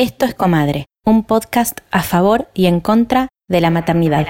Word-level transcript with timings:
Esto 0.00 0.24
es 0.24 0.34
Comadre, 0.34 0.86
un 1.04 1.24
podcast 1.24 1.80
a 1.90 2.02
favor 2.02 2.48
y 2.54 2.64
en 2.64 2.80
contra 2.80 3.28
de 3.48 3.60
la 3.60 3.68
maternidad. 3.68 4.26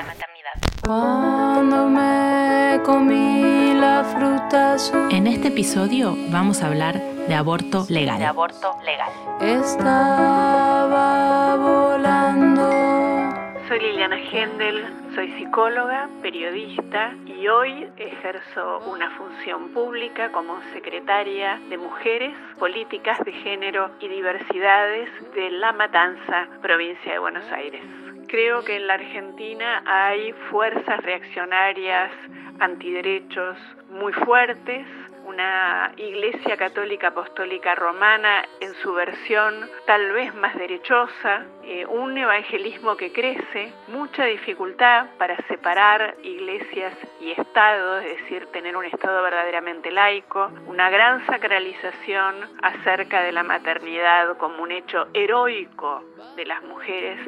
En 5.13 5.29
este 5.29 5.47
episodio 5.47 6.17
vamos 6.31 6.63
a 6.63 6.67
hablar 6.67 7.01
de 7.29 7.35
aborto 7.37 7.87
legal. 7.89 8.19
De 8.19 8.25
aborto 8.25 8.75
legal. 8.85 9.11
Estaba 9.41 11.55
volando. 11.55 13.00
Soy 13.71 13.79
Liliana 13.79 14.19
Gendel, 14.19 14.85
soy 15.15 15.31
psicóloga, 15.39 16.09
periodista 16.23 17.15
y 17.25 17.47
hoy 17.47 17.89
ejerzo 17.99 18.81
una 18.91 19.09
función 19.13 19.69
pública 19.69 20.33
como 20.33 20.61
secretaria 20.73 21.61
de 21.69 21.79
Mujeres, 21.79 22.35
Políticas 22.59 23.25
de 23.25 23.31
Género 23.31 23.93
y 24.01 24.09
Diversidades 24.09 25.09
de 25.37 25.53
La 25.53 25.73
Matanza, 25.73 26.49
provincia 26.61 27.13
de 27.13 27.21
Buenos 27.21 27.45
Aires. 27.53 27.81
Creo 28.27 28.65
que 28.65 28.75
en 28.75 28.89
la 28.89 28.95
Argentina 28.95 29.85
hay 29.87 30.33
fuerzas 30.51 31.01
reaccionarias, 31.05 32.11
antiderechos 32.59 33.57
muy 33.89 34.13
fuertes 34.13 34.85
una 35.25 35.93
Iglesia 35.97 36.57
Católica 36.57 37.09
Apostólica 37.09 37.75
Romana 37.75 38.45
en 38.61 38.75
su 38.75 38.93
versión 38.93 39.69
tal 39.87 40.13
vez 40.13 40.35
más 40.35 40.55
derechosa, 40.57 41.45
eh, 41.65 41.87
un 41.87 42.17
evangelismo 42.17 42.97
que 42.97 43.13
crece, 43.13 43.73
mucha 43.89 44.25
dificultad 44.25 45.07
para 45.19 45.37
separar 45.47 46.17
iglesias 46.23 46.95
y 47.21 47.31
Estado, 47.33 47.99
es 47.99 48.21
decir, 48.21 48.47
tener 48.47 48.77
un 48.77 48.85
Estado 48.85 49.23
verdaderamente 49.23 49.91
laico, 49.91 50.51
una 50.67 50.91
gran 50.91 51.25
sacralización 51.27 52.37
acerca 52.63 53.23
de 53.23 53.33
la 53.33 53.43
maternidad 53.43 54.37
como 54.37 54.63
un 54.63 54.73
hecho 54.73 55.09
heroico 55.15 56.03
de 56.37 56.47
las 56.47 56.63
mujeres 56.63 57.19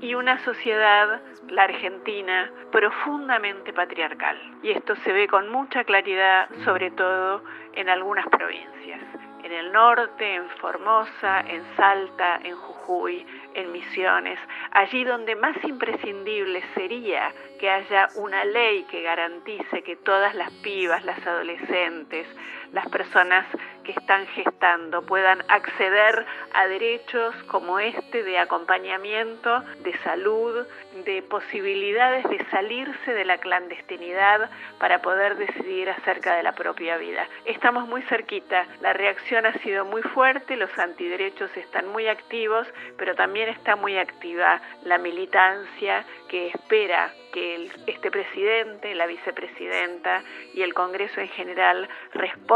y 0.00 0.14
una 0.14 0.38
sociedad, 0.44 1.20
la 1.48 1.62
Argentina, 1.64 2.50
profundamente 2.70 3.72
patriarcal. 3.72 4.36
Y 4.62 4.70
esto 4.70 4.94
se 4.96 5.12
ve 5.12 5.28
con 5.28 5.50
mucha 5.50 5.84
claridad, 5.84 6.48
sobre 6.64 6.90
todo 6.90 7.42
en 7.74 7.88
algunas 7.88 8.26
provincias. 8.28 9.02
En 9.42 9.52
el 9.52 9.72
norte, 9.72 10.34
en 10.34 10.48
Formosa, 10.60 11.40
en 11.40 11.62
Salta, 11.76 12.38
en 12.44 12.54
Jujuy, 12.54 13.24
en 13.54 13.72
Misiones, 13.72 14.38
allí 14.72 15.04
donde 15.04 15.36
más 15.36 15.56
imprescindible 15.64 16.62
sería 16.74 17.32
que 17.58 17.70
haya 17.70 18.08
una 18.16 18.44
ley 18.44 18.84
que 18.90 19.02
garantice 19.02 19.82
que 19.82 19.96
todas 19.96 20.34
las 20.34 20.50
pibas, 20.62 21.04
las 21.04 21.26
adolescentes, 21.26 22.26
las 22.72 22.88
personas 22.88 23.46
que 23.84 23.92
están 23.92 24.26
gestando 24.28 25.02
puedan 25.02 25.42
acceder 25.48 26.26
a 26.52 26.66
derechos 26.66 27.34
como 27.44 27.78
este 27.78 28.22
de 28.22 28.38
acompañamiento, 28.38 29.62
de 29.82 29.96
salud, 29.98 30.66
de 31.04 31.22
posibilidades 31.22 32.28
de 32.28 32.44
salirse 32.50 33.14
de 33.14 33.24
la 33.24 33.38
clandestinidad 33.38 34.50
para 34.78 35.00
poder 35.00 35.36
decidir 35.36 35.88
acerca 35.90 36.36
de 36.36 36.42
la 36.42 36.52
propia 36.52 36.96
vida. 36.96 37.26
Estamos 37.44 37.88
muy 37.88 38.02
cerquita, 38.02 38.66
la 38.80 38.92
reacción 38.92 39.46
ha 39.46 39.54
sido 39.60 39.84
muy 39.84 40.02
fuerte, 40.02 40.56
los 40.56 40.76
antiderechos 40.78 41.50
están 41.56 41.88
muy 41.88 42.08
activos, 42.08 42.66
pero 42.96 43.14
también 43.14 43.48
está 43.48 43.76
muy 43.76 43.96
activa 43.96 44.60
la 44.84 44.98
militancia 44.98 46.04
que 46.28 46.48
espera 46.48 47.10
que 47.32 47.70
este 47.86 48.10
presidente, 48.10 48.94
la 48.94 49.06
vicepresidenta 49.06 50.22
y 50.54 50.62
el 50.62 50.74
Congreso 50.74 51.20
en 51.20 51.28
general 51.28 51.88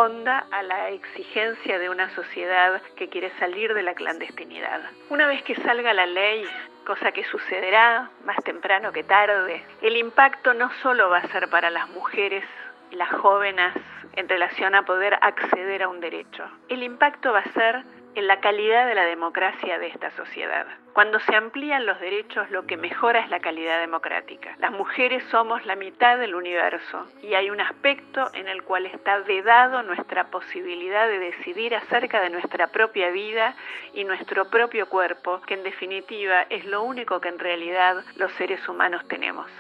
responda 0.02 0.46
a 0.50 0.62
la 0.64 0.90
exigencia 0.90 1.78
de 1.78 1.88
una 1.88 2.10
sociedad 2.10 2.82
que 2.96 3.08
quiere 3.08 3.30
salir 3.38 3.72
de 3.72 3.84
la 3.84 3.94
clandestinidad. 3.94 4.80
Una 5.10 5.28
vez 5.28 5.44
que 5.44 5.54
salga 5.54 5.94
la 5.94 6.06
ley, 6.06 6.44
cosa 6.84 7.12
que 7.12 7.22
sucederá 7.24 8.10
más 8.24 8.36
temprano 8.42 8.90
que 8.90 9.04
tarde, 9.04 9.64
el 9.80 9.96
impacto 9.96 10.54
no 10.54 10.72
solo 10.82 11.08
va 11.08 11.18
a 11.18 11.28
ser 11.28 11.48
para 11.50 11.70
las 11.70 11.88
mujeres 11.90 12.44
y 12.90 12.96
las 12.96 13.12
jóvenes 13.12 13.72
en 14.16 14.28
relación 14.28 14.74
a 14.74 14.82
poder 14.82 15.16
acceder 15.20 15.84
a 15.84 15.88
un 15.88 16.00
derecho, 16.00 16.50
el 16.68 16.82
impacto 16.82 17.32
va 17.32 17.38
a 17.38 17.52
ser 17.52 17.84
en 18.14 18.26
la 18.26 18.40
calidad 18.40 18.86
de 18.86 18.94
la 18.94 19.04
democracia 19.04 19.78
de 19.78 19.88
esta 19.88 20.10
sociedad. 20.12 20.66
Cuando 20.92 21.18
se 21.20 21.34
amplían 21.34 21.86
los 21.86 21.98
derechos, 22.00 22.50
lo 22.50 22.66
que 22.66 22.76
mejora 22.76 23.20
es 23.20 23.30
la 23.30 23.40
calidad 23.40 23.80
democrática. 23.80 24.54
Las 24.58 24.72
mujeres 24.72 25.24
somos 25.30 25.64
la 25.64 25.74
mitad 25.74 26.18
del 26.18 26.34
universo 26.34 27.06
y 27.22 27.32
hay 27.32 27.48
un 27.48 27.62
aspecto 27.62 28.28
en 28.34 28.46
el 28.46 28.62
cual 28.62 28.84
está 28.84 29.18
vedado 29.20 29.82
nuestra 29.82 30.24
posibilidad 30.24 31.08
de 31.08 31.18
decidir 31.18 31.74
acerca 31.74 32.20
de 32.20 32.28
nuestra 32.28 32.66
propia 32.66 33.10
vida 33.10 33.54
y 33.94 34.04
nuestro 34.04 34.50
propio 34.50 34.86
cuerpo, 34.88 35.40
que 35.46 35.54
en 35.54 35.62
definitiva 35.62 36.42
es 36.50 36.66
lo 36.66 36.82
único 36.82 37.20
que 37.20 37.30
en 37.30 37.38
realidad 37.38 38.04
los 38.16 38.30
seres 38.32 38.68
humanos 38.68 39.06
tenemos. 39.08 39.50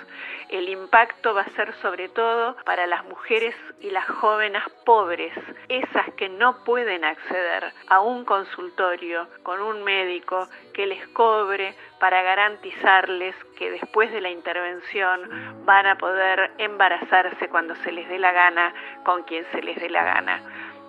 El 0.52 0.68
impacto 0.68 1.32
va 1.32 1.40
a 1.40 1.56
ser 1.56 1.72
sobre 1.80 2.10
todo 2.10 2.56
para 2.66 2.86
las 2.86 3.06
mujeres 3.06 3.54
y 3.80 3.88
las 3.88 4.04
jóvenes 4.06 4.62
pobres, 4.84 5.32
esas 5.70 6.12
que 6.18 6.28
no 6.28 6.62
pueden 6.64 7.06
acceder 7.06 7.72
a 7.88 8.00
un 8.00 8.26
consultorio 8.26 9.26
con 9.44 9.62
un 9.62 9.82
médico 9.82 10.46
que 10.74 10.84
les 10.84 11.08
cobre 11.08 11.74
para 11.98 12.20
garantizarles 12.20 13.34
que 13.56 13.70
después 13.70 14.12
de 14.12 14.20
la 14.20 14.28
intervención 14.28 15.64
van 15.64 15.86
a 15.86 15.96
poder 15.96 16.50
embarazarse 16.58 17.48
cuando 17.48 17.74
se 17.76 17.90
les 17.90 18.06
dé 18.10 18.18
la 18.18 18.32
gana 18.32 18.74
con 19.04 19.22
quien 19.22 19.46
se 19.52 19.62
les 19.62 19.80
dé 19.80 19.88
la 19.88 20.04
gana. 20.04 20.42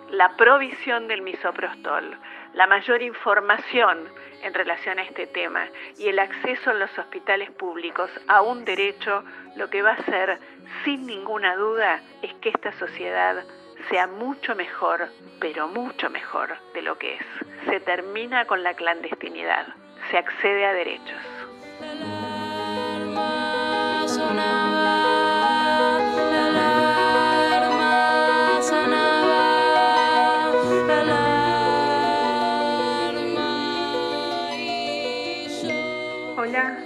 La 0.09 0.35
provisión 0.35 1.07
del 1.07 1.21
misoprostol, 1.21 2.17
la 2.53 2.67
mayor 2.67 3.01
información 3.01 4.09
en 4.43 4.53
relación 4.53 4.99
a 4.99 5.03
este 5.03 5.27
tema 5.27 5.67
y 5.97 6.07
el 6.09 6.19
acceso 6.19 6.71
en 6.71 6.79
los 6.79 6.97
hospitales 6.97 7.49
públicos 7.51 8.09
a 8.27 8.41
un 8.41 8.65
derecho, 8.65 9.23
lo 9.55 9.69
que 9.69 9.81
va 9.81 9.91
a 9.91 9.93
hacer 9.95 10.39
sin 10.83 11.05
ninguna 11.05 11.55
duda 11.55 12.01
es 12.21 12.33
que 12.35 12.49
esta 12.49 12.71
sociedad 12.73 13.43
sea 13.89 14.07
mucho 14.07 14.55
mejor, 14.55 15.09
pero 15.39 15.67
mucho 15.67 16.09
mejor 16.09 16.55
de 16.73 16.81
lo 16.81 16.97
que 16.97 17.15
es. 17.15 17.25
Se 17.69 17.79
termina 17.79 18.45
con 18.45 18.63
la 18.63 18.73
clandestinidad, 18.73 19.67
se 20.11 20.17
accede 20.17 20.65
a 20.65 20.73
derechos. 20.73 21.21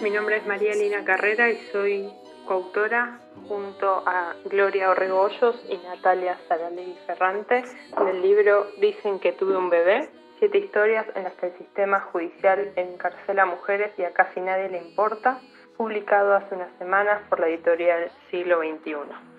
Mi 0.02 0.12
nombre 0.12 0.38
es 0.38 0.46
María 0.46 0.76
Lina 0.76 1.04
Carrera 1.04 1.50
y 1.50 1.58
soy 1.72 2.12
coautora 2.46 3.20
junto 3.48 4.04
a 4.06 4.36
Gloria 4.46 4.92
Orregoyos 4.92 5.56
y 5.70 5.78
Natalia 5.78 6.38
Saralegui 6.48 6.96
Ferrante 7.08 7.64
del 8.06 8.22
libro 8.22 8.68
Dicen 8.80 9.20
que 9.20 9.32
tuve 9.32 9.58
un 9.58 9.70
bebé, 9.70 10.10
siete 10.38 10.60
historias 10.60 11.06
en 11.16 11.24
las 11.24 11.34
que 11.34 11.48
el 11.48 11.58
sistema 11.58 12.00
judicial 12.12 12.74
encarcela 12.76 13.46
mujeres 13.46 13.92
y 13.98 14.04
a 14.04 14.14
casi 14.14 14.40
nadie 14.40 14.70
le 14.70 14.78
importa, 14.80 15.40
publicado 15.78 16.36
hace 16.36 16.54
unas 16.54 16.72
semanas 16.78 17.22
por 17.30 17.40
la 17.40 17.48
editorial 17.48 18.12
Siglo 18.30 18.60
XXI. 18.60 18.96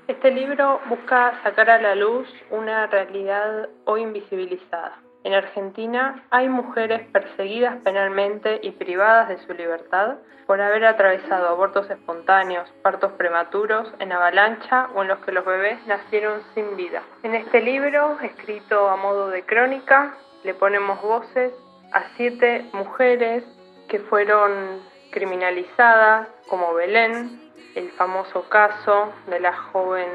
Este 0.08 0.30
libro 0.30 0.80
busca 0.88 1.40
sacar 1.42 1.70
a 1.70 1.80
la 1.80 1.94
luz 1.94 2.28
una 2.50 2.86
realidad 2.88 3.68
hoy 3.84 4.02
invisibilizada 4.02 4.98
en 5.24 5.34
Argentina 5.34 6.24
hay 6.30 6.48
mujeres 6.48 7.06
perseguidas 7.08 7.76
penalmente 7.82 8.60
y 8.62 8.70
privadas 8.72 9.28
de 9.28 9.38
su 9.38 9.52
libertad 9.52 10.16
por 10.46 10.60
haber 10.60 10.86
atravesado 10.86 11.48
abortos 11.48 11.90
espontáneos, 11.90 12.70
partos 12.82 13.12
prematuros, 13.12 13.92
en 13.98 14.12
avalancha 14.12 14.88
o 14.94 15.02
en 15.02 15.08
los 15.08 15.18
que 15.18 15.32
los 15.32 15.44
bebés 15.44 15.78
nacieron 15.86 16.40
sin 16.54 16.76
vida. 16.76 17.02
En 17.22 17.34
este 17.34 17.60
libro, 17.60 18.18
escrito 18.22 18.88
a 18.88 18.96
modo 18.96 19.28
de 19.28 19.44
crónica, 19.44 20.14
le 20.44 20.54
ponemos 20.54 21.02
voces 21.02 21.52
a 21.92 22.04
siete 22.16 22.64
mujeres 22.72 23.44
que 23.88 23.98
fueron 23.98 24.80
criminalizadas, 25.10 26.28
como 26.48 26.72
Belén, 26.74 27.50
el 27.74 27.90
famoso 27.92 28.48
caso 28.48 29.12
de 29.26 29.40
la 29.40 29.52
joven 29.52 30.08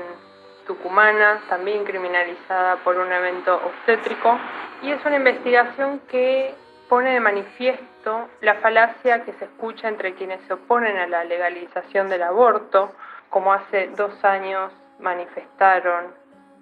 tucumana, 0.66 1.42
también 1.50 1.84
criminalizada 1.84 2.78
por 2.78 2.98
un 2.98 3.12
evento 3.12 3.56
obstétrico, 3.56 4.40
y 4.84 4.92
es 4.92 5.04
una 5.06 5.16
investigación 5.16 6.02
que 6.10 6.54
pone 6.90 7.12
de 7.12 7.20
manifiesto 7.22 8.30
la 8.42 8.56
falacia 8.56 9.24
que 9.24 9.32
se 9.34 9.46
escucha 9.46 9.88
entre 9.88 10.14
quienes 10.14 10.42
se 10.42 10.54
oponen 10.54 10.98
a 10.98 11.08
la 11.08 11.24
legalización 11.24 12.10
del 12.10 12.22
aborto, 12.22 12.94
como 13.30 13.54
hace 13.54 13.88
dos 13.96 14.24
años 14.26 14.74
manifestaron 15.00 16.14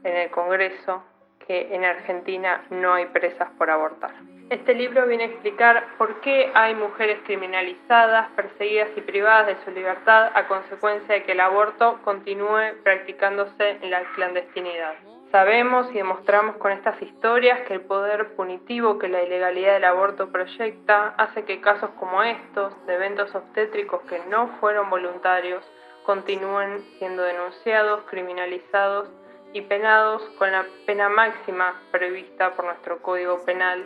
en 0.03 0.15
el 0.15 0.29
Congreso 0.29 1.03
que 1.47 1.73
en 1.73 1.83
Argentina 1.83 2.63
no 2.69 2.94
hay 2.94 3.07
presas 3.07 3.50
por 3.57 3.71
abortar. 3.71 4.12
Este 4.51 4.75
libro 4.75 5.07
viene 5.07 5.23
a 5.23 5.27
explicar 5.27 5.83
por 5.97 6.21
qué 6.21 6.51
hay 6.53 6.75
mujeres 6.75 7.19
criminalizadas, 7.25 8.29
perseguidas 8.35 8.89
y 8.95 9.01
privadas 9.01 9.47
de 9.47 9.65
su 9.65 9.71
libertad 9.71 10.29
a 10.35 10.47
consecuencia 10.47 11.15
de 11.15 11.23
que 11.23 11.31
el 11.31 11.39
aborto 11.39 12.00
continúe 12.03 12.75
practicándose 12.83 13.77
en 13.81 13.89
la 13.89 14.03
clandestinidad. 14.13 14.94
Sabemos 15.31 15.89
y 15.92 15.94
demostramos 15.94 16.57
con 16.57 16.74
estas 16.74 17.01
historias 17.01 17.62
que 17.62 17.75
el 17.75 17.81
poder 17.81 18.36
punitivo 18.36 19.00
que 19.00 19.07
la 19.07 19.24
ilegalidad 19.24 19.75
del 19.75 19.86
aborto 19.86 20.30
proyecta 20.30 21.13
hace 21.18 21.45
que 21.45 21.62
casos 21.62 21.89
como 21.92 22.22
estos, 22.22 22.86
de 22.86 22.95
eventos 22.95 23.33
obstétricos 23.33 24.01
que 24.10 24.19
no 24.30 24.50
fueron 24.60 24.89
voluntarios, 24.89 25.63
continúen 26.06 26.83
siendo 27.00 27.24
denunciados, 27.24 28.04
criminalizados 28.10 29.10
y 29.54 29.62
penados 29.62 30.22
con 30.38 30.51
la 30.51 30.66
pena 30.86 31.07
máxima 31.07 31.81
prevista 31.92 32.51
por 32.51 32.66
nuestro 32.66 33.01
Código 33.01 33.45
Penal, 33.45 33.86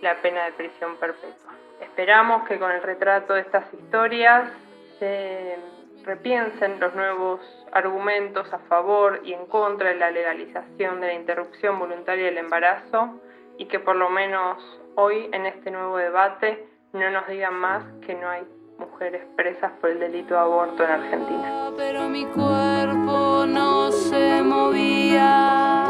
la 0.00 0.22
pena 0.22 0.46
de 0.46 0.52
prisión 0.52 0.96
perpetua. 0.96 1.52
Esperamos 1.82 2.48
que 2.48 2.58
con 2.58 2.72
el 2.72 2.82
retrato 2.82 3.34
de 3.34 3.40
estas 3.40 3.70
historias 3.74 4.50
se 4.98 5.58
repiensen 6.06 6.78
los 6.78 6.94
nuevos 6.94 7.40
argumentos 7.72 8.50
a 8.52 8.60
favor 8.60 9.20
y 9.24 9.32
en 9.32 9.46
contra 9.46 9.88
de 9.88 9.96
la 9.96 10.10
legalización 10.10 11.00
de 11.00 11.08
la 11.08 11.14
interrupción 11.14 11.80
voluntaria 11.80 12.26
del 12.26 12.38
embarazo 12.38 13.20
y 13.58 13.66
que 13.66 13.80
por 13.80 13.96
lo 13.96 14.08
menos 14.08 14.56
hoy 14.94 15.28
en 15.32 15.46
este 15.46 15.72
nuevo 15.72 15.96
debate 15.96 16.68
no 16.92 17.10
nos 17.10 17.26
digan 17.26 17.54
más 17.54 17.82
que 18.06 18.14
no 18.14 18.28
hay 18.28 18.46
mujeres 18.78 19.22
presas 19.36 19.72
por 19.80 19.90
el 19.90 19.98
delito 19.98 20.34
de 20.34 20.40
aborto 20.40 20.84
en 20.84 20.90
Argentina. 20.90 21.70
Pero 21.76 22.08
mi 22.08 22.24
cuerpo 22.26 23.44
no 23.48 23.90
se 23.90 24.42
movía, 24.42 25.86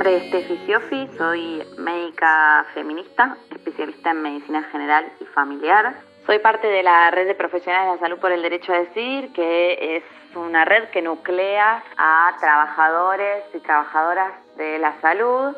nombre 0.00 0.16
es 0.16 0.30
Tefi 0.30 0.56
Siofi, 0.64 1.10
soy 1.18 1.62
médica 1.76 2.64
feminista, 2.72 3.36
especialista 3.50 4.12
en 4.12 4.22
medicina 4.22 4.62
general 4.72 5.04
y 5.20 5.26
familiar. 5.26 5.94
Soy 6.24 6.38
parte 6.38 6.68
de 6.68 6.82
la 6.82 7.10
red 7.10 7.26
de 7.26 7.34
profesionales 7.34 7.86
de 7.86 7.94
la 7.96 8.00
salud 8.00 8.18
por 8.18 8.32
el 8.32 8.40
derecho 8.40 8.72
a 8.72 8.78
decir, 8.78 9.30
que 9.34 9.96
es 9.98 10.04
una 10.34 10.64
red 10.64 10.88
que 10.88 11.02
nuclea 11.02 11.84
a 11.98 12.32
trabajadores 12.40 13.44
y 13.52 13.58
trabajadoras 13.58 14.32
de 14.56 14.78
la 14.78 14.98
salud 15.02 15.54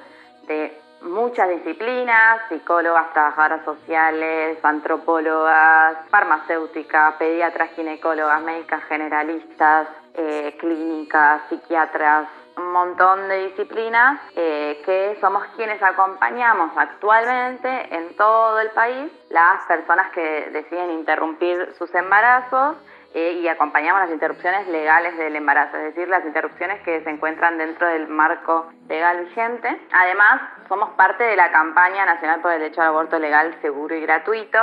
de 0.48 0.76
muchas 1.02 1.48
disciplinas, 1.48 2.40
psicólogas, 2.48 3.12
trabajadoras 3.12 3.64
sociales, 3.64 4.58
antropólogas, 4.64 5.98
farmacéuticas, 6.10 7.14
pediatras, 7.14 7.70
ginecólogas, 7.76 8.42
médicas 8.42 8.82
generalistas, 8.88 9.86
eh, 10.14 10.56
clínicas, 10.58 11.42
psiquiatras, 11.48 12.26
un 12.56 12.72
montón 12.72 13.28
de 13.28 13.48
disciplinas 13.48 14.20
eh, 14.36 14.82
que 14.84 15.16
somos 15.20 15.44
quienes 15.56 15.82
acompañamos 15.82 16.72
actualmente 16.76 17.94
en 17.94 18.16
todo 18.16 18.60
el 18.60 18.70
país 18.70 19.10
las 19.30 19.64
personas 19.66 20.10
que 20.12 20.50
deciden 20.52 20.90
interrumpir 20.90 21.74
sus 21.78 21.94
embarazos 21.94 22.76
eh, 23.14 23.40
y 23.42 23.48
acompañamos 23.48 24.00
las 24.00 24.10
interrupciones 24.10 24.66
legales 24.68 25.18
del 25.18 25.36
embarazo, 25.36 25.76
es 25.76 25.94
decir, 25.94 26.08
las 26.08 26.24
interrupciones 26.24 26.80
que 26.80 27.02
se 27.02 27.10
encuentran 27.10 27.58
dentro 27.58 27.86
del 27.86 28.08
marco 28.08 28.72
legal 28.88 29.26
vigente. 29.26 29.68
Además, 29.92 30.40
somos 30.66 30.90
parte 30.90 31.22
de 31.22 31.36
la 31.36 31.52
campaña 31.52 32.06
nacional 32.06 32.40
por 32.40 32.52
el 32.52 32.60
derecho 32.60 32.80
al 32.80 32.88
aborto 32.88 33.18
legal, 33.18 33.54
seguro 33.60 33.94
y 33.94 34.00
gratuito, 34.00 34.58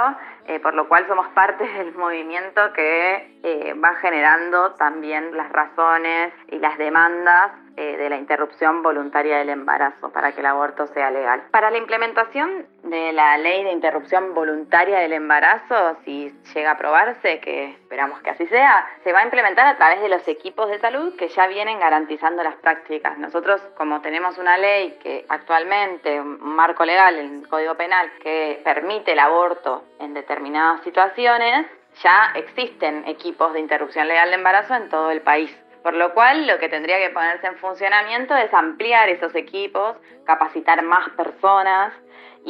eh, 0.48 0.60
por 0.60 0.74
lo 0.74 0.88
cual 0.88 1.06
somos 1.08 1.28
parte 1.30 1.64
del 1.78 1.94
movimiento 1.94 2.74
que 2.74 3.40
eh, 3.44 3.74
va 3.74 3.94
generando 4.02 4.72
también 4.74 5.38
las 5.38 5.52
razones 5.52 6.34
y 6.48 6.58
las 6.58 6.76
demandas 6.80 7.52
eh, 7.80 7.96
de 7.96 8.10
la 8.10 8.18
interrupción 8.18 8.84
voluntaria 8.84 9.38
del 9.38 9.48
embarazo 9.48 10.12
para 10.12 10.34
que 10.34 10.42
el 10.42 10.48
aborto 10.48 10.88
sea 10.88 11.12
legal. 11.12 11.44
Para 11.50 11.72
la 11.72 11.78
implementación 11.78 12.66
de 12.84 13.14
la 13.14 13.38
ley 13.38 13.64
de 13.64 13.72
interrupción 13.72 14.34
voluntaria 14.34 15.00
del 15.00 15.14
embarazo, 15.14 15.96
si 16.04 16.30
llega 16.54 16.72
a 16.72 16.74
aprobarse, 16.74 17.40
que 17.40 17.70
esperamos 17.70 18.22
que 18.22 18.32
así 18.32 18.48
sea, 18.48 18.86
se 19.06 19.14
va 19.14 19.20
a 19.20 19.24
implementar 19.24 19.66
a 19.66 19.78
través 19.78 20.02
de 20.02 20.10
los 20.10 20.28
equipos 20.28 20.70
de 20.70 20.78
salud 20.80 21.16
que 21.16 21.30
ya 21.30 21.48
vienen 21.48 21.80
garantizando 21.80 22.44
las 22.44 22.56
prácticas. 22.56 23.18
Nosotros, 23.18 23.62
como 23.78 24.02
tenemos 24.02 24.38
una 24.38 24.58
ley 24.58 24.98
que 25.02 25.26
actualmente, 25.30 26.20
un 26.20 26.38
marco 26.42 26.84
legal, 26.84 27.16
el 27.16 27.48
Código 27.48 27.76
Penal, 27.76 28.12
que 28.22 28.60
permite 28.62 29.14
el 29.14 29.20
aborto 29.20 29.86
en 30.00 30.14
determinadas 30.14 30.82
situaciones, 30.84 31.66
ya 32.04 32.34
existen 32.36 33.08
equipos 33.08 33.54
de 33.54 33.62
interrupción 33.62 34.10
legal 34.10 34.28
de 34.32 34.36
embarazo 34.36 34.76
en 34.76 34.90
todo 34.90 35.12
el 35.12 35.22
país. 35.22 35.58
Por 35.84 35.94
lo 35.94 36.14
cual, 36.14 36.46
lo 36.46 36.60
que 36.60 36.70
tendría 36.70 36.98
que 37.00 37.10
ponerse 37.10 37.48
en 37.48 37.58
funcionamiento 37.58 38.36
es 38.36 38.54
ampliar 38.54 39.10
esos 39.10 39.34
equipos, 39.36 39.96
capacitar 40.26 40.82
más 40.84 41.10
personas 41.12 41.94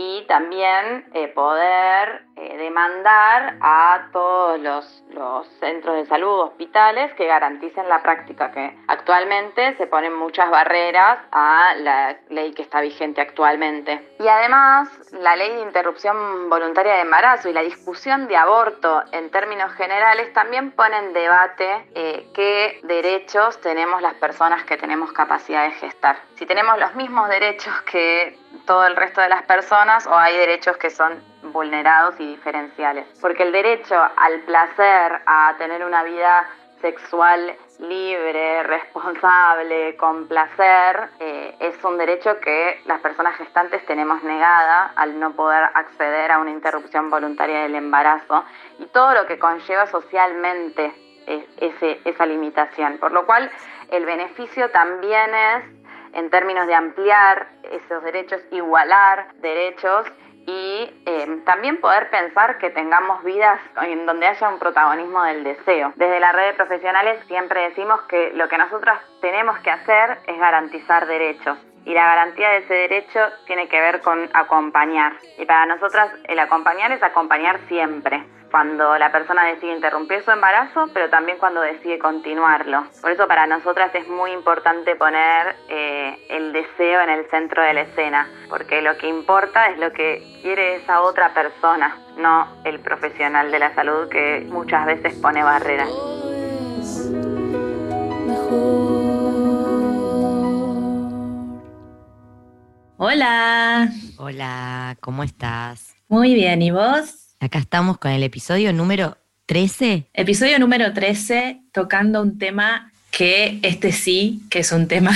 y 0.02 0.24
también 0.28 1.10
eh, 1.14 1.28
poder 1.28 2.22
eh, 2.38 2.56
demandar 2.58 3.58
a 3.60 4.08
todos 4.14 4.58
los, 4.58 4.86
centros 5.60 5.98
de 5.98 6.06
salud, 6.06 6.40
hospitales, 6.40 7.14
que 7.16 7.28
garanticen 7.28 7.90
la 7.90 8.02
práctica, 8.02 8.50
que 8.52 8.78
actualmente 8.88 9.76
se 9.76 9.88
ponen 9.88 10.14
muchas 10.14 10.50
barreras 10.50 11.20
a 11.34 11.74
la 11.80 12.16
ley 12.30 12.54
que 12.54 12.62
está 12.62 12.80
vigente 12.80 13.20
actualmente. 13.20 14.16
Y 14.20 14.28
además, 14.30 14.88
la 15.12 15.36
ley 15.36 15.54
de 15.56 15.62
interrupción 15.64 16.50
voluntaria 16.50 16.94
de 16.94 17.02
embarazo 17.02 17.50
y 17.50 17.54
la 17.54 17.62
discusión 17.62 18.30
de 18.30 18.38
aborto 18.38 19.04
en 19.12 19.30
términos 19.32 19.74
generales 19.74 20.32
también 20.32 20.72
pone 20.72 20.98
en 20.98 21.12
debate 21.12 21.90
eh, 21.94 22.30
qué 22.34 22.80
derechos 22.84 23.60
tenemos 23.60 24.02
las 24.02 24.14
personas 24.14 24.64
que 24.64 24.78
tenemos 24.78 25.12
capacidad 25.12 25.66
de 25.66 25.72
gestar. 25.72 26.18
Si 26.36 26.46
tenemos 26.46 26.80
los 26.80 26.96
mismos 26.96 27.28
derechos 27.28 27.74
que 27.82 28.38
todo 28.70 28.86
el 28.86 28.96
resto 28.96 29.20
de 29.20 29.30
las 29.30 29.42
personas 29.42 30.06
o 30.06 30.16
hay 30.16 30.38
derechos 30.38 30.78
que 30.78 30.92
son 30.92 31.20
vulnerados 31.42 32.14
y 32.20 32.28
diferenciales. 32.28 33.08
Porque 33.20 33.42
el 33.42 33.52
derecho 33.52 33.96
al 34.16 34.42
placer, 34.42 35.24
a 35.26 35.56
tener 35.58 35.84
una 35.84 36.04
vida 36.04 36.48
sexual 36.80 37.58
libre, 37.80 38.62
responsable, 38.76 39.98
con 39.98 40.28
placer, 40.28 41.10
eh, 41.20 41.56
es 41.60 41.84
un 41.84 41.98
derecho 41.98 42.40
que 42.42 42.80
las 42.86 43.00
personas 43.02 43.38
gestantes 43.38 43.84
tenemos 43.88 44.22
negada 44.22 44.94
al 44.96 45.20
no 45.20 45.32
poder 45.32 45.64
acceder 45.74 46.32
a 46.32 46.38
una 46.38 46.52
interrupción 46.52 47.10
voluntaria 47.10 47.64
del 47.64 47.74
embarazo 47.74 48.46
y 48.78 48.86
todo 48.86 49.16
lo 49.16 49.26
que 49.26 49.40
conlleva 49.40 49.88
socialmente 49.88 50.94
ese, 51.58 52.02
esa 52.06 52.26
limitación. 52.28 53.00
Por 53.00 53.14
lo 53.14 53.26
cual 53.26 53.50
el 53.90 54.06
beneficio 54.06 54.70
también 54.70 55.34
es 55.34 55.79
en 56.14 56.30
términos 56.30 56.68
de 56.68 56.76
ampliar 56.76 57.48
esos 57.64 58.04
derechos, 58.04 58.42
igualar 58.52 59.34
derechos 59.36 60.06
y 60.46 61.04
em, 61.06 61.44
también 61.44 61.80
poder 61.80 62.10
pensar 62.10 62.58
que 62.58 62.72
tengamos 62.72 63.24
vidas 63.24 63.60
en 63.84 64.06
donde 64.06 64.26
haya 64.26 64.50
un 64.50 64.58
protagonismo 64.58 65.24
del 65.24 65.44
deseo. 65.44 65.94
Desde 65.96 66.20
la 66.20 66.32
red 66.32 66.48
de 66.48 66.54
profesionales 66.54 67.24
siempre 67.28 67.70
decimos 67.70 68.02
que 68.04 68.32
lo 68.34 68.48
que 68.48 68.58
nosotros 68.58 68.98
tenemos 69.22 69.60
que 69.60 69.70
hacer 69.70 70.18
es 70.26 70.40
garantizar 70.40 71.06
derechos. 71.06 71.58
Y 71.86 71.94
la 71.94 72.06
garantía 72.06 72.50
de 72.50 72.58
ese 72.58 72.74
derecho 72.74 73.20
tiene 73.46 73.68
que 73.68 73.80
ver 73.80 74.02
con 74.02 74.30
acompañar. 74.34 75.14
Y 75.38 75.46
para 75.46 75.66
nosotras 75.66 76.12
el 76.28 76.40
acompañar 76.40 76.92
es 76.92 77.02
acompañar 77.02 77.60
siempre 77.68 78.24
cuando 78.52 78.98
la 78.98 79.12
persona 79.12 79.46
decide 79.46 79.76
interrumpir 79.76 80.24
su 80.24 80.32
embarazo, 80.32 80.88
pero 80.94 81.10
también 81.10 81.38
cuando 81.38 81.62
decide 81.62 82.00
continuarlo. 82.00 82.84
Por 83.02 83.12
eso 83.12 83.28
para 83.28 83.48
nosotras 83.48 83.94
es 83.94 84.08
muy 84.08 84.32
importante 84.32 84.96
poner 84.96 85.56
eh, 85.70 86.18
el 86.30 86.54
deseo 86.54 87.02
en 87.02 87.10
el 87.10 87.30
centro 87.30 87.62
de 87.64 87.74
la 87.74 87.82
escena, 87.82 88.28
porque 88.50 88.82
lo 88.82 88.98
que 88.98 89.08
importa 89.08 89.70
es 89.70 89.80
lo 89.80 89.92
que 89.92 90.24
quiere 90.42 90.76
esa 90.76 91.02
otra 91.02 91.34
persona, 91.34 91.96
no 92.18 92.48
el 92.64 92.80
profesional 92.80 93.52
de 93.52 93.60
la 93.60 93.74
salud 93.76 94.10
que 94.10 94.46
muchas 94.50 94.86
veces 94.86 95.16
pone 95.22 95.44
barreras. 95.44 95.90
Hola. 103.12 103.92
Hola, 104.18 104.96
¿cómo 105.02 105.24
estás? 105.24 105.96
Muy 106.10 106.36
bien, 106.36 106.62
¿y 106.62 106.70
vos? 106.70 107.34
Acá 107.40 107.58
estamos 107.58 107.98
con 107.98 108.12
el 108.12 108.22
episodio 108.22 108.72
número 108.72 109.18
13. 109.48 110.06
Episodio 110.14 110.60
número 110.60 110.94
13, 110.94 111.60
tocando 111.72 112.22
un 112.22 112.38
tema 112.38 112.92
que 113.10 113.58
este 113.64 113.94
sí, 113.94 114.44
que 114.52 114.60
es 114.60 114.72
un 114.72 114.88
tema 114.88 115.10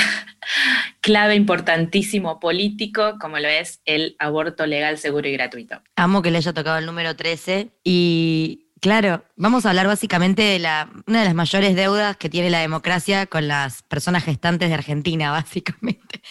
clave, 1.02 1.36
importantísimo, 1.36 2.40
político, 2.40 3.20
como 3.22 3.38
lo 3.38 3.48
es 3.48 3.80
el 3.86 4.16
aborto 4.18 4.66
legal, 4.66 4.98
seguro 4.98 5.28
y 5.28 5.34
gratuito. 5.34 5.80
Amo 5.96 6.24
que 6.24 6.32
le 6.32 6.40
haya 6.40 6.52
tocado 6.52 6.80
el 6.80 6.88
número 6.88 7.16
13 7.16 7.70
y 7.84 8.70
claro, 8.82 9.24
vamos 9.36 9.68
a 9.68 9.70
hablar 9.70 9.86
básicamente 9.86 10.42
de 10.42 10.58
la, 10.58 10.90
una 11.06 11.20
de 11.20 11.26
las 11.26 11.36
mayores 11.36 11.76
deudas 11.76 12.18
que 12.18 12.30
tiene 12.30 12.50
la 12.50 12.62
democracia 12.62 13.28
con 13.28 13.48
las 13.48 13.84
personas 13.84 14.24
gestantes 14.24 14.70
de 14.70 14.74
Argentina, 14.74 15.30
básicamente. 15.32 16.24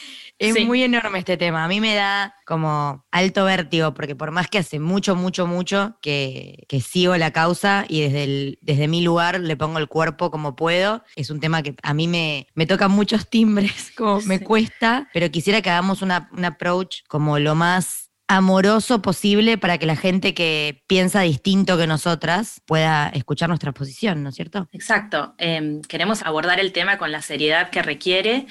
Es 0.43 0.67
muy 0.67 0.83
enorme 0.83 1.19
este 1.19 1.37
tema. 1.37 1.65
A 1.65 1.69
mí 1.69 1.81
me 1.81 1.95
da 1.95 2.35
como 2.47 3.05
alto 3.11 3.45
vértigo, 3.45 3.95
porque 3.95 4.17
por 4.17 4.31
más 4.31 4.49
que 4.49 4.59
hace 4.59 4.81
mucho, 4.81 5.15
mucho, 5.15 5.47
mucho 5.47 5.97
que, 6.03 6.67
sigo 6.83 7.17
la 7.17 7.31
causa 7.31 7.85
y 7.89 8.01
desde, 8.01 8.59
desde 8.61 8.89
mi 8.89 9.03
lugar 9.03 9.41
le 9.41 9.57
pongo 9.57 9.79
el 9.79 9.89
cuerpo 9.89 10.31
como 10.31 10.57
puedo, 10.57 11.05
es 11.17 11.31
un 11.31 11.41
tema 11.41 11.63
que 11.63 11.77
a 11.83 11.95
mí 11.95 12.09
me, 12.09 12.49
me 12.55 12.67
toca 12.67 12.89
muchos 12.89 13.29
timbres, 13.29 13.93
como 13.97 14.21
me 14.23 14.41
cuesta, 14.41 15.09
pero 15.15 15.31
quisiera 15.31 15.63
que 15.63 15.71
hagamos 15.71 16.03
una, 16.03 16.29
un 16.33 16.45
approach 16.45 17.03
como 17.09 17.39
lo 17.39 17.55
más 17.55 18.11
amoroso 18.29 19.03
posible 19.03 19.59
para 19.59 19.77
que 19.77 19.85
la 19.85 19.97
gente 19.97 20.33
que 20.33 20.83
piensa 20.87 21.21
distinto 21.21 21.77
que 21.77 21.87
nosotras 21.87 22.63
pueda 22.67 23.09
escuchar 23.11 23.49
nuestra 23.49 23.73
posición, 23.73 24.23
¿no 24.23 24.31
es 24.31 24.35
cierto? 24.35 24.69
Exacto. 24.73 25.35
Em, 25.37 25.83
queremos 25.83 26.23
abordar 26.23 26.59
el 26.59 26.73
tema 26.73 26.97
con 26.97 27.13
la 27.13 27.21
seriedad 27.21 27.69
que 27.71 27.83
requiere. 27.83 28.47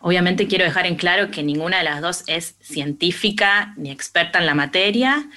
Obviamente 0.00 0.46
quiero 0.46 0.64
dejar 0.64 0.86
en 0.86 0.96
claro 0.96 1.30
que 1.30 1.42
ninguna 1.42 1.78
de 1.78 1.84
las 1.84 2.00
dos 2.00 2.24
es 2.26 2.56
científica 2.60 3.74
ni 3.76 3.90
experta 3.90 4.38
en 4.38 4.46
la 4.46 4.54
materia. 4.54 5.28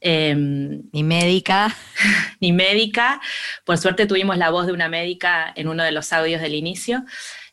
Em, 0.00 0.82
ni 0.92 1.02
médica. 1.02 1.74
ni 2.40 2.52
médica. 2.52 3.20
Por 3.64 3.78
suerte 3.78 4.06
tuvimos 4.06 4.36
la 4.36 4.50
voz 4.50 4.66
de 4.66 4.72
una 4.72 4.88
médica 4.88 5.52
en 5.56 5.68
uno 5.68 5.82
de 5.82 5.92
los 5.92 6.12
audios 6.12 6.40
del 6.40 6.54
inicio. 6.54 7.04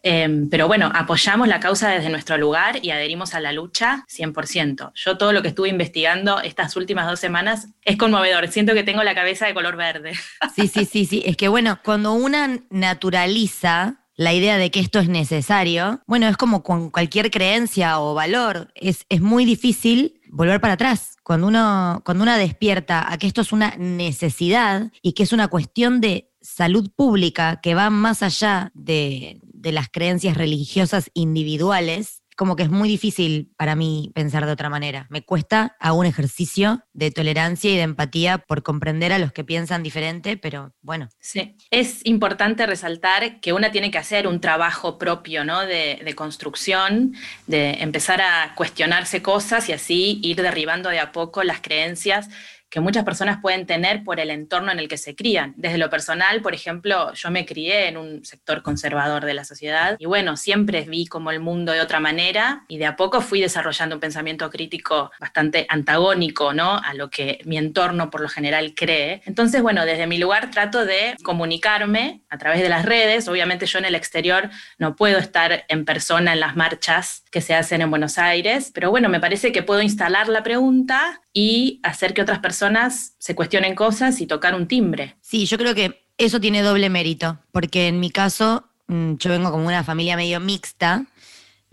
Em, 0.06 0.50
pero 0.50 0.68
bueno, 0.68 0.92
apoyamos 0.94 1.48
la 1.48 1.62
causa 1.62 1.90
desde 1.90 2.10
nuestro 2.10 2.38
lugar 2.38 2.80
y 2.84 2.92
adherimos 2.92 3.34
a 3.34 3.40
la 3.40 3.54
lucha 3.54 4.06
100%. 4.10 4.92
Yo 4.94 5.18
todo 5.18 5.32
lo 5.32 5.42
que 5.42 5.48
estuve 5.48 5.70
investigando 5.70 6.42
estas 6.42 6.76
últimas 6.76 7.08
dos 7.08 7.22
semanas 7.22 7.70
es 7.84 7.96
conmovedor. 7.96 8.50
Siento 8.50 8.74
que 8.74 8.84
tengo 8.84 9.02
la 9.04 9.16
cabeza 9.16 9.48
de 9.48 9.54
color 9.54 9.78
verde. 9.78 10.14
Sí, 10.54 10.68
sí, 10.68 10.86
sí, 10.86 11.06
sí. 11.06 11.24
Es 11.26 11.38
que 11.38 11.48
bueno, 11.48 11.80
cuando 11.84 12.12
una 12.14 12.60
naturaliza 12.70 14.03
la 14.16 14.34
idea 14.34 14.58
de 14.58 14.72
que 14.72 14.80
esto 14.80 15.00
es 15.00 15.10
necesario, 15.10 16.02
bueno, 16.08 16.28
es 16.28 16.38
como 16.38 16.64
con 16.64 16.92
cualquier 16.92 17.32
creencia 17.32 18.00
o 18.00 18.14
valor, 18.14 18.72
es, 18.76 19.06
es 19.10 19.22
muy 19.22 19.46
difícil 19.46 20.22
volver 20.30 20.62
para 20.62 20.74
atrás. 20.74 21.16
Cuando 21.24 21.48
uno, 21.48 22.02
cuando 22.06 22.24
una 22.24 22.38
despierta 22.38 23.12
a 23.12 23.18
que 23.18 23.28
esto 23.28 23.42
es 23.42 23.52
una 23.52 23.76
necesidad 23.78 24.92
y 25.02 25.14
que 25.14 25.24
es 25.24 25.34
una 25.34 25.48
cuestión 25.48 26.02
de 26.02 26.32
salud 26.42 26.92
pública 26.96 27.62
que 27.62 27.76
va 27.76 27.90
más 27.90 28.22
allá 28.22 28.72
de, 28.74 29.40
de 29.44 29.72
las 29.72 29.90
creencias 29.90 30.36
religiosas 30.36 31.10
individuales, 31.14 32.23
como 32.36 32.56
que 32.56 32.64
es 32.64 32.70
muy 32.70 32.90
difícil 32.90 33.52
para 33.58 33.76
mí 33.76 34.12
pensar 34.14 34.46
de 34.46 34.52
otra 34.52 34.70
manera. 34.70 35.08
Me 35.10 35.24
cuesta 35.24 35.76
hago 35.80 36.00
un 36.00 36.06
ejercicio 36.06 36.84
de 36.94 37.12
tolerancia 37.12 37.72
y 37.72 37.76
de 37.76 37.82
empatía 37.84 38.38
por 38.40 38.64
comprender 38.64 39.14
a 39.14 39.20
los 39.20 39.32
que 39.32 39.44
piensan 39.44 39.84
diferente, 39.84 40.38
pero 40.38 40.74
bueno. 40.82 41.10
Sí, 41.20 41.56
es 41.72 42.06
importante 42.06 42.66
resaltar 42.66 43.40
que 43.40 43.54
una 43.54 43.72
tiene 43.72 43.92
que 43.92 43.98
hacer 43.98 44.28
un 44.28 44.40
trabajo 44.42 44.98
propio, 44.98 45.46
¿no? 45.46 45.62
De, 45.62 46.02
de 46.04 46.16
construcción, 46.16 47.16
de 47.48 47.82
empezar 47.82 48.22
a 48.22 48.54
cuestionarse 48.56 49.22
cosas 49.22 49.70
y 49.70 49.74
así 49.74 50.20
ir 50.24 50.42
derribando 50.42 50.90
de 50.90 51.00
a 51.00 51.12
poco 51.12 51.44
las 51.44 51.62
creencias 51.62 52.30
que 52.74 52.80
muchas 52.80 53.04
personas 53.04 53.38
pueden 53.40 53.68
tener 53.68 54.04
por 54.04 54.20
el 54.20 54.32
entorno 54.32 54.72
en 54.72 54.80
el 54.80 54.88
que 54.88 54.98
se 54.98 55.16
crían. 55.16 55.54
Desde 55.58 55.78
lo 55.78 55.92
personal, 55.92 56.42
por 56.42 56.56
ejemplo, 56.56 57.14
yo 57.14 57.30
me 57.30 57.46
crié 57.46 57.88
en 57.88 57.98
un 57.98 58.26
sector 58.26 58.64
conservador 58.64 59.26
de 59.26 59.36
la 59.36 59.46
sociedad 59.46 59.96
y 60.00 60.08
bueno, 60.08 60.38
siempre 60.38 60.82
vi 60.82 61.06
como 61.06 61.30
el 61.30 61.40
mundo 61.40 61.72
de 61.72 61.82
otra 61.82 62.00
manera 62.00 62.66
y 62.68 62.80
de 62.80 62.88
a 62.88 62.96
poco 62.96 63.22
fui 63.22 63.42
desarrollando 63.42 63.98
un 63.98 64.00
pensamiento 64.00 64.50
crítico 64.50 65.12
bastante 65.20 65.68
antagónico, 65.70 66.52
¿no? 66.56 66.80
A 66.80 66.96
lo 66.96 67.12
que 67.12 67.42
mi 67.46 67.60
entorno 67.60 68.10
por 68.10 68.22
lo 68.22 68.28
general 68.28 68.74
cree. 68.76 69.22
Entonces, 69.28 69.62
bueno, 69.62 69.86
desde 69.86 70.08
mi 70.08 70.18
lugar 70.18 70.50
trato 70.50 70.84
de 70.84 71.16
comunicarme 71.22 72.24
a 72.32 72.40
través 72.40 72.64
de 72.64 72.70
las 72.70 72.86
redes. 72.86 73.28
Obviamente 73.28 73.68
yo 73.68 73.78
en 73.78 73.86
el 73.86 73.94
exterior 73.94 74.50
no 74.80 74.96
puedo 74.96 75.20
estar 75.20 75.64
en 75.68 75.86
persona 75.86 76.34
en 76.34 76.40
las 76.40 76.56
marchas 76.56 77.23
que 77.34 77.42
se 77.42 77.56
hacen 77.56 77.82
en 77.82 77.90
Buenos 77.90 78.20
Aires, 78.20 78.70
pero 78.72 78.92
bueno, 78.92 79.10
me 79.10 79.20
parece 79.20 79.52
que 79.52 79.64
puedo 79.64 79.82
instalar 79.82 80.30
la 80.30 80.44
pregunta 80.44 81.20
y 81.34 81.80
hacer 81.82 82.14
que 82.14 82.22
otras 82.22 82.38
personas 82.38 83.16
se 83.18 83.34
cuestionen 83.34 83.74
cosas 83.74 84.22
y 84.22 84.28
tocar 84.28 84.54
un 84.54 84.68
timbre. 84.68 85.16
Sí, 85.20 85.48
yo 85.48 85.58
creo 85.58 85.74
que 85.74 86.06
eso 86.20 86.40
tiene 86.40 86.62
doble 86.62 86.92
mérito, 86.92 87.40
porque 87.52 87.88
en 87.88 88.00
mi 88.00 88.12
caso 88.12 88.70
mm, 88.86 89.16
yo 89.16 89.32
vengo 89.32 89.50
como 89.50 89.66
una 89.66 89.84
familia 89.84 90.16
medio 90.16 90.40
mixta. 90.40 91.08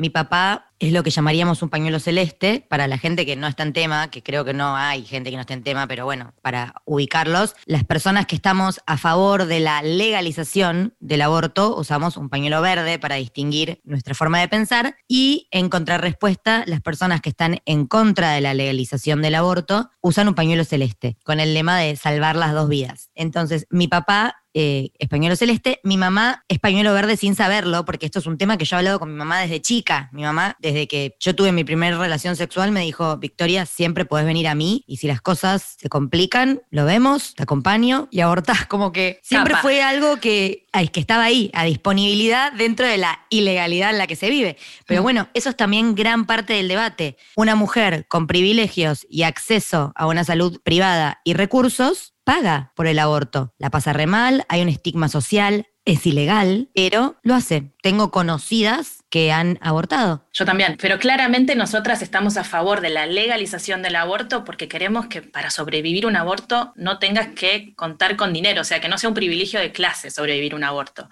Mi 0.01 0.09
papá 0.09 0.73
es 0.79 0.95
lo 0.95 1.03
que 1.03 1.11
llamaríamos 1.11 1.63
un 1.63 1.69
pañuelo 1.69 2.01
celeste 2.01 2.65
para 2.71 2.89
la 2.89 2.97
gente 2.97 3.27
que 3.27 3.37
no 3.37 3.47
está 3.47 3.65
en 3.65 3.75
tema, 3.75 4.11
que 4.11 4.23
creo 4.23 4.47
que 4.47 4.55
no 4.55 4.75
hay 4.75 5.05
gente 5.05 5.29
que 5.29 5.37
no 5.37 5.43
está 5.43 5.53
en 5.53 5.63
tema, 5.63 5.87
pero 5.87 6.07
bueno, 6.07 6.33
para 6.41 6.77
ubicarlos, 6.87 7.55
las 7.67 7.85
personas 7.85 8.25
que 8.25 8.35
estamos 8.35 8.81
a 8.87 8.97
favor 8.97 9.45
de 9.45 9.61
la 9.61 9.83
legalización 9.83 10.95
del 11.01 11.21
aborto 11.21 11.77
usamos 11.77 12.17
un 12.17 12.31
pañuelo 12.31 12.63
verde 12.63 12.99
para 12.99 13.17
distinguir 13.17 13.83
nuestra 13.85 14.15
forma 14.15 14.41
de 14.41 14.49
pensar 14.49 14.97
y 15.07 15.49
en 15.51 15.69
contrarrespuesta, 15.69 16.65
las 16.67 16.81
personas 16.81 17.21
que 17.21 17.29
están 17.29 17.59
en 17.67 17.87
contra 17.87 18.31
de 18.31 18.41
la 18.41 18.55
legalización 18.55 19.21
del 19.21 19.35
aborto 19.35 19.91
usan 20.01 20.29
un 20.29 20.35
pañuelo 20.35 20.65
celeste 20.65 21.19
con 21.25 21.41
el 21.41 21.53
lema 21.53 21.79
de 21.79 21.95
salvar 21.97 22.37
las 22.37 22.55
dos 22.55 22.71
vidas. 22.71 23.11
Entonces, 23.15 23.67
mi 23.69 23.87
papá 23.87 24.40
eh, 24.55 24.91
españuelo 24.99 25.37
celeste, 25.37 25.81
mi 25.85 25.97
mamá 25.97 26.45
españuelo 26.49 26.93
verde 26.93 27.17
sin 27.17 27.35
saberlo, 27.35 27.85
porque 27.85 28.07
esto 28.07 28.19
es 28.19 28.27
un 28.27 28.39
tema 28.39 28.57
que 28.57 28.65
yo 28.65 28.77
he 28.77 28.79
hablado 28.79 28.99
con 28.99 29.11
mi 29.11 29.17
mamá 29.17 29.41
desde 29.41 29.61
chica. 29.61 30.09
Mi 30.13 30.23
mamá, 30.23 30.57
desde 30.61 30.89
que 30.89 31.17
yo 31.21 31.35
tuve 31.35 31.53
mi 31.53 31.65
primera 31.65 31.99
relación 31.99 32.37
sexual, 32.37 32.73
me 32.73 32.81
dijo, 32.81 33.17
Victoria, 33.19 33.67
siempre 33.67 34.05
puedes 34.05 34.27
venir 34.27 34.49
a 34.49 34.55
mí 34.55 34.85
y 34.87 34.97
si 34.97 35.07
las 35.07 35.21
cosas 35.21 35.77
se 35.79 35.89
complican, 35.89 36.63
lo 36.71 36.85
vemos, 36.85 37.35
te 37.35 37.43
acompaño 37.43 38.09
y 38.11 38.21
abortás. 38.21 38.67
Como 38.67 38.93
que 38.93 39.21
siempre 39.23 39.55
fue 39.57 39.83
algo 39.83 40.17
que, 40.19 40.67
que 40.93 41.01
estaba 41.01 41.25
ahí, 41.25 41.51
a 41.53 41.65
disponibilidad 41.65 42.53
dentro 42.53 42.87
de 42.87 42.99
la 42.99 43.21
ilegalidad 43.31 43.91
en 43.91 43.99
la 43.99 44.07
que 44.07 44.17
se 44.17 44.31
vive. 44.31 44.57
Pero 44.87 45.01
mm. 45.01 45.05
bueno, 45.05 45.29
eso 45.35 45.51
es 45.51 45.57
también 45.57 45.95
gran 45.95 46.27
parte 46.27 46.53
del 46.53 46.69
debate. 46.69 47.17
Una 47.37 47.57
mujer 47.57 48.07
con 48.09 48.27
privilegios 48.27 49.07
y 49.11 49.23
acceso 49.23 49.93
a 49.95 50.07
una 50.07 50.25
salud 50.25 50.61
privada 50.63 51.21
y 51.25 51.35
recursos 51.35 52.15
paga 52.25 52.73
por 52.77 52.87
el 52.87 52.99
aborto. 52.99 53.55
La 53.59 53.71
pasa 53.71 53.93
re 53.93 54.07
mal, 54.07 54.45
hay 54.49 54.63
un 54.63 54.69
estigma 54.69 55.09
social, 55.09 55.67
es 55.93 56.07
ilegal, 56.07 56.69
pero 56.75 57.17
lo 57.23 57.35
hace. 57.35 57.71
Tengo 57.83 58.11
conocidas 58.11 59.03
que 59.11 59.33
han 59.33 59.59
abortado. 59.61 60.25
Yo 60.33 60.45
también, 60.45 60.77
pero 60.81 60.99
claramente 60.99 61.57
nosotras 61.57 62.01
estamos 62.01 62.37
a 62.37 62.45
favor 62.45 62.81
de 62.81 62.91
la 62.91 63.07
legalización 63.07 63.83
del 63.83 63.97
aborto 63.97 64.45
porque 64.45 64.69
queremos 64.69 65.07
que 65.07 65.21
para 65.21 65.51
sobrevivir 65.51 66.07
un 66.07 66.15
aborto 66.15 66.73
no 66.77 66.99
tengas 66.99 67.29
que 67.29 67.75
contar 67.75 68.17
con 68.17 68.33
dinero, 68.33 68.61
o 68.61 68.65
sea, 68.65 68.81
que 68.81 68.89
no 68.89 68.99
sea 68.99 69.09
un 69.09 69.15
privilegio 69.15 69.59
de 69.59 69.73
clase 69.73 70.11
sobrevivir 70.11 70.55
un 70.55 70.63
aborto. 70.63 71.09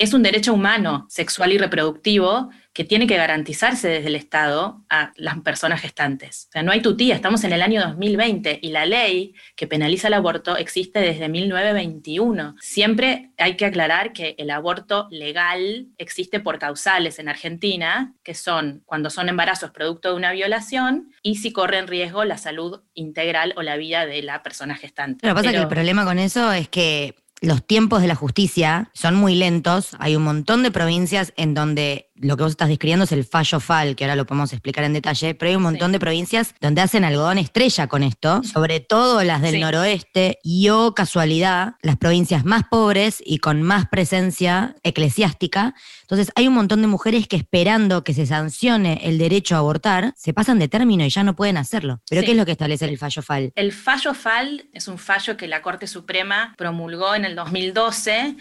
Es 0.00 0.14
un 0.14 0.22
derecho 0.22 0.54
humano, 0.54 1.04
sexual 1.10 1.52
y 1.52 1.58
reproductivo 1.58 2.48
que 2.72 2.84
tiene 2.84 3.06
que 3.06 3.18
garantizarse 3.18 3.86
desde 3.86 4.06
el 4.06 4.16
Estado 4.16 4.82
a 4.88 5.12
las 5.16 5.38
personas 5.40 5.82
gestantes. 5.82 6.46
O 6.48 6.52
sea, 6.52 6.62
no 6.62 6.72
hay 6.72 6.80
tutía, 6.80 7.14
estamos 7.14 7.44
en 7.44 7.52
el 7.52 7.60
año 7.60 7.82
2020 7.82 8.60
y 8.62 8.70
la 8.70 8.86
ley 8.86 9.34
que 9.56 9.66
penaliza 9.66 10.08
el 10.08 10.14
aborto 10.14 10.56
existe 10.56 11.00
desde 11.00 11.28
1921. 11.28 12.56
Siempre 12.62 13.32
hay 13.36 13.58
que 13.58 13.66
aclarar 13.66 14.14
que 14.14 14.36
el 14.38 14.48
aborto 14.48 15.06
legal 15.10 15.88
existe 15.98 16.40
por 16.40 16.58
causales 16.58 17.18
en 17.18 17.28
Argentina, 17.28 18.14
que 18.24 18.32
son 18.32 18.82
cuando 18.86 19.10
son 19.10 19.28
embarazos 19.28 19.70
producto 19.70 20.08
de 20.08 20.14
una 20.14 20.32
violación 20.32 21.12
y 21.22 21.34
si 21.36 21.52
corre 21.52 21.76
en 21.76 21.88
riesgo 21.88 22.24
la 22.24 22.38
salud 22.38 22.80
integral 22.94 23.52
o 23.58 23.60
la 23.60 23.76
vida 23.76 24.06
de 24.06 24.22
la 24.22 24.42
persona 24.42 24.76
gestante. 24.76 25.26
Lo 25.26 25.34
que 25.34 25.42
pasa 25.42 25.52
que 25.52 25.58
el 25.58 25.68
problema 25.68 26.06
con 26.06 26.18
eso 26.18 26.50
es 26.52 26.70
que 26.70 27.16
los 27.40 27.66
tiempos 27.66 28.02
de 28.02 28.08
la 28.08 28.14
justicia 28.14 28.90
son 28.92 29.14
muy 29.14 29.34
lentos. 29.34 29.96
Hay 29.98 30.16
un 30.16 30.22
montón 30.22 30.62
de 30.62 30.70
provincias 30.70 31.32
en 31.36 31.54
donde 31.54 32.09
lo 32.20 32.36
que 32.36 32.42
vos 32.42 32.52
estás 32.52 32.68
describiendo 32.68 33.04
es 33.04 33.12
el 33.12 33.24
fallo 33.24 33.60
FAL, 33.60 33.96
que 33.96 34.04
ahora 34.04 34.16
lo 34.16 34.26
podemos 34.26 34.52
explicar 34.52 34.84
en 34.84 34.92
detalle, 34.92 35.34
pero 35.34 35.50
hay 35.50 35.56
un 35.56 35.62
montón 35.62 35.92
de 35.92 35.98
provincias 35.98 36.54
donde 36.60 36.80
hacen 36.80 37.04
algodón 37.04 37.38
estrella 37.38 37.86
con 37.86 38.02
esto, 38.02 38.42
sobre 38.42 38.80
todo 38.80 39.22
las 39.24 39.42
del 39.42 39.60
noroeste 39.60 40.38
y 40.42 40.68
o 40.68 40.86
oh, 40.86 40.94
casualidad, 40.94 41.74
las 41.82 41.96
provincias 41.96 42.44
más 42.44 42.64
pobres 42.70 43.22
y 43.24 43.38
con 43.38 43.62
más 43.62 43.88
presencia 43.88 44.76
eclesiástica. 44.82 45.74
Entonces 46.02 46.30
hay 46.34 46.48
un 46.48 46.54
montón 46.54 46.82
de 46.82 46.88
mujeres 46.88 47.26
que 47.26 47.36
esperando 47.36 48.04
que 48.04 48.14
se 48.14 48.26
sancione 48.26 49.00
el 49.04 49.18
derecho 49.18 49.54
a 49.54 49.58
abortar, 49.58 50.12
se 50.16 50.34
pasan 50.34 50.58
de 50.58 50.68
término 50.68 51.04
y 51.04 51.10
ya 51.10 51.24
no 51.24 51.34
pueden 51.34 51.56
hacerlo. 51.56 52.00
¿Pero 52.08 52.22
qué 52.22 52.32
es 52.32 52.36
lo 52.36 52.44
que 52.44 52.52
establece 52.52 52.84
el 52.84 52.98
fallo 52.98 53.22
FAL? 53.22 53.52
El 53.54 53.72
fallo 53.72 54.14
FAL 54.14 54.68
es 54.72 54.88
un 54.88 54.98
fallo 54.98 55.36
que 55.36 55.48
la 55.48 55.62
Corte 55.62 55.86
Suprema 55.86 56.54
promulgó 56.58 57.14
en 57.14 57.24
el 57.24 57.34
2012 57.34 58.36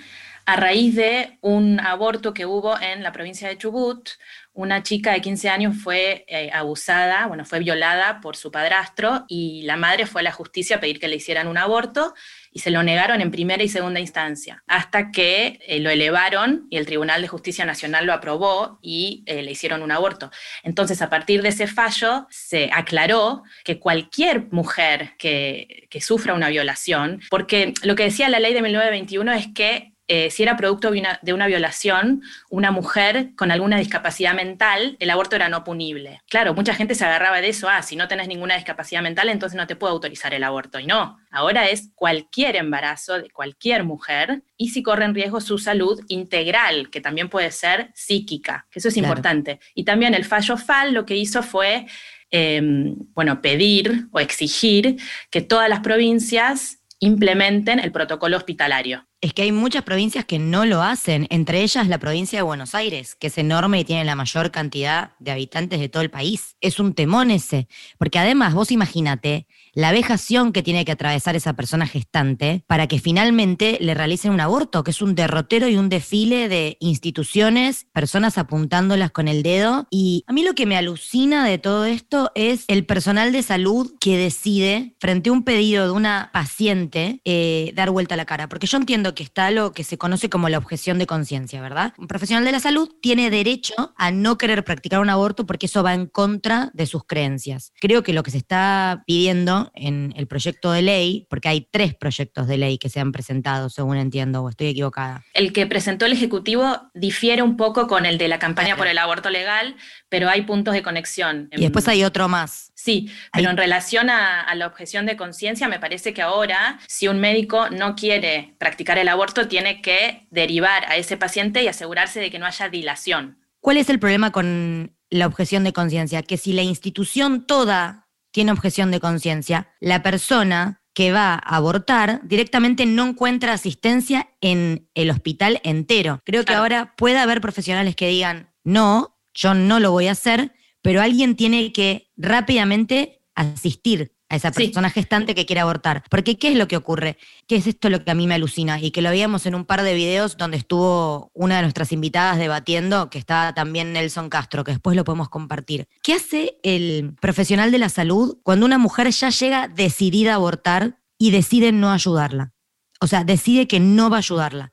a 0.50 0.56
raíz 0.56 0.96
de 0.96 1.38
un 1.42 1.80
aborto 1.80 2.34
que 2.34 2.48
hubo 2.48 2.76
en 2.82 3.04
la 3.04 3.12
provincia 3.12 3.48
de 3.48 3.56
Chubut. 3.56 4.10
Una 4.52 4.82
chica 4.82 5.12
de 5.12 5.22
15 5.22 5.48
años 5.48 5.78
fue 5.78 6.26
eh, 6.28 6.50
abusada, 6.52 7.28
bueno, 7.28 7.46
fue 7.46 7.60
violada 7.60 8.20
por 8.20 8.36
su 8.36 8.52
padrastro 8.52 9.26
y 9.28 9.62
la 9.62 9.78
madre 9.78 10.08
fue 10.08 10.22
a 10.22 10.24
la 10.24 10.32
justicia 10.32 10.78
a 10.78 10.80
pedir 10.80 11.00
que 11.00 11.08
le 11.08 11.18
hicieran 11.18 11.48
un 11.48 11.60
aborto 11.60 12.16
y 12.52 12.62
se 12.62 12.72
lo 12.72 12.82
negaron 12.82 13.22
en 13.22 13.30
primera 13.30 13.62
y 13.62 13.70
segunda 13.70 14.00
instancia, 14.00 14.64
hasta 14.66 15.12
que 15.12 15.60
eh, 15.68 15.80
lo 15.82 15.92
elevaron 15.92 16.66
y 16.72 16.78
el 16.78 16.88
Tribunal 16.88 17.22
de 17.22 17.28
Justicia 17.28 17.64
Nacional 17.64 18.08
lo 18.08 18.14
aprobó 18.14 18.80
y 18.82 19.24
eh, 19.28 19.44
le 19.44 19.52
hicieron 19.52 19.84
un 19.84 19.92
aborto. 19.92 20.32
Entonces, 20.64 21.04
a 21.04 21.12
partir 21.12 21.44
de 21.44 21.50
ese 21.50 21.68
fallo, 21.68 22.26
se 22.32 22.72
aclaró 22.74 23.44
que 23.64 23.78
cualquier 23.78 24.52
mujer 24.52 25.12
que, 25.20 25.86
que 25.92 26.02
sufra 26.02 26.34
una 26.34 26.50
violación, 26.50 27.22
porque 27.30 27.76
lo 27.84 27.96
que 27.96 28.06
decía 28.06 28.30
la 28.30 28.40
ley 28.40 28.56
de 28.56 28.64
1921 28.64 29.32
es 29.34 29.48
que 29.54 29.94
eh, 30.10 30.30
si 30.30 30.44
era 30.44 30.58
producto 30.58 30.92
de 30.92 31.00
una, 31.00 31.20
de 31.22 31.34
una, 31.34 31.48
violación, 31.48 32.22
una 32.50 32.72
mujer 32.72 33.30
con 33.38 33.52
alguna 33.52 33.78
discapacidad 33.78 34.34
mental, 34.34 34.98
el 35.00 35.10
aborto 35.10 35.38
era 35.38 35.48
no 35.48 35.64
punible. 35.64 36.22
Claro, 36.30 36.54
mucha 36.54 36.74
gente 36.74 36.96
se 36.96 37.06
agarraba 37.06 37.40
de 37.40 37.50
eso, 37.50 37.70
ah, 37.70 37.82
si 37.82 37.96
no 37.96 38.10
tenés 38.10 38.28
ninguna 38.28 38.56
discapacidad 38.56 39.02
mental, 39.02 39.30
entonces 39.30 39.56
no 39.56 39.68
te 39.68 39.78
puedo 39.78 39.94
autorizar 39.94 40.34
el 40.34 40.44
aborto. 40.44 40.80
Y 40.80 40.86
no, 40.86 41.18
ahora 41.32 41.70
es 41.70 41.92
cualquier 41.96 42.58
embarazo 42.58 43.22
de 43.22 43.30
cualquier 43.30 43.86
mujer 43.86 44.42
y 44.58 44.70
si 44.70 44.84
corre 44.84 45.06
en 45.06 45.16
riesgo 45.16 45.40
su 45.40 45.58
salud 45.58 46.04
integral, 46.10 46.90
que 46.90 47.00
también 47.00 47.30
puede 47.30 47.52
ser 47.52 47.92
psíquica, 47.94 48.68
que 48.70 48.80
eso 48.80 48.90
es 48.90 48.98
importante. 48.98 49.60
Y 49.74 49.86
también 49.86 50.14
el 50.14 50.26
fallo 50.26 50.58
FAL 50.58 50.94
lo 50.94 51.06
que 51.06 51.16
hizo 51.16 51.42
fue 51.42 51.86
Em, 52.32 52.96
bueno, 53.16 53.42
pedir 53.42 54.08
o 54.12 54.20
exigir 54.20 54.98
que 55.32 55.42
todas 55.42 55.68
las 55.68 55.80
provincias 55.80 56.80
implementen 57.00 57.80
el 57.80 57.92
protocolo 57.92 58.38
hospitalario. 58.38 59.08
Es 59.22 59.34
que 59.34 59.42
hay 59.42 59.52
muchas 59.52 59.84
provincias 59.84 60.24
que 60.24 60.40
no 60.40 60.66
lo 60.66 60.82
hacen, 60.82 61.28
entre 61.30 61.62
ellas 61.62 61.90
la 61.90 61.98
provincia 61.98 62.40
de 62.40 62.44
Buenos 62.44 62.74
Aires, 62.74 63.16
que 63.16 63.28
es 63.28 63.38
enorme 63.38 63.82
y 63.82 63.84
tiene 63.84 64.06
la 64.06 64.16
mayor 64.16 64.50
cantidad 64.50 65.12
de 65.20 65.32
habitantes 65.32 65.82
de 65.82 65.90
todo 65.90 66.02
el 66.02 66.10
país. 66.10 66.56
Es 66.62 66.80
un 66.80 66.94
temón 66.94 67.30
ese, 67.30 67.68
porque 67.98 68.18
además 68.18 68.54
vos 68.54 68.72
imagínate 68.72 69.46
la 69.74 69.92
vejación 69.92 70.52
que 70.52 70.64
tiene 70.64 70.86
que 70.86 70.92
atravesar 70.92 71.36
esa 71.36 71.54
persona 71.54 71.86
gestante 71.86 72.64
para 72.68 72.88
que 72.88 73.00
finalmente 73.00 73.78
le 73.82 73.94
realicen 73.94 74.32
un 74.32 74.40
aborto, 74.40 74.84
que 74.84 74.92
es 74.92 75.02
un 75.02 75.16
derrotero 75.16 75.68
y 75.68 75.76
un 75.76 75.90
desfile 75.90 76.50
de 76.50 76.78
instituciones, 76.80 77.88
personas 77.94 78.38
apuntándolas 78.38 79.12
con 79.12 79.28
el 79.28 79.44
dedo. 79.44 79.88
Y 79.90 80.24
a 80.28 80.34
mí 80.34 80.44
lo 80.44 80.54
que 80.54 80.66
me 80.66 80.78
alucina 80.78 81.46
de 81.46 81.58
todo 81.58 81.86
esto 81.86 82.32
es 82.36 82.66
el 82.68 82.86
personal 82.86 83.32
de 83.32 83.44
salud 83.44 83.94
que 84.00 84.18
decide, 84.18 84.96
frente 85.00 85.30
a 85.30 85.34
un 85.34 85.44
pedido 85.44 85.86
de 85.86 85.92
una 85.92 86.30
paciente, 86.34 87.22
eh, 87.26 87.72
dar 87.76 87.92
vuelta 87.92 88.16
a 88.16 88.18
la 88.18 88.26
cara. 88.26 88.50
Porque 88.50 88.68
yo 88.68 88.78
entiendo 88.78 89.09
que 89.16 89.24
está 89.24 89.52
lo 89.52 89.72
que 89.72 89.84
se 89.84 89.98
conoce 89.98 90.30
como 90.30 90.50
la 90.50 90.58
objeción 90.58 91.00
de 91.00 91.08
conciencia, 91.08 91.62
¿verdad? 91.62 91.94
Un 91.98 92.08
profesional 92.08 92.46
de 92.46 92.52
la 92.52 92.60
salud 92.60 92.90
tiene 93.02 93.30
derecho 93.30 93.94
a 93.98 94.12
no 94.12 94.38
querer 94.38 94.64
practicar 94.64 95.00
un 95.00 95.10
aborto 95.10 95.46
porque 95.46 95.66
eso 95.66 95.84
va 95.84 95.94
en 95.94 96.06
contra 96.06 96.72
de 96.74 96.86
sus 96.86 97.06
creencias. 97.06 97.74
Creo 97.80 98.04
que 98.04 98.14
lo 98.14 98.24
que 98.24 98.32
se 98.32 98.38
está 98.38 99.04
pidiendo 99.06 99.72
en 99.76 100.14
el 100.16 100.28
proyecto 100.28 100.72
de 100.72 100.82
ley, 100.82 101.28
porque 101.30 101.50
hay 101.50 101.68
tres 101.70 101.96
proyectos 101.96 102.48
de 102.48 102.58
ley 102.58 102.78
que 102.78 102.90
se 102.90 103.00
han 103.00 103.12
presentado, 103.12 103.70
según 103.70 103.98
entiendo, 103.98 104.44
o 104.44 104.50
estoy 104.50 104.68
equivocada. 104.68 105.24
El 105.34 105.54
que 105.54 105.66
presentó 105.68 106.06
el 106.06 106.14
Ejecutivo 106.14 106.90
difiere 106.94 107.42
un 107.42 107.58
poco 107.58 107.88
con 107.88 108.06
el 108.06 108.18
de 108.18 108.28
la 108.28 108.40
campaña 108.40 108.76
por 108.76 108.88
el 108.88 108.98
aborto 108.98 109.30
legal, 109.30 109.76
pero 110.10 110.30
hay 110.30 110.44
puntos 110.44 110.74
de 110.74 110.84
conexión. 110.84 111.50
Y 111.52 111.62
después 111.62 111.88
hay 111.88 112.04
otro 112.04 112.28
más. 112.28 112.72
Sí, 112.76 113.12
pero 113.34 113.50
en 113.50 113.58
relación 113.58 114.10
a, 114.10 114.42
a 114.42 114.56
la 114.56 114.68
objeción 114.68 115.06
de 115.06 115.18
conciencia, 115.18 115.68
me 115.68 115.80
parece 115.80 116.14
que 116.14 116.22
ahora, 116.22 116.80
si 116.88 117.08
un 117.08 117.20
médico 117.20 117.70
no 117.70 117.96
quiere 117.96 118.56
practicar 118.58 118.98
el 119.02 119.08
aborto, 119.08 119.48
tiene 119.48 119.82
que 119.82 120.28
derivar 120.32 120.86
a 120.86 120.98
ese 120.98 121.18
paciente 121.18 121.64
y 121.64 121.68
asegurarse 121.68 122.20
de 122.20 122.32
que 122.32 122.40
no 122.40 122.46
haya 122.46 122.70
dilación. 122.70 123.40
¿Cuál 123.60 123.78
es 123.78 123.90
el 123.90 124.00
problema 124.00 124.32
con 124.32 124.96
la 125.10 125.28
objeción 125.28 125.64
de 125.64 125.74
conciencia? 125.74 126.22
Que 126.24 126.38
si 126.38 126.54
la 126.54 126.64
institución 126.64 127.46
toda 127.46 128.08
tiene 128.32 128.52
objeción 128.52 128.92
de 128.92 129.00
conciencia, 129.00 129.74
la 129.80 130.04
persona 130.04 130.82
que 130.94 131.12
va 131.12 131.34
a 131.34 131.56
abortar 131.56 132.22
directamente 132.24 132.86
no 132.86 133.08
encuentra 133.08 133.54
asistencia 133.54 134.30
en 134.42 134.90
el 134.94 135.10
hospital 135.10 135.62
entero. 135.64 136.22
Creo 136.26 136.46
que 136.46 136.54
ahora 136.54 136.94
puede 136.98 137.18
haber 137.18 137.42
profesionales 137.42 137.96
que 137.96 138.08
digan, 138.08 138.54
no, 138.64 139.18
yo 139.34 139.54
no 139.54 139.80
lo 139.80 139.92
voy 139.92 140.08
a 140.08 140.12
hacer, 140.12 140.54
pero 140.82 141.02
alguien 141.02 141.36
tiene 141.36 141.72
que 141.72 142.12
rápidamente 142.18 143.22
asistir 143.36 144.14
a 144.30 144.36
esa 144.36 144.52
persona 144.52 144.90
gestante 144.90 145.36
que 145.36 145.46
quiere 145.46 145.60
abortar. 145.60 146.04
Porque 146.10 146.38
¿qué 146.38 146.50
es 146.50 146.56
lo 146.56 146.68
que 146.68 146.78
ocurre? 146.78 147.18
¿Qué 147.48 147.56
es 147.56 147.68
esto 147.68 147.90
lo 147.90 148.04
que 148.04 148.12
a 148.12 148.16
mí 148.16 148.28
me 148.28 148.36
alucina? 148.36 148.80
Y 148.80 148.92
que 148.92 149.02
lo 149.02 149.10
veíamos 149.10 149.46
en 149.46 149.56
un 149.56 149.66
par 149.66 149.82
de 149.82 149.94
videos 149.96 150.38
donde 150.38 150.58
estuvo 150.58 151.32
una 151.34 151.58
de 151.58 151.64
nuestras 151.64 151.92
invitadas 151.92 152.38
debatiendo, 152.38 153.10
que 153.10 153.18
estaba 153.18 153.54
también 153.54 153.92
Nelson 153.92 154.30
Castro, 154.30 154.64
que 154.64 154.72
después 154.72 154.96
lo 154.96 155.04
podemos 155.04 155.30
compartir. 155.30 155.88
¿Qué 156.04 156.14
hace 156.14 156.60
el 156.64 157.16
profesional 157.20 157.72
de 157.72 157.80
la 157.80 157.90
salud 157.90 158.38
cuando 158.44 158.66
una 158.66 158.78
mujer 158.78 159.10
ya 159.10 159.30
llega 159.30 159.68
decidida 159.68 160.34
a 160.34 160.36
abortar 160.36 161.00
y 161.18 161.32
decide 161.32 161.72
no 161.72 161.92
ayudarla? 161.92 162.54
O 163.02 163.08
sea, 163.08 163.24
decide 163.24 163.68
que 163.68 163.80
no 163.80 164.10
va 164.10 164.18
a 164.18 164.20
ayudarla. 164.20 164.72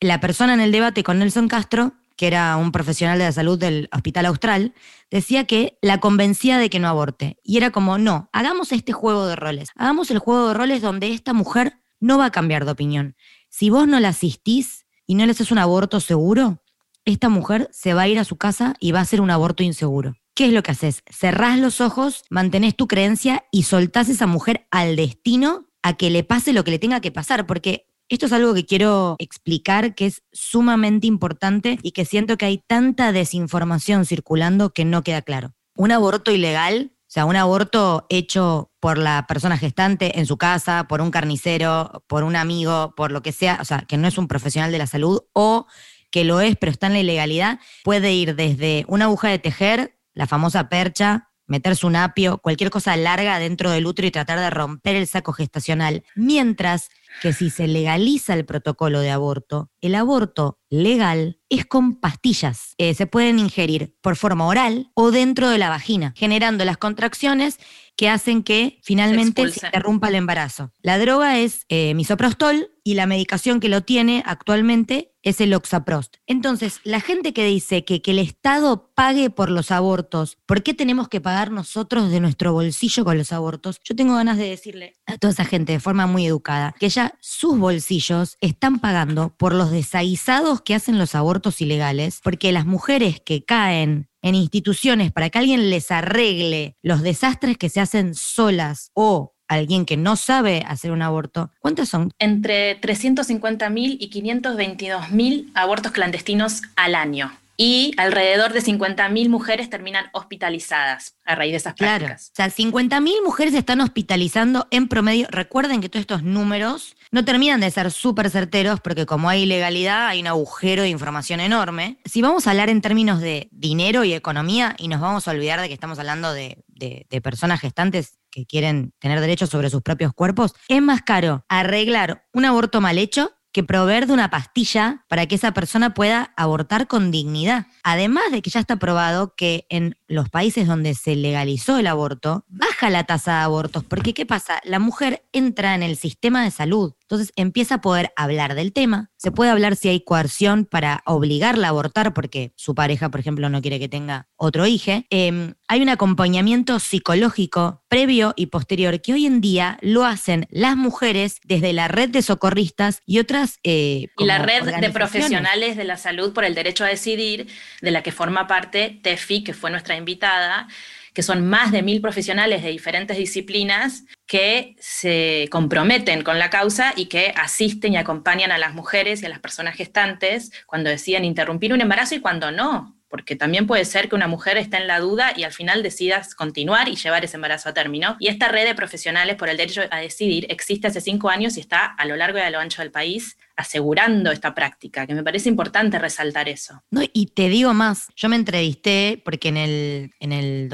La 0.00 0.20
persona 0.20 0.54
en 0.54 0.60
el 0.60 0.72
debate 0.72 1.02
con 1.02 1.18
Nelson 1.18 1.48
Castro 1.48 1.94
que 2.16 2.26
era 2.26 2.56
un 2.56 2.72
profesional 2.72 3.18
de 3.18 3.24
la 3.24 3.32
salud 3.32 3.58
del 3.58 3.88
Hospital 3.92 4.26
Austral, 4.26 4.74
decía 5.10 5.44
que 5.44 5.78
la 5.82 6.00
convencía 6.00 6.58
de 6.58 6.70
que 6.70 6.78
no 6.78 6.88
aborte. 6.88 7.38
Y 7.42 7.56
era 7.56 7.70
como, 7.70 7.98
no, 7.98 8.28
hagamos 8.32 8.72
este 8.72 8.92
juego 8.92 9.26
de 9.26 9.36
roles. 9.36 9.68
Hagamos 9.76 10.10
el 10.10 10.18
juego 10.18 10.48
de 10.48 10.54
roles 10.54 10.82
donde 10.82 11.12
esta 11.12 11.32
mujer 11.32 11.78
no 12.00 12.18
va 12.18 12.26
a 12.26 12.32
cambiar 12.32 12.64
de 12.64 12.72
opinión. 12.72 13.16
Si 13.48 13.70
vos 13.70 13.88
no 13.88 14.00
la 14.00 14.08
asistís 14.08 14.86
y 15.06 15.14
no 15.14 15.24
le 15.24 15.32
haces 15.32 15.50
un 15.50 15.58
aborto 15.58 16.00
seguro, 16.00 16.62
esta 17.04 17.28
mujer 17.28 17.68
se 17.72 17.94
va 17.94 18.02
a 18.02 18.08
ir 18.08 18.18
a 18.18 18.24
su 18.24 18.36
casa 18.36 18.74
y 18.80 18.92
va 18.92 19.00
a 19.00 19.02
hacer 19.02 19.20
un 19.20 19.30
aborto 19.30 19.62
inseguro. 19.62 20.16
¿Qué 20.34 20.46
es 20.46 20.52
lo 20.52 20.62
que 20.62 20.72
haces? 20.72 21.02
Cerrás 21.08 21.58
los 21.58 21.80
ojos, 21.80 22.24
mantenés 22.30 22.74
tu 22.76 22.88
creencia 22.88 23.44
y 23.52 23.64
soltás 23.64 24.08
a 24.08 24.12
esa 24.12 24.26
mujer 24.26 24.66
al 24.70 24.96
destino 24.96 25.68
a 25.82 25.96
que 25.96 26.10
le 26.10 26.24
pase 26.24 26.52
lo 26.52 26.64
que 26.64 26.72
le 26.72 26.78
tenga 26.78 27.00
que 27.00 27.12
pasar, 27.12 27.46
porque 27.46 27.86
esto 28.08 28.26
es 28.26 28.32
algo 28.32 28.54
que 28.54 28.66
quiero 28.66 29.16
explicar 29.18 29.94
que 29.94 30.06
es 30.06 30.22
sumamente 30.32 31.06
importante 31.06 31.78
y 31.82 31.92
que 31.92 32.04
siento 32.04 32.36
que 32.36 32.46
hay 32.46 32.58
tanta 32.66 33.12
desinformación 33.12 34.04
circulando 34.04 34.70
que 34.70 34.84
no 34.84 35.02
queda 35.02 35.22
claro. 35.22 35.54
Un 35.76 35.90
aborto 35.90 36.30
ilegal, 36.30 36.92
o 37.00 37.10
sea, 37.14 37.24
un 37.24 37.36
aborto 37.36 38.06
hecho 38.10 38.70
por 38.80 38.98
la 38.98 39.26
persona 39.26 39.56
gestante 39.56 40.18
en 40.18 40.26
su 40.26 40.36
casa, 40.36 40.86
por 40.88 41.00
un 41.00 41.10
carnicero, 41.10 42.04
por 42.06 42.24
un 42.24 42.36
amigo, 42.36 42.94
por 42.96 43.10
lo 43.10 43.22
que 43.22 43.32
sea, 43.32 43.58
o 43.60 43.64
sea, 43.64 43.80
que 43.80 43.96
no 43.96 44.06
es 44.06 44.18
un 44.18 44.28
profesional 44.28 44.70
de 44.70 44.78
la 44.78 44.86
salud 44.86 45.22
o 45.32 45.66
que 46.10 46.24
lo 46.24 46.40
es 46.40 46.56
pero 46.56 46.70
está 46.70 46.86
en 46.86 46.92
la 46.92 47.00
ilegalidad, 47.00 47.58
puede 47.82 48.12
ir 48.12 48.36
desde 48.36 48.84
una 48.86 49.06
aguja 49.06 49.28
de 49.28 49.38
tejer, 49.38 49.98
la 50.12 50.28
famosa 50.28 50.68
percha, 50.68 51.30
meterse 51.46 51.86
un 51.86 51.96
apio, 51.96 52.38
cualquier 52.38 52.70
cosa 52.70 52.96
larga 52.96 53.38
dentro 53.38 53.70
del 53.70 53.86
útero 53.86 54.08
y 54.08 54.10
tratar 54.10 54.38
de 54.38 54.50
romper 54.50 54.96
el 54.96 55.06
saco 55.06 55.32
gestacional. 55.32 56.04
Mientras 56.14 56.88
que 57.20 57.32
si 57.32 57.50
se 57.50 57.66
legaliza 57.66 58.34
el 58.34 58.44
protocolo 58.44 59.00
de 59.00 59.10
aborto, 59.10 59.70
el 59.80 59.94
aborto 59.94 60.58
legal 60.68 61.40
es 61.48 61.64
con 61.64 62.00
pastillas. 62.00 62.74
Eh, 62.78 62.94
se 62.94 63.06
pueden 63.06 63.38
ingerir 63.38 63.96
por 64.00 64.16
forma 64.16 64.46
oral 64.46 64.90
o 64.94 65.10
dentro 65.10 65.48
de 65.48 65.58
la 65.58 65.68
vagina, 65.68 66.12
generando 66.16 66.64
las 66.64 66.76
contracciones 66.76 67.58
que 67.96 68.08
hacen 68.08 68.42
que 68.42 68.78
finalmente 68.82 69.48
se, 69.50 69.66
interrumpa 69.66 70.08
el 70.08 70.16
embarazo. 70.16 70.72
La 70.82 70.98
droga 70.98 71.38
es 71.38 71.64
eh, 71.68 71.94
misoprostol 71.94 72.70
y 72.82 72.94
la 72.94 73.06
medicación 73.06 73.60
que 73.60 73.68
lo 73.68 73.82
tiene 73.82 74.22
actualmente 74.26 75.14
es 75.22 75.40
el 75.40 75.54
oxaprost. 75.54 76.16
Entonces, 76.26 76.80
la 76.84 77.00
gente 77.00 77.32
que 77.32 77.46
dice 77.46 77.84
que, 77.84 78.02
que 78.02 78.10
el 78.10 78.18
Estado 78.18 78.92
pague 78.94 79.30
por 79.30 79.50
los 79.50 79.70
abortos, 79.70 80.36
¿por 80.44 80.62
qué 80.62 80.74
tenemos 80.74 81.08
que 81.08 81.20
pagar 81.22 81.50
nosotros 81.50 82.10
de 82.10 82.20
nuestro 82.20 82.52
bolsillo 82.52 83.04
con 83.04 83.16
los 83.16 83.32
abortos? 83.32 83.80
Yo 83.84 83.96
tengo 83.96 84.16
ganas 84.16 84.36
de 84.36 84.50
decirle 84.50 84.96
a 85.06 85.16
toda 85.16 85.32
esa 85.32 85.46
gente 85.46 85.72
de 85.72 85.80
forma 85.80 86.06
muy 86.06 86.26
educada 86.26 86.74
que 86.78 86.90
ya 86.90 87.16
sus 87.20 87.58
bolsillos 87.58 88.36
están 88.42 88.80
pagando 88.80 89.34
por 89.38 89.54
los 89.54 89.70
desaguisados 89.70 90.60
que 90.60 90.74
hacen 90.74 90.98
los 90.98 91.14
abortos 91.14 91.62
ilegales, 91.62 92.20
porque 92.22 92.52
las 92.52 92.66
mujeres 92.66 93.20
que 93.20 93.44
caen 93.44 94.10
en 94.24 94.34
instituciones 94.34 95.12
para 95.12 95.28
que 95.28 95.38
alguien 95.38 95.68
les 95.68 95.90
arregle 95.90 96.76
los 96.82 97.02
desastres 97.02 97.58
que 97.58 97.68
se 97.68 97.80
hacen 97.80 98.14
solas 98.14 98.90
o 98.94 99.34
alguien 99.48 99.84
que 99.84 99.98
no 99.98 100.16
sabe 100.16 100.64
hacer 100.66 100.92
un 100.92 101.02
aborto, 101.02 101.50
¿cuántos 101.60 101.90
son? 101.90 102.10
Entre 102.18 102.80
350.000 102.80 103.96
y 104.00 104.10
522.000 104.10 105.50
abortos 105.54 105.92
clandestinos 105.92 106.62
al 106.74 106.94
año 106.94 107.32
y 107.58 107.92
alrededor 107.98 108.52
de 108.52 108.62
50.000 108.62 109.28
mujeres 109.28 109.70
terminan 109.70 110.06
hospitalizadas 110.12 111.16
a 111.24 111.34
raíz 111.34 111.52
de 111.52 111.58
esas 111.58 111.74
prácticas. 111.74 112.32
Claro. 112.34 112.50
O 112.50 112.52
sea, 112.52 112.64
50.000 112.64 113.22
mujeres 113.22 113.54
están 113.54 113.80
hospitalizando 113.80 114.66
en 114.70 114.88
promedio. 114.88 115.28
Recuerden 115.30 115.80
que 115.80 115.88
todos 115.88 116.00
estos 116.00 116.22
números 116.22 116.96
no 117.14 117.24
terminan 117.24 117.60
de 117.60 117.70
ser 117.70 117.92
súper 117.92 118.28
certeros 118.28 118.80
porque 118.80 119.06
como 119.06 119.28
hay 119.28 119.44
ilegalidad 119.44 120.08
hay 120.08 120.20
un 120.20 120.26
agujero 120.26 120.82
de 120.82 120.88
información 120.88 121.38
enorme. 121.38 121.96
Si 122.04 122.22
vamos 122.22 122.48
a 122.48 122.50
hablar 122.50 122.70
en 122.70 122.80
términos 122.80 123.20
de 123.20 123.48
dinero 123.52 124.02
y 124.02 124.12
economía 124.12 124.74
y 124.78 124.88
nos 124.88 125.00
vamos 125.00 125.28
a 125.28 125.30
olvidar 125.30 125.60
de 125.60 125.68
que 125.68 125.74
estamos 125.74 126.00
hablando 126.00 126.32
de, 126.32 126.64
de 126.66 127.20
personas 127.20 127.60
gestantes 127.60 128.18
que 128.32 128.46
quieren 128.46 128.92
tener 128.98 129.20
derechos 129.20 129.48
sobre 129.48 129.70
sus 129.70 129.80
propios 129.80 130.12
cuerpos, 130.12 130.56
es 130.66 130.82
más 130.82 131.02
caro 131.02 131.44
arreglar 131.48 132.26
un 132.32 132.46
aborto 132.46 132.80
mal 132.80 132.98
hecho 132.98 133.30
que 133.54 133.62
proveer 133.62 134.08
de 134.08 134.12
una 134.12 134.30
pastilla 134.30 135.04
para 135.08 135.26
que 135.26 135.36
esa 135.36 135.54
persona 135.54 135.94
pueda 135.94 136.34
abortar 136.36 136.88
con 136.88 137.12
dignidad. 137.12 137.68
Además 137.84 138.24
de 138.32 138.42
que 138.42 138.50
ya 138.50 138.58
está 138.58 138.80
probado 138.80 139.36
que 139.36 139.64
en 139.68 139.96
los 140.08 140.28
países 140.28 140.66
donde 140.66 140.94
se 140.94 141.14
legalizó 141.14 141.78
el 141.78 141.86
aborto, 141.86 142.44
baja 142.48 142.90
la 142.90 143.04
tasa 143.04 143.38
de 143.38 143.44
abortos, 143.44 143.84
porque 143.84 144.12
¿qué 144.12 144.26
pasa? 144.26 144.60
La 144.64 144.80
mujer 144.80 145.24
entra 145.32 145.76
en 145.76 145.84
el 145.84 145.96
sistema 145.96 146.42
de 146.42 146.50
salud, 146.50 146.94
entonces 147.14 147.32
empieza 147.36 147.76
a 147.76 147.80
poder 147.80 148.12
hablar 148.16 148.54
del 148.54 148.72
tema, 148.72 149.10
se 149.16 149.30
puede 149.30 149.50
hablar 149.50 149.76
si 149.76 149.88
hay 149.88 150.00
coerción 150.00 150.64
para 150.64 151.02
obligarla 151.06 151.68
a 151.68 151.70
abortar 151.70 152.12
porque 152.12 152.52
su 152.56 152.74
pareja, 152.74 153.10
por 153.10 153.20
ejemplo, 153.20 153.48
no 153.48 153.62
quiere 153.62 153.78
que 153.78 153.88
tenga 153.88 154.28
otro 154.36 154.66
hijo. 154.66 155.04
Em, 155.10 155.54
hay 155.68 155.80
un 155.80 155.88
acompañamiento 155.88 156.78
psicológico 156.78 157.84
previo 157.88 158.34
y 158.36 158.46
posterior 158.46 159.00
que 159.00 159.12
hoy 159.12 159.26
en 159.26 159.40
día 159.40 159.78
lo 159.80 160.04
hacen 160.04 160.46
las 160.50 160.76
mujeres 160.76 161.40
desde 161.44 161.72
la 161.72 161.88
red 161.88 162.10
de 162.10 162.22
socorristas 162.22 163.00
y 163.06 163.18
otras... 163.18 163.60
Eh, 163.62 164.08
y 164.18 164.24
la 164.24 164.38
red 164.38 164.64
de 164.64 164.90
profesionales 164.90 165.76
de 165.76 165.84
la 165.84 165.96
salud 165.96 166.32
por 166.32 166.44
el 166.44 166.54
derecho 166.54 166.84
a 166.84 166.88
decidir, 166.88 167.46
de 167.80 167.90
la 167.90 168.02
que 168.02 168.12
forma 168.12 168.46
parte 168.46 169.00
Tefi, 169.02 169.44
que 169.44 169.54
fue 169.54 169.70
nuestra 169.70 169.96
invitada 169.96 170.66
que 171.14 171.22
son 171.22 171.46
más 171.46 171.72
de 171.72 171.82
mil 171.82 172.02
profesionales 172.02 172.62
de 172.62 172.70
diferentes 172.70 173.16
disciplinas 173.16 174.04
que 174.26 174.76
se 174.80 175.48
comprometen 175.50 176.22
con 176.22 176.38
la 176.38 176.50
causa 176.50 176.92
y 176.96 177.06
que 177.06 177.32
asisten 177.36 177.94
y 177.94 177.96
acompañan 177.96 178.52
a 178.52 178.58
las 178.58 178.74
mujeres 178.74 179.22
y 179.22 179.26
a 179.26 179.28
las 179.28 179.38
personas 179.38 179.76
gestantes 179.76 180.52
cuando 180.66 180.90
deciden 180.90 181.24
interrumpir 181.24 181.72
un 181.72 181.80
embarazo 181.80 182.16
y 182.16 182.20
cuando 182.20 182.50
no, 182.50 182.96
porque 183.14 183.36
también 183.36 183.68
puede 183.68 183.84
ser 183.84 184.08
que 184.08 184.16
una 184.16 184.26
mujer 184.26 184.56
esté 184.56 184.76
en 184.76 184.88
la 184.88 184.98
duda 184.98 185.34
y 185.36 185.44
al 185.44 185.52
final 185.52 185.84
decidas 185.84 186.34
continuar 186.34 186.88
y 186.88 186.96
llevar 186.96 187.24
ese 187.24 187.36
embarazo 187.36 187.68
a 187.68 187.72
término. 187.72 188.16
Y 188.18 188.26
esta 188.26 188.48
red 188.48 188.66
de 188.66 188.74
profesionales 188.74 189.36
por 189.36 189.48
el 189.48 189.56
derecho 189.56 189.82
a 189.92 189.98
decidir 189.98 190.46
existe 190.48 190.88
hace 190.88 191.00
cinco 191.00 191.28
años 191.28 191.56
y 191.56 191.60
está 191.60 191.84
a 191.84 192.06
lo 192.06 192.16
largo 192.16 192.38
y 192.38 192.40
a 192.40 192.50
lo 192.50 192.58
ancho 192.58 192.82
del 192.82 192.90
país 192.90 193.38
asegurando 193.54 194.32
esta 194.32 194.52
práctica, 194.52 195.06
que 195.06 195.14
me 195.14 195.22
parece 195.22 195.48
importante 195.48 195.96
resaltar 196.00 196.48
eso. 196.48 196.82
No, 196.90 197.02
y 197.12 197.26
te 197.26 197.48
digo 197.48 197.72
más, 197.72 198.08
yo 198.16 198.28
me 198.28 198.34
entrevisté 198.34 199.22
porque 199.24 199.46
en 199.46 199.58
el, 199.58 200.10
en 200.18 200.32
el 200.32 200.68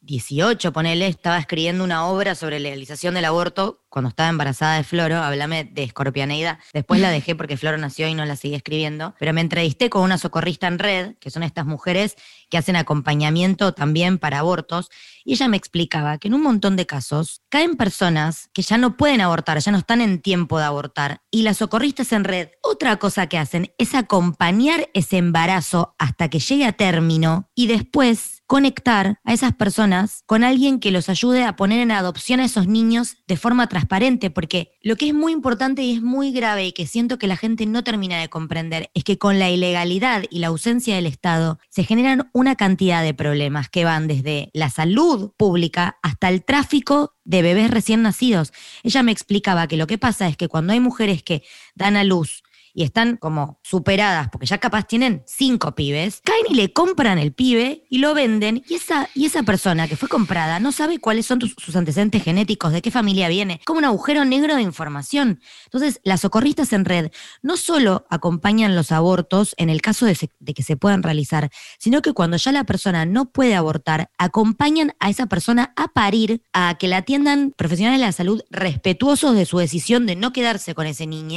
2018, 0.00 0.72
ponele, 0.72 1.06
estaba 1.06 1.38
escribiendo 1.38 1.84
una 1.84 2.06
obra 2.06 2.34
sobre 2.34 2.58
legalización 2.58 3.14
del 3.14 3.26
aborto 3.26 3.80
cuando 3.90 4.08
estaba 4.08 4.28
embarazada 4.28 4.76
de 4.76 4.84
Floro, 4.84 5.16
háblame 5.16 5.64
de 5.64 5.82
Escorpianeida. 5.82 6.60
Después 6.72 7.00
la 7.00 7.10
dejé 7.10 7.34
porque 7.34 7.56
Floro 7.56 7.76
nació 7.76 8.06
y 8.06 8.14
no 8.14 8.24
la 8.24 8.36
seguí 8.36 8.54
escribiendo. 8.54 9.14
Pero 9.18 9.32
me 9.32 9.40
entrevisté 9.40 9.90
con 9.90 10.02
una 10.02 10.16
socorrista 10.16 10.68
en 10.68 10.78
red, 10.78 11.16
que 11.18 11.30
son 11.30 11.42
estas 11.42 11.66
mujeres 11.66 12.14
que 12.48 12.56
hacen 12.56 12.76
acompañamiento 12.76 13.74
también 13.74 14.18
para 14.18 14.38
abortos. 14.38 14.90
Y 15.24 15.32
ella 15.32 15.48
me 15.48 15.56
explicaba 15.56 16.18
que 16.18 16.28
en 16.28 16.34
un 16.34 16.42
montón 16.42 16.76
de 16.76 16.86
casos 16.86 17.42
caen 17.48 17.76
personas 17.76 18.48
que 18.54 18.62
ya 18.62 18.78
no 18.78 18.96
pueden 18.96 19.20
abortar, 19.20 19.58
ya 19.58 19.72
no 19.72 19.78
están 19.78 20.00
en 20.00 20.22
tiempo 20.22 20.58
de 20.58 20.64
abortar. 20.64 21.22
Y 21.32 21.42
las 21.42 21.58
socorristas 21.58 22.12
en 22.12 22.22
red, 22.22 22.50
otra 22.62 22.96
cosa 22.98 23.26
que 23.26 23.38
hacen 23.38 23.72
es 23.76 23.96
acompañar 23.96 24.88
ese 24.94 25.18
embarazo 25.18 25.96
hasta 25.98 26.28
que 26.28 26.38
llegue 26.38 26.64
a 26.64 26.72
término 26.72 27.50
y 27.56 27.66
después 27.66 28.39
conectar 28.50 29.20
a 29.22 29.32
esas 29.32 29.54
personas 29.54 30.24
con 30.26 30.42
alguien 30.42 30.80
que 30.80 30.90
los 30.90 31.08
ayude 31.08 31.44
a 31.44 31.54
poner 31.54 31.78
en 31.78 31.92
adopción 31.92 32.40
a 32.40 32.44
esos 32.44 32.66
niños 32.66 33.18
de 33.28 33.36
forma 33.36 33.68
transparente, 33.68 34.28
porque 34.28 34.72
lo 34.82 34.96
que 34.96 35.06
es 35.06 35.14
muy 35.14 35.30
importante 35.30 35.82
y 35.82 35.94
es 35.94 36.02
muy 36.02 36.32
grave 36.32 36.66
y 36.66 36.72
que 36.72 36.88
siento 36.88 37.16
que 37.16 37.28
la 37.28 37.36
gente 37.36 37.64
no 37.66 37.84
termina 37.84 38.18
de 38.18 38.28
comprender 38.28 38.90
es 38.92 39.04
que 39.04 39.18
con 39.18 39.38
la 39.38 39.50
ilegalidad 39.50 40.24
y 40.30 40.40
la 40.40 40.48
ausencia 40.48 40.96
del 40.96 41.06
Estado 41.06 41.60
se 41.68 41.84
generan 41.84 42.28
una 42.32 42.56
cantidad 42.56 43.04
de 43.04 43.14
problemas 43.14 43.68
que 43.68 43.84
van 43.84 44.08
desde 44.08 44.50
la 44.52 44.68
salud 44.68 45.30
pública 45.36 46.00
hasta 46.02 46.28
el 46.28 46.44
tráfico 46.44 47.14
de 47.22 47.42
bebés 47.42 47.70
recién 47.70 48.02
nacidos. 48.02 48.52
Ella 48.82 49.04
me 49.04 49.12
explicaba 49.12 49.68
que 49.68 49.76
lo 49.76 49.86
que 49.86 49.96
pasa 49.96 50.26
es 50.26 50.36
que 50.36 50.48
cuando 50.48 50.72
hay 50.72 50.80
mujeres 50.80 51.22
que 51.22 51.44
dan 51.76 51.94
a 51.94 52.02
luz 52.02 52.42
y 52.74 52.82
están 52.82 53.16
como 53.16 53.58
superadas, 53.62 54.28
porque 54.30 54.46
ya 54.46 54.58
capaz 54.58 54.84
tienen 54.84 55.22
cinco 55.26 55.74
pibes, 55.74 56.20
caen 56.24 56.46
y 56.48 56.54
le 56.54 56.72
compran 56.72 57.18
el 57.18 57.32
pibe 57.32 57.84
y 57.88 57.98
lo 57.98 58.14
venden, 58.14 58.62
y 58.68 58.74
esa, 58.74 59.08
y 59.14 59.26
esa 59.26 59.42
persona 59.42 59.88
que 59.88 59.96
fue 59.96 60.08
comprada 60.08 60.60
no 60.60 60.72
sabe 60.72 60.98
cuáles 60.98 61.26
son 61.26 61.40
sus 61.40 61.76
antecedentes 61.76 62.22
genéticos, 62.22 62.72
de 62.72 62.82
qué 62.82 62.90
familia 62.90 63.28
viene, 63.28 63.60
como 63.64 63.78
un 63.78 63.84
agujero 63.84 64.24
negro 64.24 64.56
de 64.56 64.62
información. 64.62 65.40
Entonces, 65.64 66.00
las 66.04 66.20
socorristas 66.20 66.72
en 66.72 66.84
red 66.84 67.10
no 67.42 67.56
solo 67.56 68.06
acompañan 68.10 68.76
los 68.76 68.92
abortos 68.92 69.54
en 69.56 69.70
el 69.70 69.80
caso 69.80 70.06
de, 70.06 70.16
de 70.38 70.54
que 70.54 70.62
se 70.62 70.76
puedan 70.76 71.02
realizar, 71.02 71.50
sino 71.78 72.02
que 72.02 72.12
cuando 72.12 72.36
ya 72.36 72.52
la 72.52 72.64
persona 72.64 73.06
no 73.06 73.30
puede 73.30 73.54
abortar, 73.54 74.10
acompañan 74.18 74.94
a 74.98 75.10
esa 75.10 75.26
persona 75.26 75.72
a 75.76 75.88
parir, 75.88 76.42
a 76.52 76.76
que 76.78 76.88
la 76.88 76.98
atiendan 76.98 77.52
profesionales 77.56 78.00
de 78.00 78.06
la 78.06 78.12
salud 78.12 78.42
respetuosos 78.50 79.34
de 79.34 79.46
su 79.46 79.58
decisión 79.58 80.06
de 80.06 80.16
no 80.16 80.32
quedarse 80.32 80.74
con 80.74 80.86
ese 80.86 81.06
niño 81.06 81.30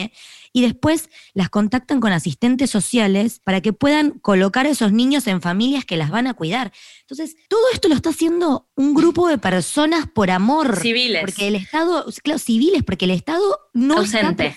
y 0.53 0.61
después 0.61 1.09
las 1.33 1.49
contactan 1.49 1.99
con 1.99 2.13
asistentes 2.13 2.69
sociales 2.69 3.41
para 3.43 3.59
que 3.59 3.73
puedan 3.73 4.11
colocar 4.19 4.65
a 4.65 4.69
esos 4.69 4.91
niños 4.93 5.27
en 5.27 5.41
familias 5.41 5.83
que 5.83 5.97
las 5.97 6.11
van 6.11 6.27
a 6.27 6.35
cuidar. 6.35 6.71
Entonces, 7.01 7.35
todo 7.49 7.61
esto 7.73 7.89
lo 7.89 7.95
está 7.95 8.11
haciendo 8.11 8.69
un 8.75 8.93
grupo 8.93 9.27
de 9.27 9.39
personas 9.39 10.07
por 10.07 10.29
amor. 10.29 10.79
Civiles. 10.79 11.21
Porque 11.21 11.47
el 11.47 11.55
Estado, 11.55 12.05
claro, 12.23 12.39
civiles, 12.39 12.83
porque 12.83 13.05
el 13.05 13.11
Estado 13.11 13.59
no 13.73 13.97
Ausente. 13.97 14.55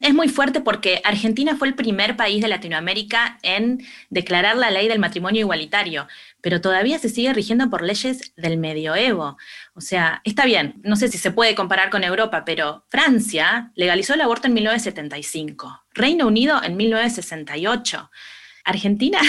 Es 0.00 0.14
muy 0.14 0.28
fuerte 0.28 0.60
porque 0.60 1.00
Argentina 1.04 1.56
fue 1.56 1.68
el 1.68 1.74
primer 1.74 2.16
país 2.16 2.42
de 2.42 2.48
Latinoamérica 2.48 3.38
en 3.42 3.84
declarar 4.10 4.56
la 4.56 4.70
ley 4.70 4.88
del 4.88 4.98
matrimonio 4.98 5.40
igualitario, 5.40 6.06
pero 6.40 6.60
todavía 6.60 6.98
se 6.98 7.08
sigue 7.08 7.32
rigiendo 7.32 7.70
por 7.70 7.82
leyes 7.82 8.32
del 8.36 8.58
medioevo. 8.58 9.36
O 9.74 9.80
sea, 9.80 10.20
está 10.24 10.44
bien, 10.44 10.80
no 10.82 10.96
sé 10.96 11.08
si 11.08 11.18
se 11.18 11.30
puede 11.30 11.54
comparar 11.54 11.90
con 11.90 12.04
Europa, 12.04 12.44
pero 12.44 12.84
Francia 12.88 13.72
legalizó 13.74 14.14
el 14.14 14.20
aborto 14.20 14.46
en 14.46 14.54
1975, 14.54 15.84
Reino 15.94 16.26
Unido 16.26 16.62
en 16.62 16.76
1968. 16.76 18.10
Argentina 18.64 19.20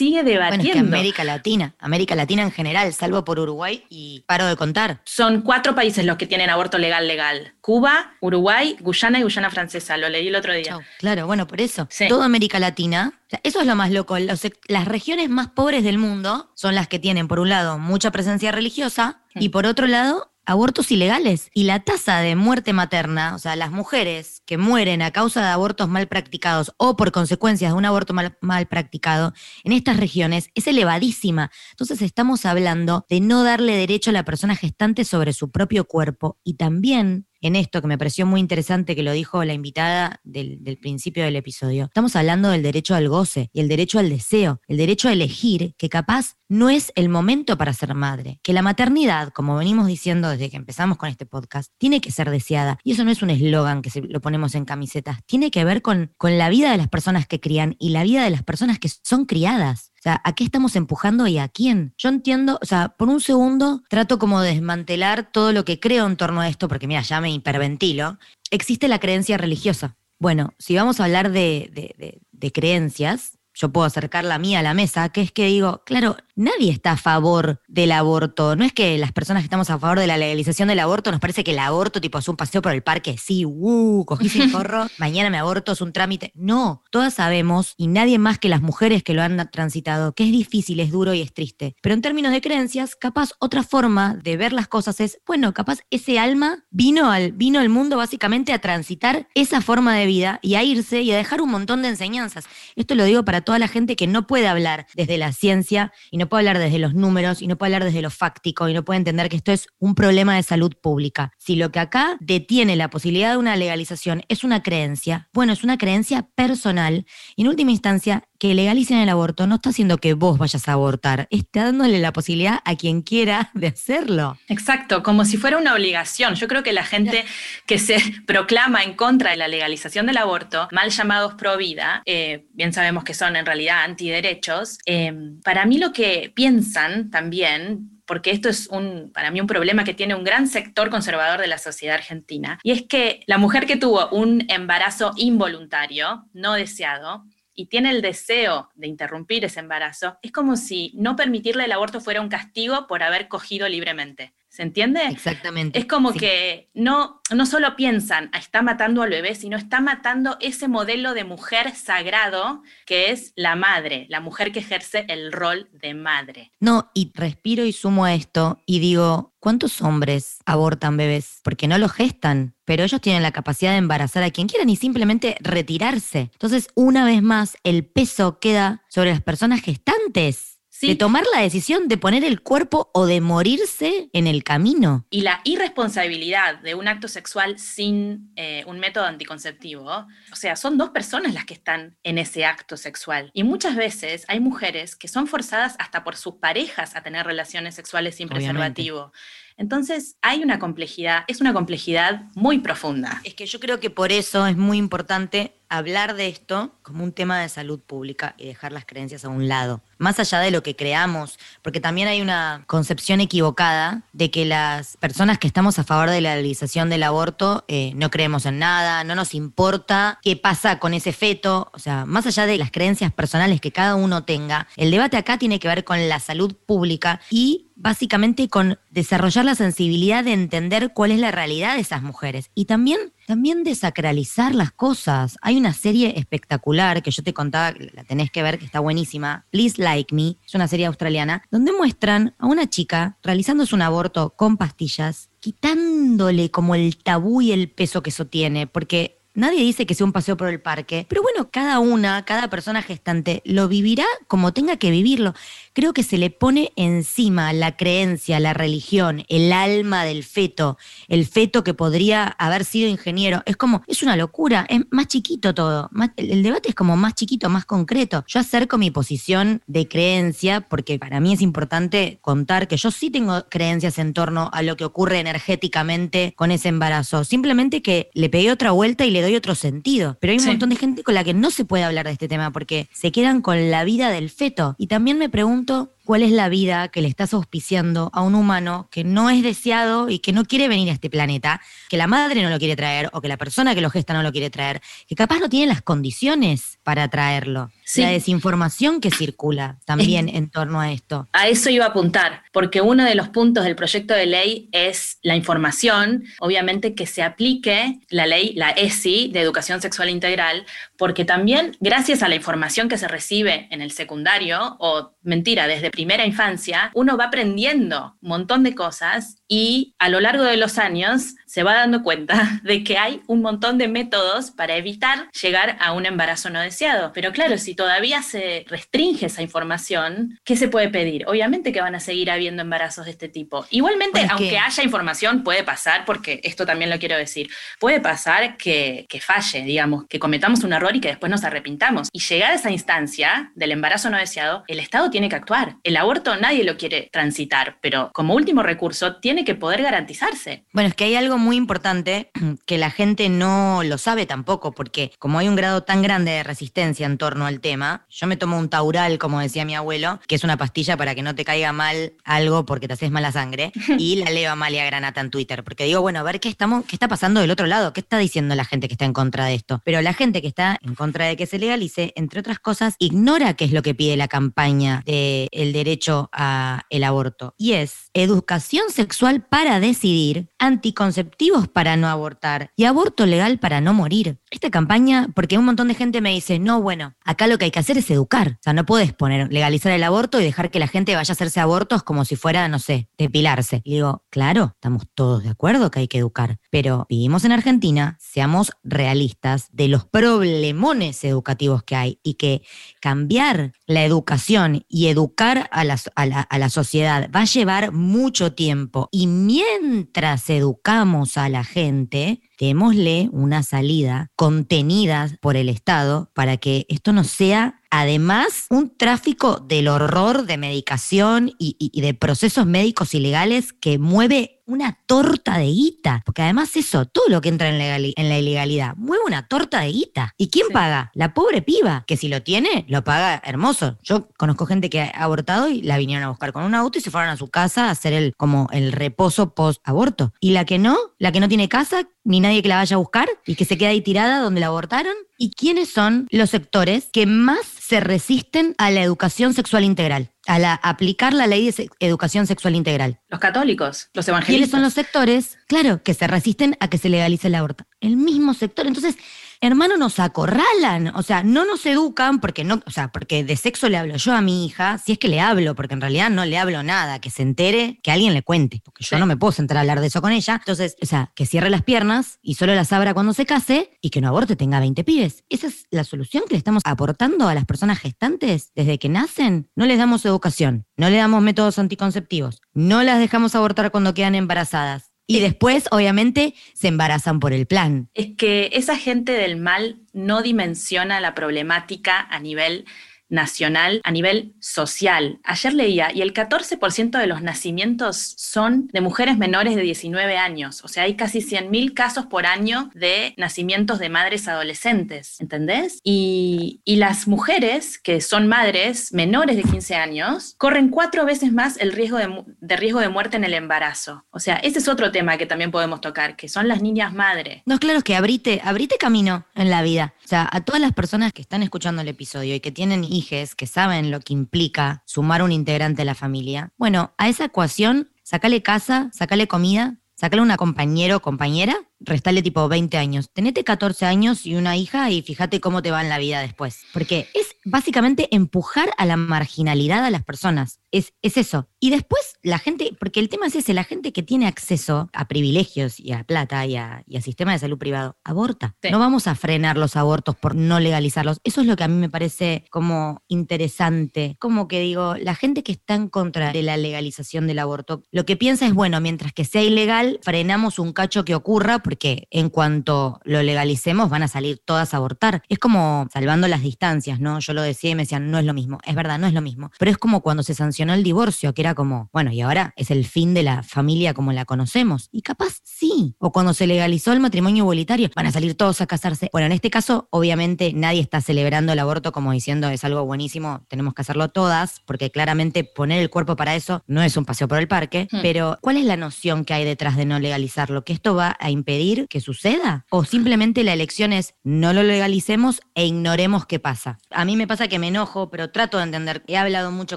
sigue 0.00 0.22
debatiendo. 0.22 0.56
Bueno, 0.56 0.62
es 0.62 0.72
que 0.72 0.96
América 0.96 1.24
Latina, 1.24 1.74
América 1.78 2.14
Latina 2.14 2.42
en 2.42 2.52
general, 2.52 2.90
salvo 2.94 3.22
por 3.22 3.38
Uruguay 3.38 3.84
y 3.90 4.24
paro 4.26 4.46
de 4.46 4.56
contar. 4.56 5.02
Son 5.04 5.42
cuatro 5.42 5.74
países 5.74 6.06
los 6.06 6.16
que 6.16 6.26
tienen 6.26 6.48
aborto 6.48 6.78
legal 6.78 7.06
legal. 7.06 7.52
Cuba, 7.60 8.14
Uruguay, 8.20 8.78
Guyana 8.80 9.18
y 9.18 9.24
Guyana 9.24 9.50
Francesa. 9.50 9.98
Lo 9.98 10.08
leí 10.08 10.28
el 10.28 10.36
otro 10.36 10.54
día. 10.54 10.78
Claro, 10.98 11.26
bueno, 11.26 11.46
por 11.46 11.60
eso. 11.60 11.86
Toda 12.08 12.24
América 12.24 12.58
Latina, 12.58 13.12
eso 13.42 13.60
es 13.60 13.66
lo 13.66 13.76
más 13.76 13.90
loco. 13.90 14.16
las 14.18 14.84
regiones 14.86 15.28
más 15.28 15.48
pobres 15.48 15.84
del 15.84 15.98
mundo 15.98 16.50
son 16.54 16.74
las 16.74 16.88
que 16.88 16.98
tienen, 16.98 17.28
por 17.28 17.38
un 17.38 17.50
lado, 17.50 17.78
mucha 17.78 18.10
presencia 18.10 18.52
religiosa 18.52 19.20
y 19.34 19.50
por 19.50 19.66
otro 19.66 19.86
lado, 19.86 20.32
abortos 20.50 20.90
ilegales. 20.90 21.48
Y 21.54 21.64
la 21.64 21.80
tasa 21.80 22.18
de 22.18 22.34
muerte 22.34 22.72
materna, 22.72 23.34
o 23.36 23.38
sea, 23.38 23.54
las 23.54 23.70
mujeres 23.70 24.42
que 24.46 24.58
mueren 24.58 25.00
a 25.00 25.12
causa 25.12 25.40
de 25.40 25.46
abortos 25.46 25.88
mal 25.88 26.08
practicados 26.08 26.74
o 26.76 26.96
por 26.96 27.12
consecuencias 27.12 27.70
de 27.70 27.78
un 27.78 27.84
aborto 27.84 28.14
mal, 28.14 28.66
practicado 28.66 29.32
en 29.62 29.72
estas 29.72 29.96
regiones 29.96 30.50
es 30.54 30.66
elevadísima. 30.66 31.52
Entonces 31.70 32.02
estamos 32.02 32.44
hablando 32.46 33.06
de 33.08 33.20
no 33.20 33.44
darle 33.44 33.76
derecho 33.76 34.10
a 34.10 34.12
la 34.12 34.24
persona 34.24 34.56
gestante 34.56 35.04
sobre 35.04 35.32
su 35.32 35.50
propio 35.50 35.84
cuerpo 35.84 36.38
y 36.42 36.54
también 36.54 37.28
en 37.40 37.56
esto 37.56 37.80
que 37.80 37.88
me 37.88 37.98
pareció 37.98 38.26
muy 38.26 38.40
interesante 38.40 38.94
que 38.94 39.02
lo 39.02 39.12
dijo 39.12 39.44
la 39.44 39.54
invitada 39.54 40.20
del, 40.24 40.60
principio 40.80 41.24
del 41.24 41.36
episodio. 41.36 41.84
Estamos 41.84 42.16
hablando 42.16 42.50
del 42.50 42.62
derecho 42.62 42.94
al 42.94 43.08
goce 43.08 43.50
y 43.52 43.60
el 43.60 43.68
derecho 43.68 43.98
al 43.98 44.10
deseo, 44.10 44.60
el 44.68 44.76
derecho 44.76 45.08
a 45.08 45.12
elegir 45.12 45.74
que 45.76 45.88
capaz 45.88 46.36
no 46.48 46.68
es 46.68 46.92
el 46.96 47.08
momento 47.08 47.56
para 47.56 47.72
ser 47.72 47.94
madre, 47.94 48.40
que 48.42 48.52
la 48.52 48.62
maternidad, 48.62 49.28
como 49.32 49.56
venimos 49.56 49.86
diciendo 49.86 50.30
desde 50.30 50.50
que 50.50 50.56
empezamos 50.56 50.98
con 50.98 51.08
este 51.08 51.26
podcast, 51.26 51.72
tiene 51.78 52.00
que 52.00 52.10
ser 52.10 52.30
deseada. 52.30 52.78
Y 52.82 52.92
eso 52.92 53.04
no 53.04 53.10
es 53.10 53.22
un 53.22 53.30
eslogan 53.30 53.82
que 53.82 53.90
se, 53.90 54.00
lo 54.00 54.20
ponemos 54.20 54.54
en 54.54 54.64
camisetas, 54.64 55.18
tiene 55.26 55.50
que 55.50 55.64
ver 55.64 55.82
con, 55.82 56.12
con 56.16 56.38
la 56.38 56.48
vida 56.48 56.72
de 56.72 56.78
las 56.78 56.88
personas 56.88 57.26
que 57.26 57.40
crían 57.40 57.76
y 57.78 57.90
la 57.90 58.02
vida 58.02 58.24
de 58.24 58.30
las 58.30 58.42
personas 58.42 58.78
que 58.78 58.88
son 58.88 59.26
criadas. 59.26 59.89
O 60.00 60.02
sea, 60.02 60.18
¿a 60.24 60.34
qué 60.34 60.44
estamos 60.44 60.76
empujando 60.76 61.26
y 61.26 61.36
a 61.36 61.48
quién? 61.48 61.92
Yo 61.98 62.08
entiendo, 62.08 62.58
o 62.62 62.64
sea, 62.64 62.88
por 62.96 63.10
un 63.10 63.20
segundo 63.20 63.82
trato 63.90 64.18
como 64.18 64.40
de 64.40 64.54
desmantelar 64.54 65.30
todo 65.30 65.52
lo 65.52 65.66
que 65.66 65.78
creo 65.78 66.06
en 66.06 66.16
torno 66.16 66.40
a 66.40 66.48
esto, 66.48 66.68
porque 66.68 66.86
mira, 66.86 67.02
ya 67.02 67.20
me 67.20 67.30
hiperventilo. 67.30 68.18
Existe 68.50 68.88
la 68.88 68.98
creencia 68.98 69.36
religiosa. 69.36 69.98
Bueno, 70.18 70.54
si 70.58 70.74
vamos 70.74 71.00
a 71.00 71.04
hablar 71.04 71.30
de, 71.32 71.70
de, 71.74 72.18
de 72.32 72.52
creencias, 72.52 73.38
yo 73.52 73.70
puedo 73.70 73.86
acercar 73.86 74.24
la 74.24 74.38
mía 74.38 74.60
a 74.60 74.62
la 74.62 74.72
mesa, 74.72 75.10
que 75.10 75.20
es 75.20 75.32
que 75.32 75.44
digo, 75.44 75.82
claro, 75.84 76.16
nadie 76.40 76.72
está 76.72 76.92
a 76.92 76.96
favor 76.96 77.60
del 77.68 77.92
aborto. 77.92 78.56
No 78.56 78.64
es 78.64 78.72
que 78.72 78.96
las 78.98 79.12
personas 79.12 79.42
que 79.42 79.44
estamos 79.44 79.68
a 79.68 79.78
favor 79.78 79.98
de 79.98 80.06
la 80.06 80.16
legalización 80.16 80.68
del 80.68 80.80
aborto 80.80 81.10
nos 81.10 81.20
parece 81.20 81.44
que 81.44 81.50
el 81.52 81.58
aborto, 81.58 82.00
tipo, 82.00 82.18
es 82.18 82.28
un 82.28 82.36
paseo 82.36 82.62
por 82.62 82.72
el 82.72 82.82
parque, 82.82 83.16
sí, 83.18 83.44
uh, 83.44 84.04
cogí 84.06 84.28
sin 84.30 84.50
forro, 84.50 84.86
mañana 84.98 85.28
me 85.30 85.38
aborto, 85.38 85.72
es 85.72 85.80
un 85.80 85.92
trámite. 85.92 86.32
No, 86.34 86.82
todas 86.90 87.14
sabemos, 87.14 87.74
y 87.76 87.88
nadie 87.88 88.18
más 88.18 88.38
que 88.38 88.48
las 88.48 88.62
mujeres 88.62 89.02
que 89.02 89.12
lo 89.12 89.22
han 89.22 89.50
transitado, 89.50 90.14
que 90.14 90.24
es 90.24 90.32
difícil, 90.32 90.80
es 90.80 90.90
duro 90.90 91.12
y 91.12 91.20
es 91.20 91.34
triste. 91.34 91.76
Pero 91.82 91.94
en 91.94 92.02
términos 92.02 92.32
de 92.32 92.40
creencias, 92.40 92.96
capaz 92.96 93.32
otra 93.38 93.62
forma 93.62 94.14
de 94.14 94.36
ver 94.38 94.54
las 94.54 94.66
cosas 94.66 95.00
es, 95.00 95.20
bueno, 95.26 95.52
capaz 95.52 95.80
ese 95.90 96.18
alma 96.18 96.64
vino 96.70 97.10
al, 97.10 97.32
vino 97.32 97.60
al 97.60 97.68
mundo 97.68 97.98
básicamente 97.98 98.54
a 98.54 98.60
transitar 98.60 99.28
esa 99.34 99.60
forma 99.60 99.94
de 99.94 100.06
vida 100.06 100.38
y 100.42 100.54
a 100.54 100.62
irse 100.62 101.02
y 101.02 101.12
a 101.12 101.16
dejar 101.16 101.42
un 101.42 101.50
montón 101.50 101.82
de 101.82 101.88
enseñanzas. 101.88 102.46
Esto 102.76 102.94
lo 102.94 103.04
digo 103.04 103.24
para 103.26 103.42
toda 103.42 103.58
la 103.58 103.68
gente 103.68 103.94
que 103.94 104.06
no 104.06 104.26
puede 104.26 104.48
hablar 104.48 104.86
desde 104.94 105.18
la 105.18 105.32
ciencia 105.32 105.92
y 106.10 106.16
no 106.16 106.29
puede 106.30 106.48
hablar 106.48 106.58
desde 106.58 106.78
los 106.78 106.94
números 106.94 107.42
y 107.42 107.46
no 107.46 107.58
puede 107.58 107.74
hablar 107.74 107.84
desde 107.84 108.00
lo 108.00 108.10
fáctico 108.10 108.66
y 108.68 108.72
no 108.72 108.82
puede 108.82 108.96
entender 108.96 109.28
que 109.28 109.36
esto 109.36 109.52
es 109.52 109.66
un 109.78 109.94
problema 109.94 110.34
de 110.36 110.42
salud 110.42 110.72
pública. 110.80 111.32
Si 111.36 111.56
lo 111.56 111.70
que 111.70 111.80
acá 111.80 112.16
detiene 112.20 112.76
la 112.76 112.88
posibilidad 112.88 113.32
de 113.32 113.36
una 113.36 113.56
legalización 113.56 114.22
es 114.28 114.44
una 114.44 114.62
creencia, 114.62 115.28
bueno, 115.34 115.52
es 115.52 115.62
una 115.62 115.76
creencia 115.76 116.28
personal 116.34 117.04
y 117.36 117.42
en 117.42 117.48
última 117.48 117.72
instancia 117.72 118.24
que 118.40 118.54
legalicen 118.54 118.98
el 118.98 119.10
aborto 119.10 119.46
no 119.46 119.56
está 119.56 119.68
haciendo 119.68 119.98
que 119.98 120.14
vos 120.14 120.38
vayas 120.38 120.66
a 120.66 120.72
abortar, 120.72 121.28
está 121.30 121.64
dándole 121.64 121.98
la 121.98 122.12
posibilidad 122.12 122.60
a 122.64 122.74
quien 122.74 123.02
quiera 123.02 123.50
de 123.54 123.68
hacerlo. 123.68 124.38
Exacto, 124.48 125.02
como 125.02 125.26
si 125.26 125.36
fuera 125.36 125.58
una 125.58 125.74
obligación. 125.74 126.34
Yo 126.36 126.48
creo 126.48 126.62
que 126.62 126.72
la 126.72 126.84
gente 126.84 127.24
que 127.66 127.78
se 127.78 127.98
proclama 128.26 128.82
en 128.82 128.94
contra 128.94 129.32
de 129.32 129.36
la 129.36 129.46
legalización 129.46 130.06
del 130.06 130.16
aborto, 130.16 130.68
mal 130.72 130.90
llamados 130.90 131.34
pro 131.34 131.58
vida, 131.58 132.02
eh, 132.06 132.46
bien 132.52 132.72
sabemos 132.72 133.04
que 133.04 133.12
son 133.12 133.36
en 133.36 133.44
realidad 133.44 133.84
antiderechos, 133.84 134.78
eh, 134.86 135.12
para 135.44 135.66
mí 135.66 135.76
lo 135.76 135.92
que 135.92 136.19
piensan 136.28 137.10
también 137.10 138.00
porque 138.10 138.32
esto 138.32 138.48
es 138.48 138.66
un, 138.66 139.12
para 139.14 139.30
mí 139.30 139.40
un 139.40 139.46
problema 139.46 139.84
que 139.84 139.94
tiene 139.94 140.16
un 140.16 140.24
gran 140.24 140.48
sector 140.48 140.90
conservador 140.90 141.40
de 141.40 141.46
la 141.46 141.58
sociedad 141.58 141.94
argentina, 141.94 142.58
y 142.64 142.72
es 142.72 142.82
que 142.82 143.22
la 143.28 143.38
mujer 143.38 143.66
que 143.66 143.76
tuvo 143.76 144.08
un 144.08 144.44
embarazo 144.48 145.12
involuntario, 145.16 146.24
no 146.32 146.54
deseado, 146.54 147.22
y 147.54 147.66
tiene 147.66 147.90
el 147.90 148.02
deseo 148.02 148.70
de 148.74 148.88
interrumpir 148.88 149.44
ese 149.44 149.60
embarazo, 149.60 150.18
es 150.22 150.32
como 150.32 150.56
si 150.56 150.92
no 150.96 151.14
permitirle 151.14 151.66
el 151.66 151.72
aborto 151.72 152.00
fuera 152.00 152.20
un 152.20 152.28
castigo 152.28 152.88
por 152.88 153.04
haber 153.04 153.28
cogido 153.28 153.68
libremente. 153.68 154.34
¿Se 154.50 154.62
entiende? 154.64 155.06
Exactamente. 155.06 155.78
Es 155.78 155.86
como 155.86 156.12
que 156.12 156.70
no, 156.74 157.20
no 157.32 157.46
solo 157.46 157.76
piensan, 157.76 158.32
está 158.36 158.62
matando 158.62 159.02
al 159.02 159.10
bebé, 159.10 159.36
sino 159.36 159.56
está 159.56 159.80
matando 159.80 160.36
ese 160.40 160.66
modelo 160.66 161.14
de 161.14 161.22
mujer 161.22 161.76
sagrado 161.76 162.64
que 162.84 163.12
es 163.12 163.32
la 163.36 163.54
madre, 163.54 164.06
la 164.08 164.18
mujer 164.18 164.50
que 164.50 164.58
ejerce 164.58 165.06
el 165.08 165.30
rol 165.30 165.68
de 165.72 165.94
madre. 165.94 166.50
No, 166.58 166.90
y 166.94 167.12
respiro 167.14 167.64
y 167.64 167.72
sumo 167.72 168.04
a 168.04 168.14
esto 168.14 168.60
y 168.66 168.80
digo, 168.80 169.34
¿cuántos 169.38 169.82
hombres 169.82 170.40
abortan 170.46 170.96
bebés? 170.96 171.40
Porque 171.44 171.68
no 171.68 171.78
lo 171.78 171.88
gestan, 171.88 172.56
pero 172.64 172.82
ellos 172.82 173.00
tienen 173.00 173.22
la 173.22 173.30
capacidad 173.30 173.70
de 173.70 173.78
embarazar 173.78 174.24
a 174.24 174.32
quien 174.32 174.48
quieran 174.48 174.68
y 174.68 174.74
simplemente 174.74 175.36
retirarse. 175.40 176.30
Entonces, 176.32 176.66
una 176.74 177.04
vez 177.04 177.22
más, 177.22 177.56
el 177.62 177.86
peso 177.86 178.40
queda 178.40 178.82
sobre 178.88 179.10
las 179.10 179.22
personas 179.22 179.62
gestantes 179.62 180.49
de 180.80 180.96
tomar 180.96 181.24
la 181.34 181.42
decisión 181.42 181.88
de 181.88 181.96
poner 181.96 182.24
el 182.24 182.40
cuerpo 182.40 182.90
o 182.94 183.06
de 183.06 183.20
morirse 183.20 184.08
en 184.12 184.26
el 184.26 184.44
camino. 184.44 185.06
Y 185.10 185.22
la 185.22 185.40
irresponsabilidad 185.44 186.58
de 186.60 186.74
un 186.74 186.88
acto 186.88 187.08
sexual 187.08 187.58
sin 187.58 188.32
eh, 188.36 188.64
un 188.66 188.78
método 188.78 189.04
anticonceptivo, 189.04 190.06
o 190.32 190.36
sea, 190.36 190.56
son 190.56 190.78
dos 190.78 190.90
personas 190.90 191.34
las 191.34 191.44
que 191.44 191.54
están 191.54 191.96
en 192.02 192.18
ese 192.18 192.44
acto 192.44 192.76
sexual. 192.76 193.30
Y 193.34 193.44
muchas 193.44 193.76
veces 193.76 194.24
hay 194.28 194.40
mujeres 194.40 194.96
que 194.96 195.08
son 195.08 195.26
forzadas 195.26 195.76
hasta 195.78 196.04
por 196.04 196.16
sus 196.16 196.34
parejas 196.36 196.96
a 196.96 197.02
tener 197.02 197.26
relaciones 197.26 197.74
sexuales 197.74 198.16
sin 198.16 198.28
preservativo. 198.28 199.12
Entonces 199.56 200.16
hay 200.22 200.42
una 200.42 200.58
complejidad, 200.58 201.24
es 201.28 201.42
una 201.42 201.52
complejidad 201.52 202.22
muy 202.34 202.60
profunda. 202.60 203.20
Es 203.24 203.34
que 203.34 203.44
yo 203.44 203.60
creo 203.60 203.78
que 203.78 203.90
por 203.90 204.10
eso 204.10 204.46
es 204.46 204.56
muy 204.56 204.78
importante 204.78 205.59
hablar 205.70 206.14
de 206.14 206.28
esto 206.28 206.72
como 206.82 207.04
un 207.04 207.12
tema 207.12 207.40
de 207.40 207.48
salud 207.48 207.78
pública 207.78 208.34
y 208.36 208.46
dejar 208.46 208.72
las 208.72 208.84
creencias 208.84 209.24
a 209.24 209.28
un 209.28 209.48
lado, 209.48 209.80
más 209.98 210.18
allá 210.18 210.40
de 210.40 210.50
lo 210.50 210.62
que 210.62 210.76
creamos, 210.76 211.38
porque 211.62 211.80
también 211.80 212.08
hay 212.08 212.20
una 212.20 212.64
concepción 212.66 213.20
equivocada 213.20 214.02
de 214.12 214.30
que 214.30 214.44
las 214.44 214.96
personas 214.96 215.38
que 215.38 215.46
estamos 215.46 215.78
a 215.78 215.84
favor 215.84 216.10
de 216.10 216.20
la 216.20 216.34
legalización 216.34 216.90
del 216.90 217.04
aborto 217.04 217.64
eh, 217.68 217.92
no 217.94 218.10
creemos 218.10 218.44
en 218.46 218.58
nada, 218.58 219.04
no 219.04 219.14
nos 219.14 219.34
importa 219.34 220.18
qué 220.22 220.36
pasa 220.36 220.80
con 220.80 220.92
ese 220.92 221.12
feto, 221.12 221.70
o 221.72 221.78
sea, 221.78 222.04
más 222.04 222.26
allá 222.26 222.46
de 222.46 222.58
las 222.58 222.72
creencias 222.72 223.12
personales 223.12 223.60
que 223.60 223.72
cada 223.72 223.94
uno 223.94 224.24
tenga, 224.24 224.66
el 224.76 224.90
debate 224.90 225.16
acá 225.16 225.38
tiene 225.38 225.60
que 225.60 225.68
ver 225.68 225.84
con 225.84 226.08
la 226.08 226.18
salud 226.18 226.54
pública 226.66 227.20
y 227.30 227.69
básicamente 227.80 228.48
con 228.48 228.78
desarrollar 228.90 229.44
la 229.44 229.54
sensibilidad 229.54 230.22
de 230.22 230.34
entender 230.34 230.92
cuál 230.92 231.10
es 231.10 231.18
la 231.18 231.30
realidad 231.30 231.74
de 231.74 231.80
esas 231.80 232.02
mujeres 232.02 232.50
y 232.54 232.66
también 232.66 233.12
también 233.26 233.62
desacralizar 233.62 234.56
las 234.56 234.72
cosas. 234.72 235.38
Hay 235.40 235.56
una 235.56 235.72
serie 235.72 236.18
espectacular 236.18 237.00
que 237.00 237.12
yo 237.12 237.22
te 237.22 237.32
contaba, 237.32 237.76
la 237.94 238.02
tenés 238.02 238.30
que 238.32 238.42
ver, 238.42 238.58
que 238.58 238.64
está 238.64 238.80
buenísima, 238.80 239.46
Please 239.50 239.80
Like 239.80 240.12
Me, 240.12 240.36
es 240.44 240.54
una 240.56 240.66
serie 240.66 240.86
australiana, 240.86 241.44
donde 241.48 241.72
muestran 241.72 242.34
a 242.38 242.46
una 242.46 242.68
chica 242.68 243.18
realizándose 243.22 243.74
un 243.74 243.82
aborto 243.82 244.30
con 244.30 244.56
pastillas, 244.56 245.30
quitándole 245.38 246.50
como 246.50 246.74
el 246.74 246.96
tabú 246.96 247.40
y 247.40 247.52
el 247.52 247.70
peso 247.70 248.02
que 248.02 248.10
eso 248.10 248.26
tiene, 248.26 248.66
porque 248.66 249.20
Nadie 249.32 249.62
dice 249.62 249.86
que 249.86 249.94
sea 249.94 250.04
un 250.04 250.12
paseo 250.12 250.36
por 250.36 250.48
el 250.48 250.60
parque, 250.60 251.06
pero 251.08 251.22
bueno, 251.22 251.50
cada 251.52 251.78
una, 251.78 252.24
cada 252.24 252.50
persona 252.50 252.82
gestante 252.82 253.42
lo 253.44 253.68
vivirá 253.68 254.04
como 254.26 254.52
tenga 254.52 254.76
que 254.76 254.90
vivirlo. 254.90 255.34
Creo 255.80 255.94
que 255.94 256.02
se 256.02 256.18
le 256.18 256.28
pone 256.28 256.74
encima 256.76 257.54
la 257.54 257.74
creencia, 257.74 258.38
la 258.38 258.52
religión, 258.52 259.24
el 259.30 259.50
alma 259.50 260.04
del 260.04 260.24
feto, 260.24 260.76
el 261.08 261.24
feto 261.24 261.64
que 261.64 261.72
podría 261.72 262.26
haber 262.26 262.66
sido 262.66 262.86
ingeniero. 262.86 263.42
Es 263.46 263.56
como, 263.56 263.82
es 263.86 264.02
una 264.02 264.14
locura, 264.14 264.66
es 264.68 264.82
más 264.90 265.08
chiquito 265.08 265.54
todo. 265.54 265.88
el 266.16 266.42
debate 266.42 266.68
es 266.68 266.74
como 266.74 266.98
más 266.98 267.14
chiquito, 267.14 267.48
más 267.48 267.64
concreto. 267.64 268.24
Yo 268.26 268.40
acerco 268.40 268.76
mi 268.76 268.90
posición 268.90 269.62
de 269.68 269.88
creencia 269.88 270.60
porque 270.60 270.98
para 270.98 271.18
mí 271.18 271.32
es 271.32 271.40
importante 271.40 272.18
contar 272.20 272.68
que 272.68 272.76
yo 272.76 272.90
sí 272.90 273.08
tengo 273.08 273.46
creencias 273.48 273.98
en 273.98 274.12
torno 274.12 274.50
a 274.52 274.60
lo 274.60 274.76
que 274.76 274.84
ocurre 274.84 275.18
energéticamente 275.18 276.34
con 276.36 276.50
ese 276.50 276.68
embarazo. 276.68 277.24
Simplemente 277.24 277.80
que 277.80 278.10
le 278.12 278.28
pegué 278.28 278.52
otra 278.52 278.72
vuelta 278.72 279.06
y 279.06 279.10
le 279.12 279.22
doy 279.22 279.34
otro 279.34 279.54
sentido. 279.54 280.18
Pero 280.20 280.34
hay 280.34 280.40
un 280.40 280.44
montón 280.44 280.68
de 280.68 280.76
gente 280.76 281.02
con 281.02 281.14
la 281.14 281.24
que 281.24 281.32
no 281.32 281.50
se 281.50 281.64
puede 281.64 281.84
hablar 281.84 282.04
de 282.04 282.12
este 282.12 282.28
tema 282.28 282.52
porque 282.52 282.90
se 282.92 283.10
quedan 283.12 283.40
con 283.40 283.70
la 283.70 283.84
vida 283.84 284.10
del 284.10 284.28
feto. 284.28 284.74
Y 284.76 284.86
también 284.86 285.16
me 285.16 285.30
pregunto 285.30 285.69
mundo 285.70 285.88
cuál 286.10 286.24
es 286.24 286.32
la 286.32 286.48
vida 286.48 286.88
que 286.88 287.02
le 287.02 287.06
estás 287.06 287.32
auspiciando 287.34 288.10
a 288.12 288.22
un 288.22 288.34
humano 288.34 288.88
que 288.90 289.04
no 289.04 289.30
es 289.30 289.44
deseado 289.44 290.08
y 290.08 290.18
que 290.18 290.32
no 290.32 290.44
quiere 290.44 290.66
venir 290.66 290.90
a 290.90 290.92
este 290.92 291.08
planeta, 291.08 291.60
que 291.88 291.96
la 291.96 292.08
madre 292.08 292.42
no 292.42 292.50
lo 292.50 292.58
quiere 292.58 292.74
traer 292.74 293.08
o 293.12 293.20
que 293.20 293.28
la 293.28 293.36
persona 293.36 293.76
que 293.76 293.80
lo 293.80 293.90
gesta 293.90 294.12
no 294.12 294.24
lo 294.24 294.32
quiere 294.32 294.50
traer, 294.50 294.82
que 295.06 295.14
capaz 295.14 295.38
no 295.38 295.48
tiene 295.48 295.68
las 295.68 295.82
condiciones 295.82 296.80
para 296.82 297.06
traerlo. 297.06 297.70
La 297.96 298.10
desinformación 298.10 299.00
que 299.00 299.10
circula 299.10 299.78
también 299.84 300.28
en 300.28 300.48
torno 300.48 300.80
a 300.80 300.92
esto. 300.92 301.28
A 301.32 301.48
eso 301.48 301.70
iba 301.70 301.86
a 301.86 301.88
apuntar, 301.88 302.44
porque 302.52 302.80
uno 302.80 303.04
de 303.04 303.16
los 303.16 303.28
puntos 303.28 303.64
del 303.64 303.74
proyecto 303.74 304.14
de 304.14 304.26
ley 304.26 304.68
es 304.70 305.18
la 305.22 305.34
información, 305.34 306.24
obviamente 306.38 306.94
que 306.94 307.06
se 307.06 307.22
aplique 307.22 307.98
la 308.08 308.26
ley, 308.26 308.52
la 308.54 308.70
ESI, 308.70 309.30
de 309.32 309.40
educación 309.40 309.80
sexual 309.80 310.08
integral, 310.08 310.66
porque 310.96 311.24
también 311.24 311.76
gracias 311.80 312.22
a 312.22 312.28
la 312.28 312.36
información 312.36 312.88
que 312.88 312.98
se 312.98 313.08
recibe 313.08 313.66
en 313.72 313.82
el 313.82 313.90
secundario, 313.90 314.76
o 314.78 315.12
mentira, 315.22 315.66
desde 315.66 315.90
primera 316.00 316.24
infancia, 316.24 316.90
uno 316.94 317.18
va 317.18 317.26
aprendiendo 317.26 318.16
un 318.22 318.30
montón 318.30 318.62
de 318.62 318.74
cosas 318.74 319.36
y 319.48 319.94
a 319.98 320.08
lo 320.08 320.18
largo 320.18 320.44
de 320.44 320.56
los 320.56 320.78
años 320.78 321.34
se 321.44 321.62
va 321.62 321.74
dando 321.74 322.02
cuenta 322.02 322.60
de 322.62 322.82
que 322.82 322.96
hay 322.96 323.20
un 323.26 323.42
montón 323.42 323.76
de 323.76 323.86
métodos 323.86 324.50
para 324.50 324.76
evitar 324.76 325.30
llegar 325.32 325.76
a 325.78 325.92
un 325.92 326.06
embarazo 326.06 326.48
no 326.48 326.58
deseado. 326.58 327.12
Pero 327.12 327.32
claro, 327.32 327.58
si 327.58 327.74
todavía 327.74 328.22
se 328.22 328.64
restringe 328.66 329.26
esa 329.26 329.42
información, 329.42 330.38
¿qué 330.42 330.56
se 330.56 330.68
puede 330.68 330.88
pedir? 330.88 331.26
Obviamente 331.26 331.70
que 331.70 331.82
van 331.82 331.94
a 331.94 332.00
seguir 332.00 332.30
habiendo 332.30 332.62
embarazos 332.62 333.04
de 333.04 333.10
este 333.10 333.28
tipo. 333.28 333.66
Igualmente, 333.68 334.26
aunque 334.30 334.56
haya 334.56 334.82
información, 334.82 335.44
puede 335.44 335.64
pasar, 335.64 336.06
porque 336.06 336.40
esto 336.44 336.64
también 336.64 336.88
lo 336.88 336.98
quiero 336.98 337.18
decir, 337.18 337.50
puede 337.78 338.00
pasar 338.00 338.56
que, 338.56 339.04
que 339.10 339.20
falle, 339.20 339.64
digamos, 339.64 340.06
que 340.08 340.18
cometamos 340.18 340.64
un 340.64 340.72
error 340.72 340.96
y 340.96 341.00
que 341.00 341.08
después 341.08 341.28
nos 341.28 341.44
arrepintamos. 341.44 342.08
Y 342.10 342.20
llegar 342.20 342.52
a 342.52 342.54
esa 342.54 342.70
instancia 342.70 343.52
del 343.54 343.72
embarazo 343.72 344.08
no 344.08 344.16
deseado, 344.16 344.64
el 344.66 344.78
Estado 344.78 345.10
tiene 345.10 345.28
que 345.28 345.36
actuar. 345.36 345.76
El 345.82 345.96
aborto 345.96 346.36
nadie 346.36 346.64
lo 346.64 346.76
quiere 346.76 347.08
transitar, 347.12 347.78
pero 347.80 348.10
como 348.12 348.34
último 348.34 348.62
recurso 348.62 349.16
tiene 349.16 349.44
que 349.44 349.54
poder 349.54 349.82
garantizarse. 349.82 350.64
Bueno, 350.72 350.88
es 350.88 350.94
que 350.94 351.04
hay 351.04 351.14
algo 351.14 351.38
muy 351.38 351.56
importante 351.56 352.30
que 352.66 352.78
la 352.78 352.90
gente 352.90 353.28
no 353.28 353.82
lo 353.84 353.98
sabe 353.98 354.26
tampoco, 354.26 354.72
porque 354.72 355.12
como 355.18 355.38
hay 355.38 355.48
un 355.48 355.56
grado 355.56 355.82
tan 355.82 356.02
grande 356.02 356.32
de 356.32 356.42
resistencia 356.42 357.06
en 357.06 357.18
torno 357.18 357.46
al 357.46 357.60
tema, 357.60 358.06
yo 358.10 358.26
me 358.26 358.36
tomo 358.36 358.58
un 358.58 358.68
taural, 358.68 359.18
como 359.18 359.40
decía 359.40 359.64
mi 359.64 359.74
abuelo, 359.74 360.20
que 360.26 360.34
es 360.34 360.44
una 360.44 360.56
pastilla 360.56 360.96
para 360.96 361.14
que 361.14 361.22
no 361.22 361.34
te 361.34 361.44
caiga 361.44 361.72
mal 361.72 362.12
algo 362.24 362.66
porque 362.66 362.86
te 362.86 362.94
haces 362.94 363.10
mala 363.10 363.32
sangre, 363.32 363.72
y 363.98 364.16
la 364.16 364.30
leo 364.30 364.50
a 364.50 364.52
Amalia 364.52 364.84
Granata 364.84 365.20
en 365.20 365.30
Twitter, 365.30 365.64
porque 365.64 365.84
digo, 365.84 366.00
bueno, 366.00 366.20
a 366.20 366.22
ver 366.22 366.40
qué, 366.40 366.48
estamos, 366.48 366.84
qué 366.84 366.96
está 366.96 367.08
pasando 367.08 367.40
del 367.40 367.50
otro 367.50 367.66
lado, 367.66 367.92
qué 367.92 368.00
está 368.00 368.18
diciendo 368.18 368.54
la 368.54 368.64
gente 368.64 368.88
que 368.88 368.94
está 368.94 369.04
en 369.04 369.12
contra 369.12 369.46
de 369.46 369.54
esto. 369.54 369.80
Pero 369.84 370.02
la 370.02 370.12
gente 370.12 370.42
que 370.42 370.48
está 370.48 370.78
en 370.82 370.94
contra 370.94 371.26
de 371.26 371.36
que 371.36 371.46
se 371.46 371.58
legalice, 371.58 372.12
entre 372.16 372.40
otras 372.40 372.58
cosas, 372.58 372.96
ignora 372.98 373.54
qué 373.54 373.64
es 373.64 373.72
lo 373.72 373.82
que 373.82 373.94
pide 373.94 374.16
la 374.16 374.28
campaña 374.28 375.02
del 375.06 375.69
el 375.70 375.72
derecho 375.72 376.28
al 376.32 377.04
aborto, 377.04 377.54
y 377.56 377.72
es 377.72 378.10
educación 378.12 378.90
sexual 378.90 379.42
para 379.42 379.80
decidir, 379.80 380.48
anticonceptivos 380.58 381.68
para 381.68 381.96
no 381.96 382.08
abortar 382.08 382.72
y 382.76 382.84
aborto 382.84 383.24
legal 383.26 383.58
para 383.58 383.80
no 383.80 383.94
morir. 383.94 384.38
Esta 384.50 384.70
campaña, 384.70 385.28
porque 385.34 385.58
un 385.58 385.64
montón 385.64 385.88
de 385.88 385.94
gente 385.94 386.20
me 386.20 386.30
dice, 386.30 386.58
no, 386.58 386.82
bueno, 386.82 387.14
acá 387.24 387.46
lo 387.46 387.56
que 387.56 387.66
hay 387.66 387.70
que 387.70 387.78
hacer 387.78 387.98
es 387.98 388.10
educar. 388.10 388.56
O 388.60 388.62
sea, 388.62 388.72
no 388.72 388.84
puedes 388.84 389.12
poner, 389.12 389.52
legalizar 389.52 389.92
el 389.92 390.02
aborto 390.02 390.40
y 390.40 390.44
dejar 390.44 390.70
que 390.70 390.78
la 390.78 390.88
gente 390.88 391.14
vaya 391.14 391.32
a 391.32 391.34
hacerse 391.34 391.60
abortos 391.60 392.02
como 392.02 392.24
si 392.24 392.36
fuera, 392.36 392.68
no 392.68 392.78
sé, 392.78 393.08
depilarse. 393.16 393.80
Y 393.84 393.94
digo, 393.94 394.24
claro, 394.30 394.72
estamos 394.74 395.04
todos 395.14 395.42
de 395.42 395.50
acuerdo 395.50 395.90
que 395.90 396.00
hay 396.00 396.08
que 396.08 396.18
educar, 396.18 396.58
pero 396.70 397.06
vivimos 397.10 397.44
en 397.44 397.52
Argentina, 397.52 398.16
seamos 398.20 398.70
realistas 398.84 399.68
de 399.72 399.88
los 399.88 400.04
problemones 400.04 401.22
educativos 401.24 401.82
que 401.82 401.96
hay 401.96 402.18
y 402.22 402.34
que 402.34 402.62
cambiar 403.00 403.72
la 403.86 404.04
educación 404.04 404.84
y 404.88 405.08
educar 405.08 405.68
a 405.72 405.84
la, 405.84 405.98
a 406.14 406.26
la- 406.26 406.40
a 406.42 406.58
la 406.58 406.70
sociedad 406.70 407.28
va 407.34 407.40
a 407.40 407.44
llevar 407.44 407.92
mucho 407.92 408.52
tiempo. 408.52 409.08
Y 409.12 409.26
mientras 409.26 410.48
educamos 410.50 411.36
a 411.36 411.48
la 411.48 411.64
gente, 411.64 412.40
démosle 412.58 413.28
una 413.32 413.62
salida 413.62 414.30
contenida 414.36 415.28
por 415.40 415.56
el 415.56 415.68
Estado 415.68 416.30
para 416.34 416.56
que 416.56 416.86
esto 416.88 417.12
no 417.12 417.24
sea 417.24 417.80
además 417.90 418.66
un 418.70 418.96
tráfico 418.96 419.56
del 419.58 419.88
horror 419.88 420.46
de 420.46 420.56
medicación 420.58 421.52
y 421.58 422.00
de 422.00 422.14
procesos 422.14 422.64
médicos 422.66 423.14
ilegales 423.14 423.72
que 423.72 423.98
mueve 423.98 424.59
una 424.70 424.98
torta 425.06 425.58
de 425.58 425.66
guita. 425.66 426.22
Porque 426.24 426.42
además 426.42 426.74
eso, 426.76 427.04
todo 427.06 427.24
lo 427.28 427.40
que 427.40 427.48
entra 427.48 427.68
en, 427.68 427.78
legali- 427.78 428.12
en 428.16 428.28
la 428.28 428.38
ilegalidad, 428.38 428.94
mueve 428.96 429.24
una 429.26 429.46
torta 429.46 429.80
de 429.80 429.92
guita. 429.92 430.34
¿Y 430.38 430.48
quién 430.48 430.66
Sí. 430.68 430.72
paga? 430.72 431.10
La 431.14 431.34
pobre 431.34 431.62
piba, 431.62 432.04
que 432.06 432.16
si 432.16 432.28
lo 432.28 432.42
tiene, 432.42 432.84
lo 432.88 433.02
paga 433.04 433.40
hermoso. 433.44 433.98
Yo 434.02 434.28
conozco 434.36 434.66
gente 434.66 434.90
que 434.90 435.00
ha 435.02 435.10
abortado 435.24 435.68
y 435.68 435.82
la 435.82 435.98
vinieron 435.98 436.24
a 436.24 436.28
buscar 436.30 436.52
con 436.52 436.64
un 436.64 436.74
auto 436.74 436.98
y 436.98 437.02
se 437.02 437.10
fueron 437.10 437.30
a 437.30 437.36
su 437.36 437.48
casa 437.48 437.86
a 437.86 437.90
hacer 437.90 438.12
el, 438.12 438.34
como 438.36 438.68
el 438.72 438.92
reposo 438.92 439.54
post-aborto. 439.54 440.32
Y 440.40 440.50
la 440.50 440.64
que 440.64 440.78
no, 440.78 440.96
la 441.18 441.32
que 441.32 441.40
no 441.40 441.48
tiene 441.48 441.68
casa, 441.68 442.08
ni 442.24 442.40
nadie 442.40 442.62
que 442.62 442.68
la 442.68 442.76
vaya 442.76 442.96
a 442.96 442.98
buscar 442.98 443.28
y 443.46 443.54
que 443.54 443.64
se 443.64 443.76
queda 443.78 443.90
ahí 443.90 444.00
tirada 444.02 444.40
donde 444.40 444.60
la 444.60 444.66
abortaron. 444.68 445.14
¿Y 445.38 445.50
quiénes 445.52 445.90
son 445.90 446.26
los 446.30 446.50
sectores 446.50 447.08
que 447.12 447.24
más 447.26 447.60
se 447.90 447.98
resisten 447.98 448.76
a 448.78 448.92
la 448.92 449.02
educación 449.02 449.52
sexual 449.52 449.82
integral? 449.82 450.30
A 450.46 450.60
la, 450.60 450.74
aplicar 450.74 451.34
la 451.34 451.48
ley 451.48 451.68
de 451.68 451.90
educación 451.98 452.46
sexual 452.46 452.76
integral. 452.76 453.18
Los 453.28 453.40
católicos, 453.40 454.10
los 454.14 454.24
¿Quiénes 454.24 454.28
evangelistas. 454.28 454.70
son 454.70 454.82
los 454.82 454.94
sectores? 454.94 455.58
Claro, 455.66 456.00
que 456.04 456.14
se 456.14 456.28
resisten 456.28 456.76
a 456.78 456.88
que 456.88 456.98
se 456.98 457.08
legalice 457.08 457.48
el 457.48 457.56
aborto. 457.56 457.84
El 458.00 458.16
mismo 458.16 458.54
sector. 458.54 458.86
Entonces, 458.86 459.16
hermano, 459.60 459.96
nos 459.96 460.18
acorralan. 460.18 461.08
O 461.14 461.22
sea, 461.22 461.42
no 461.42 461.64
nos 461.64 461.84
educan 461.86 462.40
porque 462.40 462.64
no, 462.64 462.80
o 462.86 462.90
sea, 462.90 463.08
porque 463.12 463.44
de 463.44 463.56
sexo 463.56 463.88
le 463.88 463.96
hablo 463.98 464.16
yo 464.16 464.32
a 464.34 464.40
mi 464.40 464.64
hija, 464.66 464.98
si 464.98 465.12
es 465.12 465.18
que 465.18 465.28
le 465.28 465.40
hablo, 465.40 465.74
porque 465.74 465.94
en 465.94 466.00
realidad 466.00 466.30
no 466.30 466.44
le 466.44 466.58
hablo 466.58 466.82
nada, 466.82 467.20
que 467.20 467.30
se 467.30 467.42
entere, 467.42 468.00
que 468.02 468.10
alguien 468.10 468.34
le 468.34 468.42
cuente, 468.42 468.80
porque 468.84 469.04
yo 469.04 469.16
Sí. 469.16 469.20
no 469.20 469.26
me 469.26 469.36
puedo 469.36 469.52
sentar 469.52 469.76
a 469.76 469.80
hablar 469.80 470.00
de 470.00 470.06
eso 470.06 470.22
con 470.22 470.32
ella. 470.32 470.56
Entonces, 470.56 470.96
o 471.02 471.06
sea, 471.06 471.32
que 471.34 471.46
cierre 471.46 471.70
las 471.70 471.82
piernas 471.82 472.38
y 472.42 472.54
solo 472.54 472.74
las 472.74 472.92
abra 472.92 473.14
cuando 473.14 473.32
se 473.32 473.46
case 473.46 473.98
y 474.00 474.10
que 474.10 474.20
no 474.20 474.28
aborte, 474.28 474.56
tenga 474.56 474.80
20 474.80 475.04
pibes. 475.04 475.44
Esa 475.48 475.66
es 475.66 475.86
la 475.90 476.04
solución 476.04 476.44
que 476.48 476.54
le 476.54 476.58
estamos 476.58 476.82
aportando 476.84 477.48
a 477.48 477.54
las 477.54 477.66
personas 477.66 477.98
gestantes 477.98 478.70
desde 478.74 478.98
que 478.98 479.08
nacen. 479.08 479.70
No 479.76 479.86
les 479.86 479.98
damos 479.98 480.24
educación, 480.24 480.86
no 480.96 481.10
le 481.10 481.16
damos 481.18 481.42
métodos 481.42 481.78
anticonceptivos, 481.78 482.60
no 482.72 483.02
las 483.02 483.18
dejamos 483.18 483.54
abortar 483.54 483.90
cuando 483.90 484.14
quedan 484.14 484.34
embarazadas. 484.34 485.09
Y 485.30 485.38
después, 485.38 485.84
obviamente, 485.92 486.54
se 486.74 486.88
embarazan 486.88 487.38
por 487.38 487.52
el 487.52 487.64
plan. 487.64 488.08
Es 488.14 488.34
que 488.36 488.68
esa 488.72 488.96
gente 488.96 489.30
del 489.30 489.58
mal 489.58 490.00
no 490.12 490.42
dimensiona 490.42 491.20
la 491.20 491.36
problemática 491.36 492.18
a 492.18 492.40
nivel 492.40 492.84
nacional, 493.30 494.00
a 494.04 494.10
nivel 494.10 494.54
social. 494.60 495.40
Ayer 495.44 495.72
leía, 495.72 496.12
y 496.12 496.20
el 496.20 496.34
14% 496.34 497.18
de 497.18 497.26
los 497.26 497.42
nacimientos 497.42 498.34
son 498.36 498.88
de 498.92 499.00
mujeres 499.00 499.38
menores 499.38 499.76
de 499.76 499.82
19 499.82 500.36
años. 500.36 500.84
O 500.84 500.88
sea, 500.88 501.04
hay 501.04 501.14
casi 501.14 501.40
100.000 501.40 501.94
casos 501.94 502.26
por 502.26 502.46
año 502.46 502.90
de 502.94 503.34
nacimientos 503.36 503.98
de 503.98 504.08
madres 504.08 504.48
adolescentes, 504.48 505.40
¿entendés? 505.40 506.00
Y, 506.02 506.80
y 506.84 506.96
las 506.96 507.26
mujeres 507.26 507.98
que 507.98 508.20
son 508.20 508.48
madres 508.48 509.12
menores 509.12 509.56
de 509.56 509.62
15 509.62 509.94
años 509.94 510.54
corren 510.58 510.88
cuatro 510.88 511.24
veces 511.24 511.52
más 511.52 511.76
el 511.78 511.92
riesgo 511.92 512.18
de, 512.18 512.44
de 512.60 512.76
riesgo 512.76 513.00
de 513.00 513.08
muerte 513.08 513.36
en 513.36 513.44
el 513.44 513.54
embarazo. 513.54 514.24
O 514.30 514.40
sea, 514.40 514.56
ese 514.56 514.78
es 514.78 514.88
otro 514.88 515.10
tema 515.12 515.38
que 515.38 515.46
también 515.46 515.70
podemos 515.70 516.00
tocar, 516.00 516.36
que 516.36 516.48
son 516.48 516.68
las 516.68 516.82
niñas 516.82 517.12
madre. 517.12 517.62
No, 517.66 517.78
claro, 517.78 518.02
que 518.02 518.16
abrite, 518.16 518.60
abrite 518.64 518.96
camino 518.98 519.46
en 519.54 519.70
la 519.70 519.82
vida. 519.82 520.14
O 520.24 520.28
sea, 520.28 520.48
a 520.50 520.60
todas 520.62 520.80
las 520.80 520.92
personas 520.92 521.32
que 521.32 521.42
están 521.42 521.62
escuchando 521.62 522.02
el 522.02 522.08
episodio 522.08 522.54
y 522.54 522.60
que 522.60 522.72
tienen 522.72 523.04
que 523.22 523.66
saben 523.66 524.10
lo 524.10 524.20
que 524.20 524.32
implica 524.32 525.02
sumar 525.06 525.42
un 525.42 525.52
integrante 525.52 526.02
a 526.02 526.04
la 526.04 526.14
familia, 526.14 526.72
bueno, 526.76 527.12
a 527.18 527.28
esa 527.28 527.46
ecuación, 527.46 528.10
sacale 528.22 528.62
casa, 528.62 529.10
sacale 529.12 529.48
comida, 529.48 529.98
sacale 530.14 530.42
una 530.42 530.56
compañero 530.56 531.18
o 531.18 531.20
compañera, 531.20 531.76
restale 532.00 532.42
tipo 532.42 532.66
20 532.68 532.96
años. 532.96 533.30
Tenete 533.32 533.64
14 533.64 534.06
años 534.06 534.46
y 534.46 534.56
una 534.56 534.76
hija 534.76 535.10
y 535.10 535.22
fíjate 535.22 535.60
cómo 535.60 535.82
te 535.82 535.90
va 535.90 536.02
en 536.02 536.08
la 536.08 536.18
vida 536.18 536.40
después. 536.40 536.80
Porque 536.92 537.28
es 537.34 537.56
básicamente 537.64 538.28
empujar 538.34 538.90
a 538.96 539.06
la 539.06 539.16
marginalidad 539.16 540.04
a 540.04 540.10
las 540.10 540.24
personas. 540.24 540.80
Es, 540.90 541.12
es 541.22 541.36
eso. 541.36 541.68
Y 541.78 541.90
después 541.90 542.34
la 542.42 542.58
gente, 542.58 542.96
porque 542.98 543.20
el 543.20 543.28
tema 543.28 543.46
es 543.46 543.54
ese, 543.54 543.74
la 543.74 543.84
gente 543.84 544.12
que 544.12 544.22
tiene 544.22 544.46
acceso 544.46 545.08
a 545.12 545.28
privilegios 545.28 546.00
y 546.00 546.12
a 546.12 546.24
plata 546.24 546.66
y 546.66 546.76
a, 546.76 547.02
y 547.06 547.16
a 547.16 547.20
sistema 547.20 547.52
de 547.52 547.58
salud 547.58 547.78
privado, 547.78 548.16
aborta. 548.24 548.74
Sí. 548.82 548.90
No 548.90 548.98
vamos 548.98 549.26
a 549.26 549.34
frenar 549.34 549.76
los 549.76 549.96
abortos 549.96 550.36
por 550.36 550.54
no 550.54 550.80
legalizarlos. 550.80 551.40
Eso 551.44 551.60
es 551.60 551.66
lo 551.66 551.76
que 551.76 551.84
a 551.84 551.88
mí 551.88 551.96
me 551.96 552.10
parece 552.10 552.64
como 552.70 553.22
interesante. 553.28 554.36
Como 554.40 554.68
que 554.68 554.80
digo, 554.80 555.14
la 555.16 555.34
gente 555.34 555.62
que 555.62 555.72
está 555.72 555.94
en 555.94 556.08
contra 556.08 556.52
de 556.52 556.62
la 556.62 556.76
legalización 556.76 557.46
del 557.46 557.58
aborto, 557.58 558.02
lo 558.10 558.24
que 558.24 558.36
piensa 558.36 558.66
es, 558.66 558.74
bueno, 558.74 559.00
mientras 559.00 559.32
que 559.32 559.44
sea 559.44 559.62
ilegal, 559.62 560.18
frenamos 560.22 560.78
un 560.78 560.92
cacho 560.92 561.24
que 561.24 561.34
ocurra 561.34 561.80
porque 561.90 562.28
en 562.30 562.50
cuanto 562.50 563.18
lo 563.24 563.42
legalicemos 563.42 564.10
van 564.10 564.22
a 564.22 564.28
salir 564.28 564.62
todas 564.64 564.94
a 564.94 564.98
abortar. 564.98 565.42
Es 565.48 565.58
como 565.58 566.06
salvando 566.12 566.46
las 566.46 566.62
distancias, 566.62 567.18
¿no? 567.18 567.40
Yo 567.40 567.52
lo 567.52 567.62
decía 567.62 567.90
y 567.90 567.94
me 567.96 568.04
decían, 568.04 568.30
no 568.30 568.38
es 568.38 568.44
lo 568.44 568.54
mismo. 568.54 568.78
Es 568.84 568.94
verdad, 568.94 569.18
no 569.18 569.26
es 569.26 569.32
lo 569.32 569.40
mismo. 569.40 569.72
Pero 569.76 569.90
es 569.90 569.98
como 569.98 570.20
cuando 570.20 570.44
se 570.44 570.54
sancionó 570.54 570.94
el 570.94 571.02
divorcio, 571.02 571.52
que 571.52 571.62
era 571.62 571.74
como, 571.74 572.08
bueno, 572.12 572.30
y 572.30 572.42
ahora 572.42 572.72
es 572.76 572.92
el 572.92 573.04
fin 573.06 573.34
de 573.34 573.42
la 573.42 573.64
familia 573.64 574.14
como 574.14 574.32
la 574.32 574.44
conocemos. 574.44 575.08
Y 575.10 575.22
capaz 575.22 575.58
sí. 575.64 576.14
O 576.20 576.30
cuando 576.30 576.54
se 576.54 576.68
legalizó 576.68 577.12
el 577.12 577.18
matrimonio 577.18 577.64
igualitario, 577.64 578.08
van 578.14 578.26
a 578.26 578.30
salir 578.30 578.54
todos 578.54 578.80
a 578.80 578.86
casarse. 578.86 579.28
Bueno, 579.32 579.46
en 579.46 579.52
este 579.52 579.68
caso, 579.68 580.06
obviamente 580.10 580.72
nadie 580.72 581.00
está 581.00 581.20
celebrando 581.20 581.72
el 581.72 581.78
aborto 581.80 582.12
como 582.12 582.30
diciendo 582.30 582.68
es 582.68 582.84
algo 582.84 583.04
buenísimo, 583.04 583.66
tenemos 583.66 583.94
que 583.94 584.02
hacerlo 584.02 584.28
todas, 584.28 584.80
porque 584.86 585.10
claramente 585.10 585.64
poner 585.64 585.98
el 585.98 586.08
cuerpo 586.08 586.36
para 586.36 586.54
eso 586.54 586.84
no 586.86 587.02
es 587.02 587.16
un 587.16 587.24
paseo 587.24 587.48
por 587.48 587.58
el 587.58 587.66
parque. 587.66 588.06
Hmm. 588.12 588.20
Pero, 588.22 588.58
¿cuál 588.60 588.76
es 588.76 588.84
la 588.84 588.96
noción 588.96 589.44
que 589.44 589.54
hay 589.54 589.64
detrás 589.64 589.96
de 589.96 590.04
no 590.04 590.20
legalizarlo? 590.20 590.84
¿Que 590.84 590.92
esto 590.92 591.16
va 591.16 591.36
a 591.40 591.50
impedir 591.50 591.79
que 592.08 592.20
suceda? 592.20 592.84
¿O 592.90 593.04
simplemente 593.04 593.64
la 593.64 593.72
elección 593.72 594.12
es 594.12 594.34
no 594.44 594.72
lo 594.72 594.82
legalicemos 594.82 595.60
e 595.74 595.86
ignoremos 595.86 596.44
qué 596.46 596.58
pasa? 596.58 596.98
A 597.10 597.24
mí 597.24 597.36
me 597.36 597.46
pasa 597.46 597.68
que 597.68 597.78
me 597.78 597.88
enojo, 597.88 598.30
pero 598.30 598.50
trato 598.50 598.76
de 598.76 598.84
entender. 598.84 599.22
He 599.26 599.36
hablado 599.36 599.70
mucho 599.70 599.96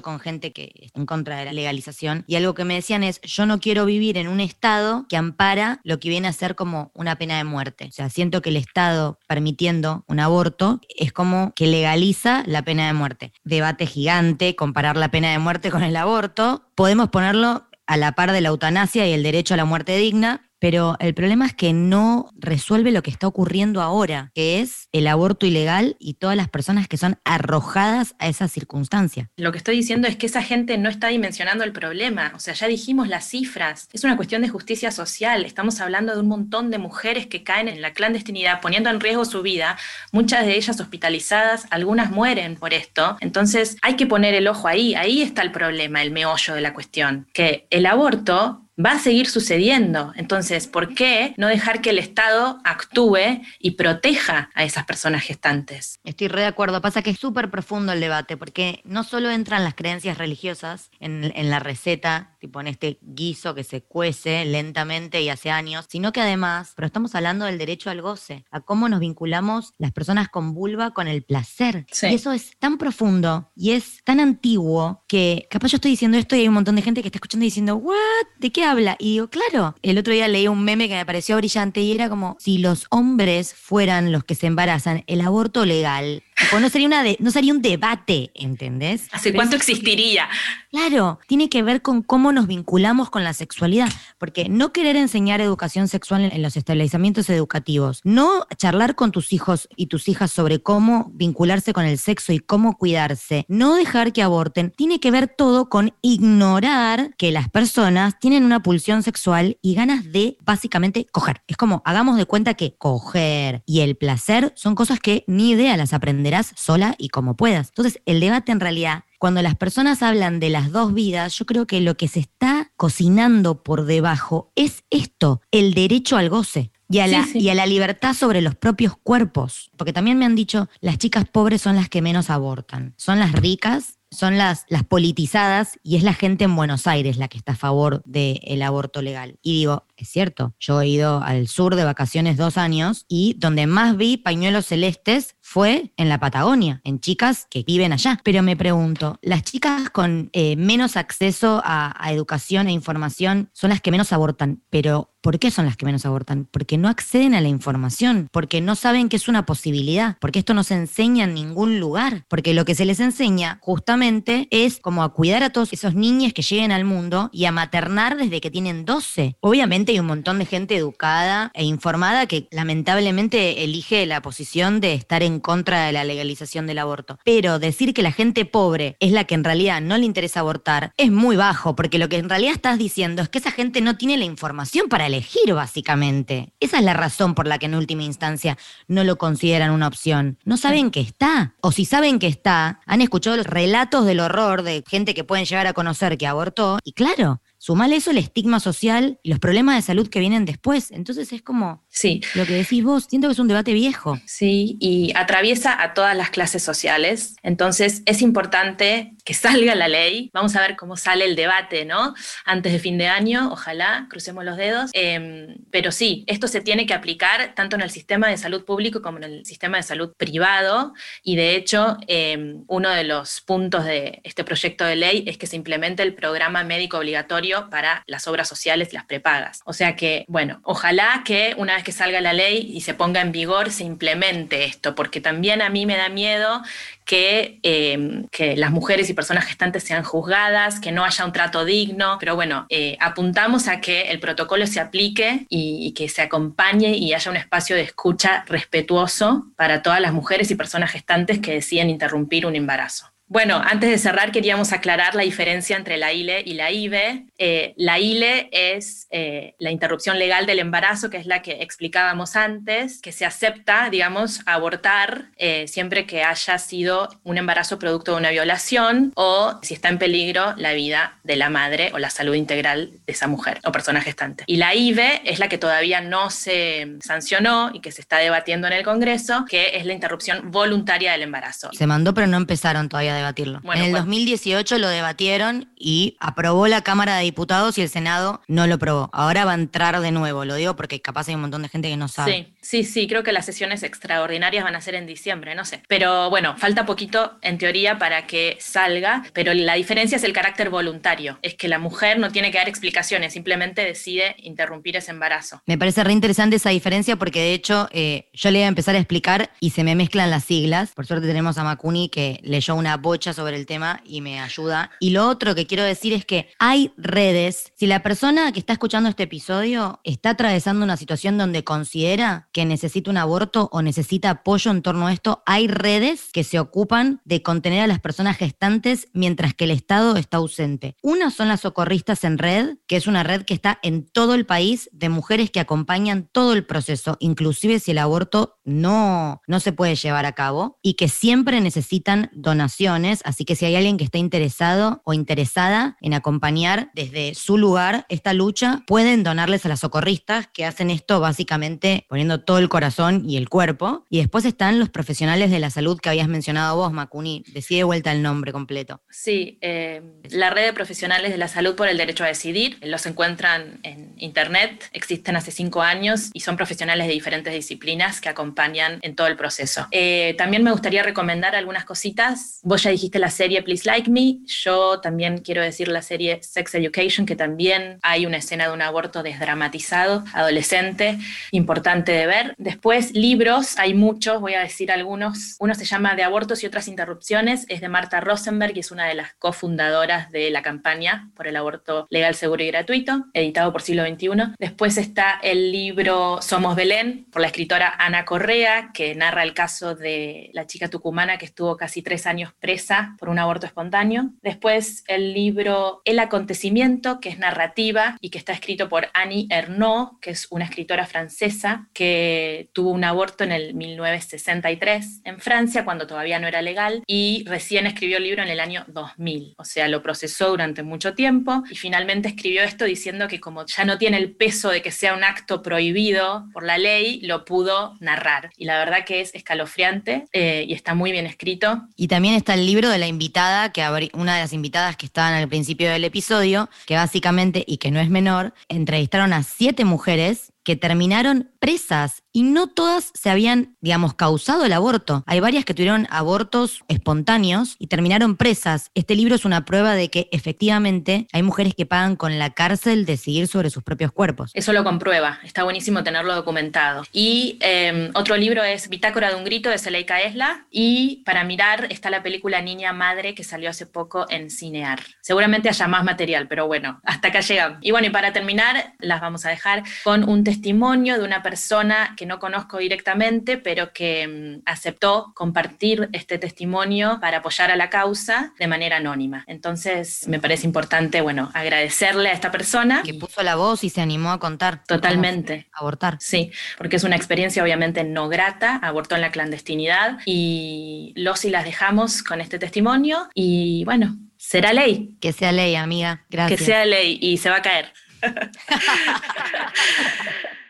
con 0.00 0.18
gente 0.18 0.52
que 0.52 0.72
está 0.80 0.98
en 0.98 1.06
contra 1.06 1.36
de 1.36 1.44
la 1.44 1.52
legalización 1.52 2.24
y 2.26 2.36
algo 2.36 2.54
que 2.54 2.64
me 2.64 2.74
decían 2.74 3.04
es, 3.04 3.20
yo 3.20 3.44
no 3.44 3.60
quiero 3.60 3.84
vivir 3.84 4.16
en 4.16 4.28
un 4.28 4.40
estado 4.40 5.06
que 5.08 5.16
ampara 5.16 5.80
lo 5.84 6.00
que 6.00 6.08
viene 6.08 6.28
a 6.28 6.32
ser 6.32 6.54
como 6.54 6.90
una 6.94 7.16
pena 7.16 7.36
de 7.36 7.44
muerte. 7.44 7.86
O 7.88 7.92
sea, 7.92 8.08
siento 8.08 8.40
que 8.40 8.50
el 8.50 8.56
Estado 8.56 9.18
permitiendo 9.26 10.04
un 10.08 10.20
aborto 10.20 10.80
es 10.88 11.12
como 11.12 11.52
que 11.54 11.66
legaliza 11.66 12.44
la 12.46 12.62
pena 12.62 12.86
de 12.86 12.94
muerte. 12.94 13.32
Debate 13.44 13.86
gigante, 13.86 14.56
comparar 14.56 14.96
la 14.96 15.10
pena 15.10 15.30
de 15.32 15.38
muerte 15.38 15.70
con 15.70 15.82
el 15.82 15.96
aborto. 15.96 16.64
Podemos 16.74 17.10
ponerlo 17.10 17.66
a 17.86 17.96
la 17.96 18.12
par 18.12 18.32
de 18.32 18.40
la 18.40 18.48
eutanasia 18.48 19.06
y 19.06 19.12
el 19.12 19.22
derecho 19.22 19.54
a 19.54 19.56
la 19.56 19.64
muerte 19.64 19.96
digna, 19.96 20.42
pero 20.64 20.96
el 20.98 21.12
problema 21.12 21.44
es 21.44 21.52
que 21.52 21.74
no 21.74 22.30
resuelve 22.38 22.90
lo 22.90 23.02
que 23.02 23.10
está 23.10 23.26
ocurriendo 23.26 23.82
ahora, 23.82 24.30
que 24.34 24.60
es 24.60 24.88
el 24.92 25.06
aborto 25.08 25.44
ilegal 25.44 25.94
y 25.98 26.14
todas 26.14 26.38
las 26.38 26.48
personas 26.48 26.88
que 26.88 26.96
son 26.96 27.18
arrojadas 27.22 28.14
a 28.18 28.28
esa 28.28 28.48
circunstancia. 28.48 29.28
Lo 29.36 29.52
que 29.52 29.58
estoy 29.58 29.76
diciendo 29.76 30.08
es 30.08 30.16
que 30.16 30.24
esa 30.24 30.42
gente 30.42 30.78
no 30.78 30.88
está 30.88 31.08
dimensionando 31.08 31.64
el 31.64 31.72
problema. 31.72 32.32
O 32.34 32.38
sea, 32.38 32.54
ya 32.54 32.66
dijimos 32.66 33.08
las 33.08 33.28
cifras. 33.28 33.90
Es 33.92 34.04
una 34.04 34.16
cuestión 34.16 34.40
de 34.40 34.48
justicia 34.48 34.90
social. 34.90 35.44
Estamos 35.44 35.82
hablando 35.82 36.14
de 36.14 36.20
un 36.20 36.28
montón 36.28 36.70
de 36.70 36.78
mujeres 36.78 37.26
que 37.26 37.42
caen 37.42 37.68
en 37.68 37.82
la 37.82 37.92
clandestinidad, 37.92 38.62
poniendo 38.62 38.88
en 38.88 39.00
riesgo 39.00 39.26
su 39.26 39.42
vida, 39.42 39.76
muchas 40.12 40.46
de 40.46 40.56
ellas 40.56 40.80
hospitalizadas, 40.80 41.66
algunas 41.68 42.10
mueren 42.10 42.56
por 42.56 42.72
esto. 42.72 43.18
Entonces, 43.20 43.76
hay 43.82 43.96
que 43.96 44.06
poner 44.06 44.32
el 44.32 44.48
ojo 44.48 44.66
ahí. 44.66 44.94
Ahí 44.94 45.20
está 45.20 45.42
el 45.42 45.52
problema, 45.52 46.00
el 46.00 46.10
meollo 46.10 46.54
de 46.54 46.62
la 46.62 46.72
cuestión. 46.72 47.26
Que 47.34 47.66
el 47.68 47.84
aborto 47.84 48.63
va 48.78 48.92
a 48.92 48.98
seguir 48.98 49.28
sucediendo. 49.28 50.12
Entonces, 50.16 50.66
¿por 50.66 50.94
qué 50.94 51.34
no 51.36 51.48
dejar 51.48 51.80
que 51.80 51.90
el 51.90 51.98
Estado 51.98 52.60
actúe 52.64 53.42
y 53.58 53.72
proteja 53.72 54.50
a 54.54 54.64
esas 54.64 54.84
personas 54.84 55.22
gestantes? 55.22 55.98
Estoy 56.04 56.28
re 56.28 56.42
de 56.42 56.46
acuerdo. 56.46 56.80
Pasa 56.80 57.02
que 57.02 57.10
es 57.10 57.18
súper 57.18 57.50
profundo 57.50 57.92
el 57.92 58.00
debate, 58.00 58.36
porque 58.36 58.80
no 58.84 59.04
solo 59.04 59.30
entran 59.30 59.64
las 59.64 59.74
creencias 59.74 60.18
religiosas 60.18 60.90
en, 61.00 61.32
en 61.34 61.50
la 61.50 61.60
receta, 61.60 62.33
tipo 62.44 62.60
en 62.60 62.66
este 62.66 62.98
guiso 63.00 63.54
que 63.54 63.64
se 63.64 63.80
cuece 63.82 64.44
lentamente 64.44 65.22
y 65.22 65.30
hace 65.30 65.50
años, 65.50 65.86
sino 65.88 66.12
que 66.12 66.20
además, 66.20 66.74
pero 66.76 66.84
estamos 66.84 67.14
hablando 67.14 67.46
del 67.46 67.56
derecho 67.56 67.88
al 67.88 68.02
goce, 68.02 68.44
a 68.50 68.60
cómo 68.60 68.86
nos 68.90 69.00
vinculamos 69.00 69.72
las 69.78 69.92
personas 69.92 70.28
con 70.28 70.52
vulva 70.52 70.90
con 70.90 71.08
el 71.08 71.22
placer. 71.22 71.86
Sí. 71.90 72.08
Y 72.08 72.14
eso 72.16 72.32
es 72.32 72.54
tan 72.58 72.76
profundo 72.76 73.50
y 73.56 73.70
es 73.70 74.02
tan 74.04 74.20
antiguo 74.20 75.02
que 75.08 75.46
capaz 75.50 75.68
yo 75.68 75.76
estoy 75.76 75.92
diciendo 75.92 76.18
esto 76.18 76.36
y 76.36 76.40
hay 76.40 76.48
un 76.48 76.54
montón 76.54 76.76
de 76.76 76.82
gente 76.82 77.00
que 77.00 77.08
está 77.08 77.16
escuchando 77.16 77.44
y 77.44 77.48
diciendo, 77.48 77.76
¿what? 77.76 77.94
¿De 78.38 78.52
qué 78.52 78.62
habla? 78.62 78.96
Y 78.98 79.12
digo, 79.12 79.28
claro, 79.30 79.74
el 79.80 79.96
otro 79.96 80.12
día 80.12 80.28
leí 80.28 80.46
un 80.46 80.62
meme 80.64 80.86
que 80.86 80.96
me 80.96 81.06
pareció 81.06 81.38
brillante 81.38 81.80
y 81.80 81.92
era 81.92 82.10
como, 82.10 82.36
si 82.38 82.58
los 82.58 82.86
hombres 82.90 83.54
fueran 83.54 84.12
los 84.12 84.22
que 84.24 84.34
se 84.34 84.48
embarazan, 84.48 85.02
el 85.06 85.22
aborto 85.22 85.64
legal, 85.64 86.22
tipo, 86.38 86.60
no 86.60 86.68
sería, 86.68 86.88
una 86.88 87.02
de- 87.02 87.16
no 87.20 87.30
sería 87.30 87.54
un 87.54 87.62
debate, 87.62 88.32
¿entendés? 88.34 89.08
¿Hace 89.12 89.30
Pero 89.30 89.36
cuánto 89.38 89.56
existiría? 89.56 90.28
Claro, 90.70 91.20
tiene 91.28 91.48
que 91.48 91.62
ver 91.62 91.80
con 91.80 92.02
cómo 92.02 92.32
nos 92.34 92.46
vinculamos 92.46 93.08
con 93.10 93.24
la 93.24 93.32
sexualidad, 93.32 93.88
porque 94.18 94.48
no 94.48 94.72
querer 94.72 94.96
enseñar 94.96 95.40
educación 95.40 95.88
sexual 95.88 96.30
en 96.32 96.42
los 96.42 96.56
establecimientos 96.56 97.30
educativos, 97.30 98.00
no 98.04 98.46
charlar 98.56 98.94
con 98.94 99.12
tus 99.12 99.32
hijos 99.32 99.68
y 99.76 99.86
tus 99.86 100.08
hijas 100.08 100.30
sobre 100.30 100.62
cómo 100.62 101.10
vincularse 101.14 101.72
con 101.72 101.84
el 101.84 101.98
sexo 101.98 102.32
y 102.32 102.40
cómo 102.40 102.76
cuidarse, 102.76 103.46
no 103.48 103.74
dejar 103.74 104.12
que 104.12 104.22
aborten, 104.22 104.70
tiene 104.70 105.00
que 105.00 105.10
ver 105.10 105.28
todo 105.28 105.68
con 105.68 105.94
ignorar 106.02 107.14
que 107.16 107.32
las 107.32 107.48
personas 107.48 108.18
tienen 108.18 108.44
una 108.44 108.62
pulsión 108.62 109.02
sexual 109.02 109.58
y 109.62 109.74
ganas 109.74 110.12
de 110.12 110.36
básicamente 110.44 111.06
coger. 111.10 111.42
Es 111.46 111.56
como, 111.56 111.82
hagamos 111.84 112.16
de 112.16 112.26
cuenta 112.26 112.54
que 112.54 112.76
coger 112.76 113.62
y 113.66 113.80
el 113.80 113.96
placer 113.96 114.52
son 114.56 114.74
cosas 114.74 114.98
que 115.00 115.24
ni 115.26 115.50
idea 115.50 115.76
las 115.76 115.92
aprenderás 115.92 116.52
sola 116.56 116.94
y 116.98 117.08
como 117.08 117.36
puedas. 117.36 117.68
Entonces, 117.68 118.00
el 118.06 118.20
debate 118.20 118.52
en 118.52 118.60
realidad 118.60 119.04
cuando 119.18 119.42
las 119.42 119.56
personas 119.56 120.02
hablan 120.02 120.40
de 120.40 120.50
las 120.50 120.72
dos 120.72 120.94
vidas, 120.94 121.38
yo 121.38 121.46
creo 121.46 121.66
que 121.66 121.80
lo 121.80 121.96
que 121.96 122.08
se 122.08 122.20
está 122.20 122.72
cocinando 122.76 123.62
por 123.62 123.84
debajo 123.84 124.52
es 124.54 124.84
esto, 124.90 125.40
el 125.50 125.74
derecho 125.74 126.16
al 126.16 126.28
goce. 126.28 126.70
Y 126.90 126.98
a, 126.98 127.06
la, 127.06 127.26
y 127.32 127.48
a 127.48 127.54
la 127.54 127.64
libertad 127.64 128.14
sobre 128.14 128.42
los 128.42 128.54
propios 128.54 128.94
cuerpos. 129.02 129.70
Porque 129.76 129.94
también 129.94 130.18
me 130.18 130.26
han 130.26 130.34
dicho, 130.34 130.68
las 130.80 130.98
chicas 130.98 131.24
pobres 131.24 131.62
son 131.62 131.76
las 131.76 131.88
que 131.88 132.02
menos 132.02 132.28
abortan. 132.28 132.94
Son 132.98 133.18
las 133.18 133.32
ricas 133.32 133.98
son 134.14 134.38
las, 134.38 134.64
las 134.68 134.84
politizadas 134.84 135.78
y 135.82 135.96
es 135.96 136.02
la 136.02 136.14
gente 136.14 136.44
en 136.44 136.56
Buenos 136.56 136.86
Aires 136.86 137.16
la 137.18 137.28
que 137.28 137.36
está 137.36 137.52
a 137.52 137.56
favor 137.56 138.02
del 138.04 138.62
aborto 138.62 139.02
legal. 139.02 139.38
Y 139.42 139.58
digo, 139.58 139.84
es 139.96 140.08
cierto, 140.08 140.54
yo 140.58 140.80
he 140.80 140.88
ido 140.88 141.22
al 141.22 141.48
sur 141.48 141.76
de 141.76 141.84
vacaciones 141.84 142.36
dos 142.36 142.56
años 142.56 143.04
y 143.08 143.34
donde 143.38 143.66
más 143.66 143.96
vi 143.96 144.16
pañuelos 144.16 144.66
celestes 144.66 145.36
fue 145.40 145.92
en 145.96 146.08
la 146.08 146.18
Patagonia, 146.18 146.80
en 146.84 147.00
chicas 147.00 147.46
que 147.50 147.64
viven 147.64 147.92
allá. 147.92 148.20
Pero 148.24 148.42
me 148.42 148.56
pregunto, 148.56 149.18
¿las 149.22 149.42
chicas 149.42 149.90
con 149.90 150.30
eh, 150.32 150.56
menos 150.56 150.96
acceso 150.96 151.60
a, 151.64 151.94
a 151.98 152.12
educación 152.12 152.68
e 152.68 152.72
información 152.72 153.50
son 153.52 153.70
las 153.70 153.80
que 153.80 153.90
menos 153.90 154.12
abortan? 154.12 154.62
Pero 154.70 155.14
¿Por 155.24 155.38
qué 155.38 155.50
son 155.50 155.64
las 155.64 155.78
que 155.78 155.86
menos 155.86 156.04
abortan? 156.04 156.46
Porque 156.50 156.76
no 156.76 156.86
acceden 156.86 157.34
a 157.34 157.40
la 157.40 157.48
información, 157.48 158.28
porque 158.30 158.60
no 158.60 158.74
saben 158.74 159.08
que 159.08 159.16
es 159.16 159.26
una 159.26 159.46
posibilidad, 159.46 160.18
porque 160.20 160.40
esto 160.40 160.52
no 160.52 160.64
se 160.64 160.74
enseña 160.74 161.24
en 161.24 161.32
ningún 161.32 161.80
lugar, 161.80 162.26
porque 162.28 162.52
lo 162.52 162.66
que 162.66 162.74
se 162.74 162.84
les 162.84 163.00
enseña 163.00 163.58
justamente 163.62 164.48
es 164.50 164.80
como 164.80 165.02
a 165.02 165.14
cuidar 165.14 165.42
a 165.42 165.48
todos 165.48 165.72
esos 165.72 165.94
niños 165.94 166.34
que 166.34 166.42
lleguen 166.42 166.72
al 166.72 166.84
mundo 166.84 167.30
y 167.32 167.46
a 167.46 167.52
maternar 167.52 168.18
desde 168.18 168.42
que 168.42 168.50
tienen 168.50 168.84
12. 168.84 169.38
Obviamente 169.40 169.83
hay 169.92 170.00
un 170.00 170.06
montón 170.06 170.38
de 170.38 170.46
gente 170.46 170.76
educada 170.76 171.50
e 171.54 171.64
informada 171.64 172.26
que 172.26 172.48
lamentablemente 172.50 173.64
elige 173.64 174.06
la 174.06 174.22
posición 174.22 174.80
de 174.80 174.94
estar 174.94 175.22
en 175.22 175.40
contra 175.40 175.86
de 175.86 175.92
la 175.92 176.04
legalización 176.04 176.66
del 176.66 176.78
aborto. 176.78 177.18
Pero 177.24 177.58
decir 177.58 177.94
que 177.94 178.02
la 178.02 178.12
gente 178.12 178.44
pobre 178.44 178.96
es 179.00 179.12
la 179.12 179.24
que 179.24 179.34
en 179.34 179.44
realidad 179.44 179.80
no 179.80 179.96
le 179.98 180.06
interesa 180.06 180.40
abortar 180.40 180.92
es 180.96 181.10
muy 181.10 181.36
bajo, 181.36 181.76
porque 181.76 181.98
lo 181.98 182.08
que 182.08 182.18
en 182.18 182.28
realidad 182.28 182.54
estás 182.54 182.78
diciendo 182.78 183.22
es 183.22 183.28
que 183.28 183.38
esa 183.38 183.50
gente 183.50 183.80
no 183.80 183.96
tiene 183.96 184.16
la 184.16 184.24
información 184.24 184.88
para 184.88 185.06
elegir, 185.06 185.54
básicamente. 185.54 186.52
Esa 186.60 186.78
es 186.78 186.84
la 186.84 186.94
razón 186.94 187.34
por 187.34 187.46
la 187.46 187.58
que 187.58 187.66
en 187.66 187.74
última 187.74 188.02
instancia 188.02 188.58
no 188.88 189.04
lo 189.04 189.16
consideran 189.16 189.70
una 189.70 189.88
opción. 189.88 190.38
No 190.44 190.56
saben 190.56 190.90
que 190.90 191.00
está. 191.00 191.54
O 191.60 191.72
si 191.72 191.84
saben 191.84 192.18
que 192.18 192.26
está, 192.26 192.80
han 192.86 193.00
escuchado 193.00 193.36
los 193.36 193.46
relatos 193.46 194.06
del 194.06 194.20
horror 194.20 194.62
de 194.62 194.84
gente 194.86 195.14
que 195.14 195.24
pueden 195.24 195.44
llegar 195.44 195.66
a 195.66 195.72
conocer 195.72 196.16
que 196.18 196.26
abortó. 196.26 196.78
Y 196.84 196.92
claro, 196.92 197.40
Sumale 197.64 197.96
eso 197.96 198.10
el 198.10 198.18
estigma 198.18 198.60
social 198.60 199.18
y 199.22 199.30
los 199.30 199.38
problemas 199.38 199.76
de 199.76 199.80
salud 199.80 200.10
que 200.10 200.20
vienen 200.20 200.44
después. 200.44 200.90
Entonces 200.90 201.32
es 201.32 201.40
como 201.40 201.82
sí. 201.94 202.20
lo 202.34 202.44
que 202.44 202.54
decís 202.54 202.82
vos, 202.82 203.06
siento 203.08 203.28
que 203.28 203.32
es 203.32 203.38
un 203.38 203.48
debate 203.48 203.72
viejo. 203.72 204.20
Sí, 204.26 204.76
y 204.80 205.12
atraviesa 205.14 205.80
a 205.82 205.94
todas 205.94 206.16
las 206.16 206.30
clases 206.30 206.62
sociales. 206.62 207.36
Entonces 207.42 208.02
es 208.06 208.22
importante 208.22 209.14
que 209.24 209.34
salga 209.34 209.74
la 209.74 209.88
ley. 209.88 210.30
Vamos 210.34 210.54
a 210.56 210.60
ver 210.60 210.76
cómo 210.76 210.96
sale 210.96 211.24
el 211.24 211.36
debate, 211.36 211.84
¿no? 211.84 212.14
Antes 212.44 212.72
de 212.72 212.78
fin 212.78 212.98
de 212.98 213.08
año, 213.08 213.50
ojalá, 213.52 214.06
crucemos 214.10 214.44
los 214.44 214.56
dedos. 214.56 214.90
Em, 214.92 215.56
pero 215.70 215.92
sí, 215.92 216.24
esto 216.26 216.48
se 216.48 216.60
tiene 216.60 216.86
que 216.86 216.94
aplicar 216.94 217.54
tanto 217.54 217.76
en 217.76 217.82
el 217.82 217.90
sistema 217.90 218.28
de 218.28 218.36
salud 218.36 218.64
público 218.64 219.00
como 219.00 219.18
en 219.18 219.24
el 219.24 219.46
sistema 219.46 219.78
de 219.78 219.82
salud 219.82 220.12
privado. 220.16 220.92
Y 221.22 221.36
de 221.36 221.56
hecho, 221.56 221.96
em, 222.06 222.64
uno 222.66 222.90
de 222.90 223.04
los 223.04 223.40
puntos 223.40 223.84
de 223.84 224.20
este 224.24 224.44
proyecto 224.44 224.84
de 224.84 224.96
ley 224.96 225.24
es 225.26 225.38
que 225.38 225.46
se 225.46 225.56
implemente 225.56 226.02
el 226.02 226.14
programa 226.14 226.64
médico 226.64 226.98
obligatorio 226.98 227.70
para 227.70 228.02
las 228.06 228.26
obras 228.26 228.48
sociales 228.48 228.88
y 228.92 228.96
las 228.96 229.06
prepagas. 229.06 229.60
O 229.64 229.72
sea 229.72 229.96
que, 229.96 230.24
bueno, 230.28 230.60
ojalá 230.64 231.22
que 231.24 231.54
una 231.56 231.74
vez 231.74 231.83
que 231.84 231.92
salga 231.92 232.20
la 232.20 232.32
ley 232.32 232.70
y 232.74 232.80
se 232.80 232.94
ponga 232.94 233.20
en 233.20 233.30
vigor 233.30 233.70
se 233.70 233.84
implemente 233.84 234.64
esto, 234.64 234.94
porque 234.94 235.20
también 235.20 235.62
a 235.62 235.68
mí 235.68 235.86
me 235.86 235.96
da 235.96 236.08
miedo 236.08 236.62
que, 237.04 237.60
em, 237.62 238.26
que 238.28 238.56
las 238.56 238.70
mujeres 238.70 239.10
y 239.10 239.14
personas 239.14 239.44
gestantes 239.44 239.84
sean 239.84 240.02
juzgadas, 240.02 240.80
que 240.80 240.90
no 240.90 241.04
haya 241.04 241.24
un 241.24 241.32
trato 241.32 241.64
digno, 241.64 242.16
pero 242.18 242.34
bueno, 242.34 242.66
eh, 242.70 242.96
apuntamos 243.00 243.68
a 243.68 243.80
que 243.80 244.10
el 244.10 244.18
protocolo 244.20 244.66
se 244.66 244.80
aplique 244.80 245.46
y, 245.48 245.86
y, 245.86 245.92
que 245.92 246.08
se 246.08 246.22
acompañe 246.22 246.96
y 246.96 247.12
haya 247.12 247.30
un 247.30 247.36
espacio 247.36 247.76
de 247.76 247.82
escucha 247.82 248.44
respetuoso 248.48 249.46
para 249.56 249.82
todas 249.82 250.00
las 250.00 250.12
mujeres 250.12 250.50
y 250.50 250.54
personas 250.54 250.90
gestantes 250.90 251.38
que 251.38 251.52
deciden 251.52 251.90
interrumpir 251.90 252.46
un 252.46 252.56
embarazo. 252.56 253.13
Bueno, 253.34 253.60
antes 253.66 253.90
de 253.90 253.98
cerrar 253.98 254.30
queríamos 254.30 254.72
aclarar 254.72 255.16
la 255.16 255.24
diferencia 255.24 255.76
entre 255.76 255.96
la 255.96 256.12
ILE 256.12 256.44
y 256.46 256.54
la 256.54 256.70
IVE. 256.70 257.26
Eh, 257.36 257.74
la 257.76 257.98
ILE 257.98 258.48
es 258.52 259.08
eh, 259.10 259.56
la 259.58 259.72
interrupción 259.72 260.20
legal 260.20 260.46
del 260.46 260.60
embarazo, 260.60 261.10
que 261.10 261.16
es 261.16 261.26
la 261.26 261.42
que 261.42 261.60
explicábamos 261.60 262.36
antes, 262.36 263.00
que 263.02 263.10
se 263.10 263.26
acepta, 263.26 263.90
digamos, 263.90 264.40
abortar 264.46 265.32
eh, 265.36 265.66
siempre 265.66 266.06
que 266.06 266.22
haya 266.22 266.58
sido 266.58 267.08
un 267.24 267.36
embarazo 267.36 267.80
producto 267.80 268.12
de 268.12 268.18
una 268.18 268.30
violación 268.30 269.10
o 269.16 269.58
si 269.62 269.74
está 269.74 269.88
en 269.88 269.98
peligro 269.98 270.54
la 270.56 270.72
vida 270.72 271.18
de 271.24 271.34
la 271.34 271.50
madre 271.50 271.90
o 271.92 271.98
la 271.98 272.10
salud 272.10 272.36
integral 272.36 272.92
de 273.04 273.12
esa 273.12 273.26
mujer 273.26 273.58
o 273.64 273.72
persona 273.72 274.00
gestante. 274.00 274.44
Y 274.46 274.58
la 274.58 274.76
IVE 274.76 275.22
es 275.24 275.40
la 275.40 275.48
que 275.48 275.58
todavía 275.58 276.00
no 276.00 276.30
se 276.30 276.98
sancionó 277.00 277.72
y 277.74 277.80
que 277.80 277.90
se 277.90 278.00
está 278.00 278.18
debatiendo 278.18 278.68
en 278.68 278.74
el 278.74 278.84
Congreso, 278.84 279.44
que 279.44 279.76
es 279.76 279.86
la 279.86 279.92
interrupción 279.92 280.52
voluntaria 280.52 281.10
del 281.10 281.22
embarazo. 281.22 281.70
Se 281.72 281.88
mandó, 281.88 282.14
pero 282.14 282.28
no 282.28 282.36
empezaron 282.36 282.88
todavía 282.88 283.23
debatirlo. 283.24 283.60
en 283.74 283.82
el 283.82 283.92
2018 283.92 284.78
lo 284.78 284.88
debatieron 284.88 285.68
y 285.76 286.16
aprobó 286.20 286.66
la 286.66 286.82
Cámara 286.82 287.16
de 287.16 287.24
Diputados 287.24 287.78
y 287.78 287.82
el 287.82 287.88
Senado 287.88 288.42
no 288.48 288.66
lo 288.66 288.76
aprobó. 288.76 289.10
Ahora 289.12 289.44
va 289.44 289.52
a 289.52 289.54
entrar 289.54 290.00
de 290.00 290.10
nuevo, 290.12 290.44
lo 290.44 290.54
digo 290.54 290.76
porque 290.76 291.00
capaz 291.00 291.28
hay 291.28 291.34
un 291.34 291.42
montón 291.42 291.62
de 291.62 291.68
gente 291.68 291.88
que 291.88 291.96
no 291.96 292.08
sabe. 292.08 292.32
Sí, 292.32 292.54
sí, 292.74 292.82
sí, 292.82 293.06
creo 293.06 293.22
que 293.22 293.30
las 293.30 293.46
sesiones 293.46 293.84
extraordinarias 293.84 294.64
van 294.64 294.74
a 294.74 294.80
ser 294.80 294.96
en 294.96 295.06
diciembre, 295.06 295.54
no 295.54 295.64
sé. 295.64 295.82
Pero 295.86 296.28
bueno, 296.28 296.56
falta 296.56 296.84
poquito 296.84 297.38
en 297.40 297.56
teoría 297.56 298.00
para 298.00 298.26
que 298.26 298.56
salga, 298.58 299.22
pero 299.32 299.54
la 299.54 299.74
diferencia 299.74 300.16
es 300.16 300.24
el 300.24 300.32
carácter 300.32 300.70
voluntario. 300.70 301.38
Es 301.42 301.54
que 301.54 301.68
la 301.68 301.78
mujer 301.78 302.18
no 302.18 302.32
tiene 302.32 302.50
que 302.50 302.58
dar 302.58 302.68
explicaciones, 302.68 303.32
simplemente 303.32 303.82
decide 303.84 304.34
interrumpir 304.38 304.96
ese 304.96 305.12
embarazo. 305.12 305.62
Me 305.66 305.78
parece 305.78 306.02
re 306.02 306.12
interesante 306.12 306.56
esa 306.56 306.70
diferencia 306.70 307.14
porque 307.14 307.40
de 307.40 307.52
hecho 307.52 307.88
eh, 307.92 308.28
yo 308.32 308.50
le 308.50 308.58
iba 308.58 308.66
a 308.66 308.68
empezar 308.68 308.96
a 308.96 308.98
explicar 308.98 309.50
y 309.60 309.70
se 309.70 309.84
me 309.84 309.94
mezclan 309.94 310.30
las 310.30 310.42
siglas. 310.42 310.90
Por 310.96 311.06
suerte 311.06 311.28
tenemos 311.28 311.56
a 311.58 311.62
Makuni 311.62 312.08
que 312.08 312.40
leyó 312.42 312.74
una 312.74 312.96
bocha 312.96 313.32
sobre 313.32 313.54
el 313.54 313.66
tema 313.66 314.00
y 314.04 314.20
me 314.20 314.40
ayuda. 314.40 314.90
Y 314.98 315.10
lo 315.10 315.28
otro 315.28 315.54
que 315.54 315.68
quiero 315.68 315.84
decir 315.84 316.12
es 316.12 316.24
que 316.24 316.48
hay 316.58 316.90
redes. 316.96 317.72
Si 317.76 317.86
la 317.86 318.02
persona 318.02 318.50
que 318.50 318.58
está 318.58 318.72
escuchando 318.72 319.08
este 319.08 319.22
episodio 319.22 320.00
está 320.02 320.30
atravesando 320.30 320.84
una 320.84 320.96
situación 320.96 321.38
donde 321.38 321.62
considera 321.62 322.48
que 322.50 322.63
necesita 322.64 323.10
un 323.10 323.16
aborto 323.16 323.68
o 323.72 323.82
necesita 323.82 324.30
apoyo 324.30 324.70
en 324.70 324.82
torno 324.82 325.06
a 325.06 325.12
esto, 325.12 325.42
hay 325.46 325.68
redes 325.68 326.30
que 326.32 326.44
se 326.44 326.58
ocupan 326.58 327.20
de 327.24 327.42
contener 327.42 327.82
a 327.82 327.86
las 327.86 328.00
personas 328.00 328.36
gestantes 328.36 329.08
mientras 329.12 329.54
que 329.54 329.64
el 329.64 329.70
Estado 329.70 330.16
está 330.16 330.38
ausente. 330.38 330.96
Una 331.02 331.30
son 331.30 331.48
las 331.48 331.60
socorristas 331.60 332.24
en 332.24 332.38
red, 332.38 332.76
que 332.86 332.96
es 332.96 333.06
una 333.06 333.22
red 333.22 333.42
que 333.42 333.54
está 333.54 333.78
en 333.82 334.06
todo 334.06 334.34
el 334.34 334.46
país 334.46 334.88
de 334.92 335.08
mujeres 335.08 335.50
que 335.50 335.60
acompañan 335.60 336.28
todo 336.32 336.52
el 336.52 336.66
proceso, 336.66 337.16
inclusive 337.20 337.78
si 337.78 337.92
el 337.92 337.98
aborto 337.98 338.58
no, 338.64 339.42
no 339.46 339.60
se 339.60 339.72
puede 339.72 339.94
llevar 339.94 340.26
a 340.26 340.32
cabo 340.32 340.78
y 340.82 340.94
que 340.94 341.08
siempre 341.08 341.60
necesitan 341.60 342.30
donación 342.34 342.94
así 343.24 343.44
que 343.44 343.56
si 343.56 343.64
hay 343.64 343.76
alguien 343.76 343.96
que 343.96 344.04
está 344.04 344.18
interesado 344.18 345.02
o 345.04 345.14
interesada 345.14 345.96
en 346.00 346.14
acompañar 346.14 346.90
desde 346.94 347.34
su 347.34 347.58
lugar 347.58 348.06
esta 348.08 348.32
lucha, 348.32 348.82
pueden 348.86 349.22
donarles 349.22 349.64
a 349.66 349.68
las 349.68 349.80
socorristas 349.80 350.48
que 350.52 350.64
hacen 350.64 350.90
esto 350.90 351.20
básicamente 351.20 352.06
poniendo 352.08 352.43
todo 352.44 352.58
el 352.58 352.68
corazón 352.68 353.28
y 353.28 353.36
el 353.38 353.48
cuerpo. 353.48 354.04
Y 354.10 354.18
después 354.18 354.44
están 354.44 354.78
los 354.78 354.90
profesionales 354.90 355.50
de 355.50 355.58
la 355.58 355.70
salud 355.70 355.98
que 355.98 356.10
habías 356.10 356.28
mencionado 356.28 356.76
vos, 356.76 356.92
Macuni. 356.92 357.42
Decide 357.52 357.84
vuelta 357.84 358.12
el 358.12 358.22
nombre 358.22 358.52
completo. 358.52 359.00
Sí, 359.10 359.58
eh, 359.62 360.02
la 360.30 360.50
red 360.50 360.66
de 360.66 360.72
profesionales 360.72 361.30
de 361.30 361.38
la 361.38 361.48
salud 361.48 361.74
por 361.74 361.88
el 361.88 361.96
derecho 361.96 362.24
a 362.24 362.26
decidir. 362.26 362.78
Los 362.82 363.06
encuentran 363.06 363.80
en 363.82 363.94
en 363.94 364.14
internet, 364.18 364.88
existen 364.92 365.36
hace 365.36 365.50
cinco 365.50 365.82
años 365.82 366.30
y 366.32 366.40
son 366.40 366.56
profesionales 366.56 367.06
de 367.06 367.12
diferentes 367.12 367.52
disciplinas 367.52 368.20
que 368.20 368.28
acompañan 368.28 368.98
en 369.02 369.14
todo 369.14 369.26
el 369.26 369.36
proceso. 369.36 369.86
Eh, 369.90 370.34
también 370.36 370.62
me 370.62 370.70
gustaría 370.70 371.02
recomendar 371.02 371.54
algunas 371.54 371.84
cositas. 371.84 372.60
Vos 372.62 372.82
ya 372.82 372.90
dijiste 372.90 373.18
la 373.18 373.30
serie 373.30 373.62
Please 373.62 373.84
Like 373.86 374.10
Me, 374.10 374.38
yo 374.46 375.00
también 375.00 375.38
quiero 375.38 375.62
decir 375.62 375.88
la 375.88 376.02
serie 376.02 376.40
Sex 376.42 376.74
Education, 376.74 377.26
que 377.26 377.36
también 377.36 377.98
hay 378.02 378.26
una 378.26 378.38
escena 378.38 378.68
de 378.68 378.74
un 378.74 378.82
aborto 378.82 379.22
desdramatizado, 379.22 380.24
adolescente, 380.32 381.18
importante 381.50 382.12
de 382.12 382.26
ver. 382.26 382.33
Después, 382.58 383.12
libros, 383.12 383.78
hay 383.78 383.94
muchos, 383.94 384.40
voy 384.40 384.54
a 384.54 384.60
decir 384.60 384.90
algunos. 384.90 385.56
Uno 385.58 385.74
se 385.74 385.84
llama 385.84 386.14
De 386.14 386.22
abortos 386.22 386.62
y 386.62 386.66
otras 386.66 386.88
interrupciones, 386.88 387.66
es 387.68 387.80
de 387.80 387.88
Marta 387.88 388.20
Rosenberg 388.20 388.76
y 388.76 388.80
es 388.80 388.90
una 388.90 389.06
de 389.06 389.14
las 389.14 389.34
cofundadoras 389.34 390.30
de 390.30 390.50
la 390.50 390.62
campaña 390.62 391.30
por 391.34 391.46
el 391.46 391.56
aborto 391.56 392.06
legal, 392.10 392.34
seguro 392.34 392.62
y 392.62 392.68
gratuito, 392.68 393.26
editado 393.32 393.72
por 393.72 393.82
Siglo 393.82 394.04
XXI. 394.04 394.54
Después 394.58 394.96
está 394.96 395.38
el 395.42 395.72
libro 395.72 396.40
Somos 396.42 396.76
Belén, 396.76 397.26
por 397.30 397.42
la 397.42 397.48
escritora 397.48 397.94
Ana 397.98 398.24
Correa, 398.24 398.90
que 398.92 399.14
narra 399.14 399.42
el 399.42 399.54
caso 399.54 399.94
de 399.94 400.50
la 400.52 400.66
chica 400.66 400.88
tucumana 400.88 401.38
que 401.38 401.46
estuvo 401.46 401.76
casi 401.76 402.02
tres 402.02 402.26
años 402.26 402.52
presa 402.58 403.16
por 403.18 403.28
un 403.28 403.38
aborto 403.38 403.66
espontáneo. 403.66 404.30
Después 404.42 405.04
el 405.06 405.32
libro 405.34 406.02
El 406.04 406.18
acontecimiento, 406.18 407.20
que 407.20 407.28
es 407.28 407.38
narrativa 407.38 408.16
y 408.20 408.30
que 408.30 408.38
está 408.38 408.52
escrito 408.52 408.88
por 408.88 409.08
Annie 409.14 409.46
Ernaux, 409.50 410.18
que 410.20 410.30
es 410.30 410.46
una 410.50 410.64
escritora 410.64 411.06
francesa 411.06 411.88
que 411.92 412.23
tuvo 412.72 412.90
un 412.90 413.04
aborto 413.04 413.44
en 413.44 413.52
el 413.52 413.74
1963 413.74 415.20
en 415.24 415.40
Francia, 415.40 415.84
cuando 415.84 416.06
todavía 416.06 416.38
no 416.38 416.46
era 416.46 416.62
legal, 416.62 417.02
y 417.06 417.44
recién 417.46 417.86
escribió 417.86 418.18
el 418.18 418.24
libro 418.24 418.42
en 418.42 418.48
el 418.48 418.60
año 418.60 418.84
2000. 418.88 419.54
O 419.58 419.64
sea, 419.64 419.88
lo 419.88 420.02
procesó 420.02 420.50
durante 420.50 420.82
mucho 420.82 421.14
tiempo 421.14 421.62
y 421.70 421.76
finalmente 421.76 422.28
escribió 422.28 422.62
esto 422.62 422.84
diciendo 422.84 423.28
que 423.28 423.40
como 423.40 423.64
ya 423.66 423.84
no 423.84 423.98
tiene 423.98 424.18
el 424.18 424.34
peso 424.34 424.70
de 424.70 424.82
que 424.82 424.90
sea 424.90 425.14
un 425.14 425.24
acto 425.24 425.62
prohibido 425.62 426.46
por 426.52 426.64
la 426.64 426.78
ley, 426.78 427.20
lo 427.22 427.44
pudo 427.44 427.96
narrar. 428.00 428.50
Y 428.56 428.64
la 428.64 428.78
verdad 428.78 429.04
que 429.04 429.20
es 429.20 429.34
escalofriante 429.34 430.24
eh, 430.32 430.64
y 430.66 430.72
está 430.72 430.94
muy 430.94 431.12
bien 431.12 431.26
escrito. 431.26 431.82
Y 431.96 432.08
también 432.08 432.34
está 432.34 432.54
el 432.54 432.66
libro 432.66 432.88
de 432.88 432.98
la 432.98 433.06
invitada, 433.06 433.72
que 433.72 433.84
una 434.14 434.34
de 434.34 434.40
las 434.40 434.52
invitadas 434.52 434.96
que 434.96 435.06
estaban 435.06 435.34
al 435.34 435.48
principio 435.48 435.90
del 435.90 436.04
episodio, 436.04 436.68
que 436.86 436.96
básicamente, 436.96 437.64
y 437.66 437.76
que 437.76 437.90
no 437.90 438.00
es 438.00 438.10
menor, 438.10 438.54
entrevistaron 438.68 439.32
a 439.32 439.42
siete 439.42 439.84
mujeres 439.84 440.53
que 440.64 440.76
terminaron 440.76 441.52
presas 441.60 442.23
y 442.34 442.42
no 442.42 442.66
todas 442.66 443.12
se 443.14 443.30
habían, 443.30 443.76
digamos, 443.80 444.14
causado 444.14 444.66
el 444.66 444.72
aborto. 444.72 445.22
Hay 445.26 445.38
varias 445.38 445.64
que 445.64 445.72
tuvieron 445.72 446.08
abortos 446.10 446.82
espontáneos 446.88 447.76
y 447.78 447.86
terminaron 447.86 448.36
presas. 448.36 448.90
Este 448.94 449.14
libro 449.14 449.36
es 449.36 449.44
una 449.44 449.64
prueba 449.64 449.94
de 449.94 450.10
que 450.10 450.28
efectivamente 450.32 451.28
hay 451.32 451.44
mujeres 451.44 451.76
que 451.76 451.86
pagan 451.86 452.16
con 452.16 452.40
la 452.40 452.50
cárcel 452.50 453.06
decidir 453.06 453.46
sobre 453.46 453.70
sus 453.70 453.84
propios 453.84 454.10
cuerpos. 454.10 454.50
Eso 454.52 454.72
lo 454.72 454.82
comprueba, 454.82 455.38
está 455.44 455.62
buenísimo 455.62 456.02
tenerlo 456.02 456.34
documentado. 456.34 457.04
Y 457.12 457.56
em, 457.60 458.10
otro 458.14 458.36
libro 458.36 458.64
es 458.64 458.88
Bitácora 458.88 459.30
de 459.30 459.36
un 459.36 459.44
grito 459.44 459.70
de 459.70 459.78
Seleika 459.78 460.20
Esla 460.20 460.66
y 460.72 461.22
para 461.24 461.44
mirar 461.44 461.86
está 461.90 462.10
la 462.10 462.24
película 462.24 462.60
Niña 462.62 462.92
Madre 462.92 463.36
que 463.36 463.44
salió 463.44 463.70
hace 463.70 463.86
poco 463.86 464.26
en 464.28 464.50
Cinear. 464.50 464.98
Seguramente 465.20 465.68
haya 465.68 465.86
más 465.86 466.02
material, 466.02 466.48
pero 466.48 466.66
bueno, 466.66 467.00
hasta 467.04 467.28
acá 467.28 467.42
llegamos. 467.42 467.78
Y 467.80 467.92
bueno, 467.92 468.08
y 468.08 468.10
para 468.10 468.32
terminar, 468.32 468.94
las 468.98 469.20
vamos 469.20 469.46
a 469.46 469.50
dejar 469.50 469.84
con 470.02 470.28
un 470.28 470.42
testimonio 470.42 471.16
de 471.16 471.24
una 471.24 471.40
persona 471.40 472.14
que 472.16 472.23
no 472.26 472.38
conozco 472.38 472.78
directamente, 472.78 473.56
pero 473.56 473.92
que 473.92 474.26
mm, 474.26 474.62
aceptó 474.66 475.32
compartir 475.34 476.08
este 476.12 476.38
testimonio 476.38 477.18
para 477.20 477.38
apoyar 477.38 477.70
a 477.70 477.76
la 477.76 477.90
causa 477.90 478.52
de 478.58 478.66
manera 478.66 478.98
anónima. 478.98 479.44
Entonces, 479.46 480.26
me 480.28 480.40
parece 480.40 480.66
importante, 480.66 481.20
bueno, 481.20 481.50
agradecerle 481.54 482.28
a 482.28 482.32
esta 482.32 482.50
persona. 482.50 483.02
Que 483.04 483.14
puso 483.14 483.42
la 483.42 483.56
voz 483.56 483.84
y 483.84 483.90
se 483.90 484.00
animó 484.00 484.30
a 484.30 484.38
contar. 484.38 484.84
Totalmente. 484.84 485.68
Abortar. 485.72 486.16
Sí, 486.20 486.50
porque 486.78 486.96
es 486.96 487.04
una 487.04 487.16
experiencia 487.16 487.62
obviamente 487.62 488.04
no 488.04 488.28
grata, 488.28 488.76
abortó 488.76 489.14
en 489.14 489.20
la 489.20 489.30
clandestinidad 489.30 490.18
y 490.24 491.12
los 491.16 491.44
y 491.44 491.50
las 491.50 491.64
dejamos 491.64 492.22
con 492.22 492.40
este 492.40 492.58
testimonio 492.58 493.28
y 493.34 493.84
bueno, 493.84 494.16
será 494.36 494.72
ley. 494.72 495.16
Que 495.20 495.32
sea 495.32 495.52
ley, 495.52 495.74
amiga. 495.74 496.24
Gracias. 496.30 496.60
Que 496.60 496.66
sea 496.66 496.84
ley 496.84 497.18
y 497.20 497.38
se 497.38 497.50
va 497.50 497.56
a 497.56 497.62
caer. 497.62 497.92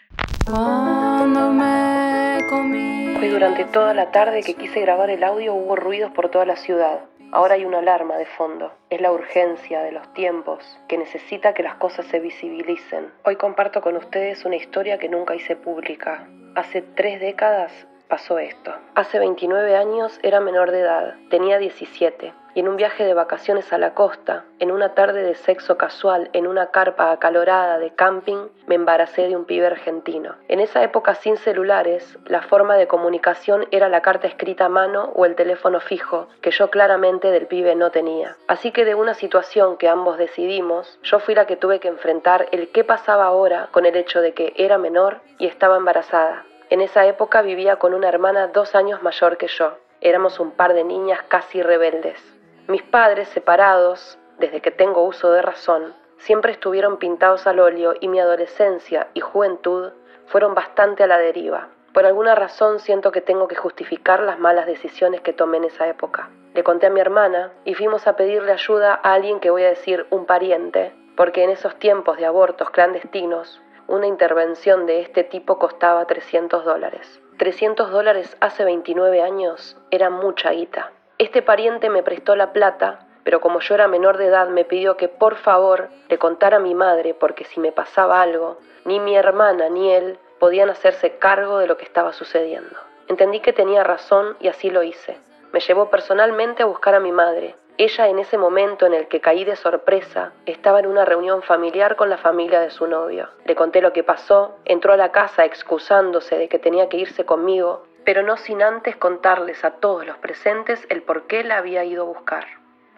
Cuando 0.47 1.53
me 1.53 2.39
comí. 2.51 3.17
Hoy 3.17 3.29
durante 3.29 3.65
toda 3.65 3.95
la 3.95 4.11
tarde 4.11 4.43
que 4.43 4.55
quise 4.55 4.81
grabar 4.81 5.09
el 5.09 5.25
audio 5.25 5.55
hubo 5.55 5.75
ruidos 5.75 6.13
por 6.13 6.29
toda 6.29 6.45
la 6.45 6.57
ciudad. 6.57 7.01
Ahora 7.33 7.55
hay 7.55 7.65
una 7.65 7.79
alarma 7.79 8.19
de 8.19 8.27
fondo. 8.27 8.71
Es 8.91 9.01
la 9.01 9.11
urgencia 9.11 9.83
de 9.83 9.93
los 9.93 10.13
tiempos 10.13 10.63
que 10.87 10.99
necesita 10.99 11.55
que 11.55 11.63
las 11.63 11.77
cosas 11.77 12.05
se 12.07 12.21
visibilicen. 12.21 13.11
Hoy 13.25 13.37
comparto 13.37 13.81
con 13.81 13.97
ustedes 13.97 14.45
una 14.45 14.57
historia 14.57 14.99
que 14.99 15.09
nunca 15.09 15.35
hice 15.35 15.57
pública. 15.57 16.29
Hace 16.55 16.83
tres 16.83 17.21
décadas 17.21 17.73
pasó 18.09 18.39
esto. 18.39 18.73
Hace 18.95 19.19
29 19.19 19.77
años 19.77 20.19
era 20.23 20.41
menor 20.41 20.71
de 20.71 20.81
edad, 20.81 21.15
tenía 21.31 21.59
17 21.59 22.33
y 22.55 22.61
en 22.61 22.69
un 22.69 22.77
viaje 22.77 23.05
de 23.05 23.15
vacaciones 23.15 23.73
a 23.73 23.79
la 23.79 23.95
costa, 23.95 24.45
en 24.61 24.71
una 24.71 24.95
tarde 24.95 25.23
de 25.23 25.35
sexo 25.35 25.77
casual, 25.77 26.31
en 26.33 26.47
una 26.47 26.69
carpa 26.69 27.11
acalorada 27.11 27.79
de 27.79 27.91
camping, 27.91 28.49
me 28.67 28.77
embaracé 28.77 29.29
de 29.29 29.37
un 29.37 29.45
pibe 29.45 29.67
argentino. 29.67 30.37
En 30.49 30.61
esa 30.61 30.83
época 30.83 31.15
sin 31.17 31.37
celulares, 31.37 32.17
la 32.27 32.43
forma 32.43 32.77
de 32.77 32.87
comunicación 32.87 33.67
era 33.71 33.89
la 33.89 34.03
carta 34.03 34.29
escrita 34.29 34.67
a 34.67 34.69
mano 34.69 35.13
o 35.15 35.27
el 35.27 35.35
teléfono 35.35 35.81
fijo, 35.81 36.29
que 36.41 36.53
yo 36.53 36.71
claramente 36.71 37.31
del 37.31 37.47
pibe 37.47 37.75
no 37.75 37.91
tenía. 37.91 38.37
Así 38.47 38.71
que 38.71 38.85
de 38.85 38.95
una 38.95 39.15
situación 39.15 39.77
que 39.77 39.89
ambos 39.89 40.17
decidimos, 40.17 40.99
yo 41.03 41.19
fui 41.19 41.35
la 41.35 41.47
que 41.47 41.57
tuve 41.57 41.81
que 41.81 41.89
enfrentar 41.89 42.47
el 42.53 42.71
qué 42.71 42.85
pasaba 42.85 43.27
ahora 43.27 43.69
con 43.73 43.85
el 43.85 43.97
hecho 43.97 44.21
de 44.21 44.33
que 44.33 44.55
era 44.57 44.79
menor 44.79 45.21
y 45.39 45.47
estaba 45.47 45.77
embarazada. 45.77 46.45
En 46.75 46.81
esa 46.81 47.07
época 47.07 47.41
vivía 47.41 47.77
con 47.77 47.95
una 47.95 48.09
hermana 48.09 48.49
dos 48.49 48.75
años 48.75 49.01
mayor 49.01 49.37
que 49.37 49.47
yo. 49.47 49.79
Éramos 50.01 50.41
un 50.41 50.51
par 50.51 50.75
de 50.75 50.83
niñas 50.83 51.21
casi 51.29 51.63
rebeldes. 51.63 52.19
Mis 52.67 52.83
padres, 52.83 53.29
separados, 53.29 54.19
desde 54.41 54.61
que 54.61 54.73
tengo 54.73 55.05
uso 55.05 55.31
de 55.31 55.41
razón, 55.41 55.95
siempre 56.19 56.51
estuvieron 56.51 56.97
pintados 56.97 57.47
al 57.47 57.61
óleo 57.61 57.95
y 58.01 58.09
mi 58.09 58.19
adolescencia 58.19 59.07
y 59.15 59.21
juventud 59.21 59.93
fueron 60.27 60.57
bastante 60.57 61.05
a 61.05 61.07
la 61.07 61.19
deriva. 61.19 61.69
Por 61.93 62.07
alguna 62.07 62.35
razón 62.35 62.81
siento 62.81 63.13
que 63.13 63.21
tengo 63.21 63.47
que 63.47 63.55
justificar 63.55 64.19
las 64.19 64.41
malas 64.41 64.67
decisiones 64.67 65.21
que 65.21 65.33
tomé 65.33 65.59
en 65.59 65.65
esa 65.67 65.87
época. 65.87 66.29
Le 66.55 66.65
conté 66.65 66.89
a 66.89 66.91
mi 66.91 66.99
hermana 66.99 67.53
y 67.65 67.75
fuimos 67.75 68.09
a 68.09 68.17
pedirle 68.17 68.51
ayuda 68.51 68.99
a 69.01 69.13
alguien 69.13 69.39
que 69.39 69.51
voy 69.51 69.63
a 69.63 69.69
decir 69.69 70.09
un 70.11 70.27
pariente, 70.27 70.93
porque 71.17 71.45
en 71.45 71.51
esos 71.51 71.79
tiempos 71.79 72.17
de 72.17 72.27
abortos 72.27 72.71
clandestinos, 72.71 73.63
una 73.89 74.07
intervención 74.07 74.87
de 74.87 75.01
este 75.01 75.25
tipo 75.25 75.59
costaba 75.59 76.05
300 76.07 76.65
dólares. 76.65 77.21
300 77.39 77.91
dólares 77.91 78.37
hace 78.41 78.65
29 78.65 79.23
años 79.23 79.77
era 79.91 80.11
mucha 80.11 80.51
guita. 80.51 80.93
Este 81.19 81.43
pariente 81.43 81.91
me 81.91 82.03
prestó 82.03 82.37
la 82.37 82.53
plata, 82.53 83.07
pero 83.25 83.41
como 83.41 83.61
yo 83.61 83.75
era 83.75 83.89
menor 83.89 84.19
de 84.19 84.27
edad 84.27 84.49
me 84.49 84.65
pidió 84.65 84.97
que 84.97 85.09
por 85.09 85.37
favor 85.37 85.89
le 86.09 86.19
contara 86.19 86.59
a 86.59 86.61
mi 86.61 86.75
madre 86.75 87.15
porque 87.15 87.45
si 87.45 87.61
me 87.61 87.73
pasaba 87.73 88.21
algo, 88.21 88.59
ni 88.85 89.01
mi 89.01 89.17
hermana 89.17 89.69
ni 89.69 89.93
él 89.93 90.19
podían 90.39 90.71
hacerse 90.71 91.19
cargo 91.19 91.59
de 91.59 91.67
lo 91.67 91.77
que 91.77 91.85
estaba 91.85 92.13
sucediendo. 92.13 92.77
Entendí 93.09 93.41
que 93.41 93.53
tenía 93.53 93.85
razón 93.85 94.37
y 94.41 94.49
así 94.49 94.71
lo 94.71 94.83
hice. 94.83 95.19
Me 95.53 95.61
llevó 95.61 95.91
personalmente 95.91 96.63
a 96.63 96.67
buscar 96.67 96.95
a 96.95 97.01
mi 97.01 97.13
madre. 97.13 97.55
Ella 97.77 98.09
en 98.09 98.19
ese 98.19 98.39
momento 98.39 98.87
en 98.87 98.95
el 98.95 99.09
que 99.09 99.21
caí 99.21 99.45
de 99.45 99.57
sorpresa 99.57 100.33
estaba 100.47 100.81
en 100.81 100.87
una 100.87 101.05
reunión 101.05 101.43
familiar 101.43 101.97
con 101.97 102.09
la 102.11 102.19
familia 102.19 102.61
de 102.61 102.71
su 102.71 102.87
novio. 102.87 103.29
Le 103.45 103.55
conté 103.55 103.81
lo 103.81 103.93
que 103.93 104.05
pasó, 104.05 104.57
entró 104.65 104.93
a 104.93 104.97
la 104.97 105.13
casa 105.13 105.45
excusándose 105.45 106.39
de 106.39 106.49
que 106.49 106.59
tenía 106.59 106.89
que 106.89 106.99
irse 106.99 107.25
conmigo 107.25 107.85
pero 108.05 108.23
no 108.23 108.37
sin 108.37 108.63
antes 108.63 108.97
contarles 108.97 109.65
a 109.65 109.73
todos 109.73 110.07
los 110.07 110.19
presentes 110.19 110.87
el 110.91 111.03
por 111.03 111.27
qué 111.27 111.43
la 111.43 111.59
había 111.59 111.85
ido 111.85 112.03
a 112.03 112.07
buscar. 112.07 112.45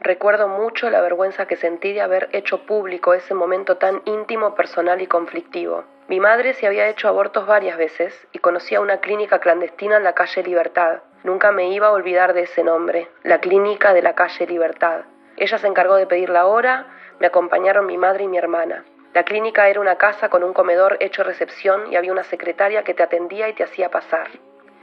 Recuerdo 0.00 0.48
mucho 0.48 0.90
la 0.90 1.00
vergüenza 1.00 1.46
que 1.46 1.56
sentí 1.56 1.92
de 1.92 2.02
haber 2.02 2.28
hecho 2.32 2.66
público 2.66 3.14
ese 3.14 3.34
momento 3.34 3.76
tan 3.76 4.02
íntimo, 4.04 4.54
personal 4.54 5.00
y 5.00 5.06
conflictivo. 5.06 5.84
Mi 6.08 6.20
madre 6.20 6.54
se 6.54 6.66
había 6.66 6.88
hecho 6.88 7.08
abortos 7.08 7.46
varias 7.46 7.78
veces 7.78 8.28
y 8.32 8.38
conocía 8.38 8.80
una 8.80 8.98
clínica 8.98 9.40
clandestina 9.40 9.96
en 9.96 10.04
la 10.04 10.14
calle 10.14 10.42
Libertad. 10.42 11.00
Nunca 11.24 11.52
me 11.52 11.68
iba 11.70 11.88
a 11.88 11.92
olvidar 11.92 12.32
de 12.34 12.42
ese 12.42 12.62
nombre, 12.62 13.08
la 13.22 13.40
clínica 13.40 13.92
de 13.92 14.02
la 14.02 14.14
calle 14.14 14.46
Libertad. 14.46 15.02
Ella 15.36 15.58
se 15.58 15.66
encargó 15.66 15.96
de 15.96 16.06
pedir 16.06 16.30
la 16.30 16.46
hora, 16.46 16.86
me 17.18 17.26
acompañaron 17.26 17.86
mi 17.86 17.96
madre 17.96 18.24
y 18.24 18.28
mi 18.28 18.38
hermana. 18.38 18.84
La 19.12 19.24
clínica 19.24 19.68
era 19.68 19.80
una 19.80 19.96
casa 19.96 20.28
con 20.28 20.44
un 20.44 20.52
comedor 20.52 20.98
hecho 21.00 21.24
recepción 21.24 21.90
y 21.90 21.96
había 21.96 22.12
una 22.12 22.24
secretaria 22.24 22.84
que 22.84 22.94
te 22.94 23.02
atendía 23.02 23.48
y 23.48 23.54
te 23.54 23.64
hacía 23.64 23.90
pasar. 23.90 24.28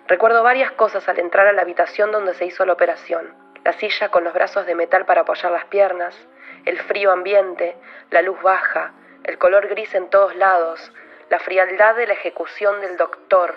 Recuerdo 0.07 0.43
varias 0.43 0.71
cosas 0.71 1.07
al 1.07 1.19
entrar 1.19 1.47
a 1.47 1.53
la 1.53 1.61
habitación 1.61 2.11
donde 2.11 2.33
se 2.33 2.45
hizo 2.45 2.65
la 2.65 2.73
operación. 2.73 3.33
La 3.63 3.73
silla 3.73 4.09
con 4.09 4.23
los 4.23 4.33
brazos 4.33 4.65
de 4.65 4.75
metal 4.75 5.05
para 5.05 5.21
apoyar 5.21 5.51
las 5.51 5.65
piernas, 5.65 6.15
el 6.65 6.79
frío 6.79 7.11
ambiente, 7.11 7.75
la 8.09 8.21
luz 8.21 8.41
baja, 8.41 8.93
el 9.23 9.37
color 9.37 9.67
gris 9.67 9.93
en 9.95 10.09
todos 10.09 10.35
lados, 10.35 10.91
la 11.29 11.39
frialdad 11.39 11.95
de 11.95 12.07
la 12.07 12.13
ejecución 12.13 12.81
del 12.81 12.97
doctor, 12.97 13.55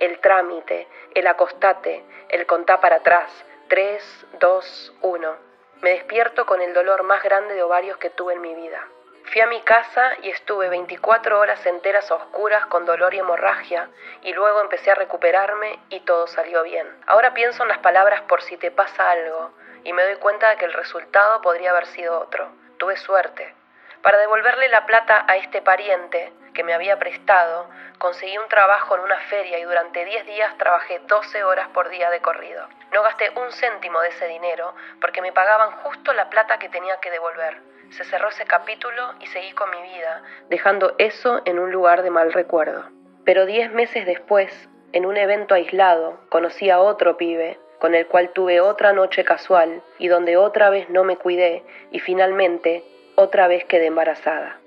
el 0.00 0.18
trámite, 0.20 0.88
el 1.14 1.26
acostate, 1.26 2.04
el 2.28 2.46
contá 2.46 2.80
para 2.80 2.96
atrás, 2.96 3.30
3, 3.68 4.26
2, 4.40 4.94
1. 5.02 5.36
Me 5.82 5.90
despierto 5.90 6.46
con 6.46 6.60
el 6.60 6.74
dolor 6.74 7.02
más 7.02 7.22
grande 7.22 7.54
de 7.54 7.62
ovarios 7.62 7.96
que 7.98 8.10
tuve 8.10 8.34
en 8.34 8.40
mi 8.40 8.54
vida. 8.54 8.86
Fui 9.32 9.40
a 9.40 9.46
mi 9.46 9.60
casa 9.62 10.12
y 10.22 10.30
estuve 10.30 10.68
24 10.68 11.40
horas 11.40 11.64
enteras 11.64 12.10
oscuras 12.10 12.66
con 12.66 12.84
dolor 12.84 13.14
y 13.14 13.18
hemorragia 13.18 13.88
y 14.22 14.32
luego 14.34 14.60
empecé 14.60 14.90
a 14.90 14.94
recuperarme 14.94 15.78
y 15.88 16.00
todo 16.00 16.26
salió 16.26 16.62
bien. 16.62 16.86
Ahora 17.06 17.32
pienso 17.32 17.62
en 17.62 17.70
las 17.70 17.78
palabras 17.78 18.20
por 18.22 18.42
si 18.42 18.56
te 18.58 18.70
pasa 18.70 19.10
algo 19.10 19.52
y 19.82 19.92
me 19.92 20.04
doy 20.04 20.16
cuenta 20.16 20.50
de 20.50 20.56
que 20.56 20.66
el 20.66 20.72
resultado 20.74 21.40
podría 21.40 21.70
haber 21.70 21.86
sido 21.86 22.20
otro. 22.20 22.48
Tuve 22.76 22.96
suerte. 22.98 23.54
Para 24.02 24.18
devolverle 24.18 24.68
la 24.68 24.84
plata 24.84 25.24
a 25.26 25.36
este 25.36 25.62
pariente 25.62 26.32
que 26.54 26.64
me 26.64 26.72
había 26.72 26.98
prestado, 26.98 27.68
conseguí 27.98 28.38
un 28.38 28.48
trabajo 28.48 28.94
en 28.96 29.02
una 29.02 29.18
feria 29.28 29.58
y 29.58 29.64
durante 29.64 30.04
10 30.04 30.26
días 30.26 30.56
trabajé 30.56 31.00
12 31.06 31.44
horas 31.44 31.68
por 31.74 31.88
día 31.90 32.10
de 32.10 32.20
corrido. 32.20 32.66
No 32.92 33.02
gasté 33.02 33.30
un 33.30 33.52
céntimo 33.52 34.00
de 34.00 34.08
ese 34.08 34.26
dinero 34.28 34.74
porque 35.00 35.20
me 35.20 35.32
pagaban 35.32 35.72
justo 35.82 36.12
la 36.12 36.30
plata 36.30 36.58
que 36.58 36.68
tenía 36.68 36.98
que 37.00 37.10
devolver. 37.10 37.60
Se 37.90 38.04
cerró 38.04 38.28
ese 38.28 38.46
capítulo 38.46 39.14
y 39.20 39.26
seguí 39.26 39.52
con 39.52 39.70
mi 39.70 39.82
vida, 39.82 40.22
dejando 40.48 40.94
eso 40.98 41.42
en 41.44 41.58
un 41.58 41.70
lugar 41.70 42.02
de 42.02 42.10
mal 42.10 42.32
recuerdo. 42.32 42.84
Pero 43.24 43.46
10 43.46 43.72
meses 43.72 44.06
después, 44.06 44.68
en 44.92 45.06
un 45.06 45.16
evento 45.16 45.54
aislado, 45.54 46.20
conocí 46.30 46.70
a 46.70 46.80
otro 46.80 47.16
pibe 47.16 47.58
con 47.78 47.94
el 47.94 48.06
cual 48.06 48.30
tuve 48.30 48.60
otra 48.60 48.94
noche 48.94 49.24
casual 49.24 49.82
y 49.98 50.08
donde 50.08 50.36
otra 50.36 50.70
vez 50.70 50.88
no 50.88 51.04
me 51.04 51.18
cuidé 51.18 51.64
y 51.90 52.00
finalmente 52.00 52.82
otra 53.14 53.46
vez 53.46 53.64
quedé 53.66 53.86
embarazada. 53.86 54.58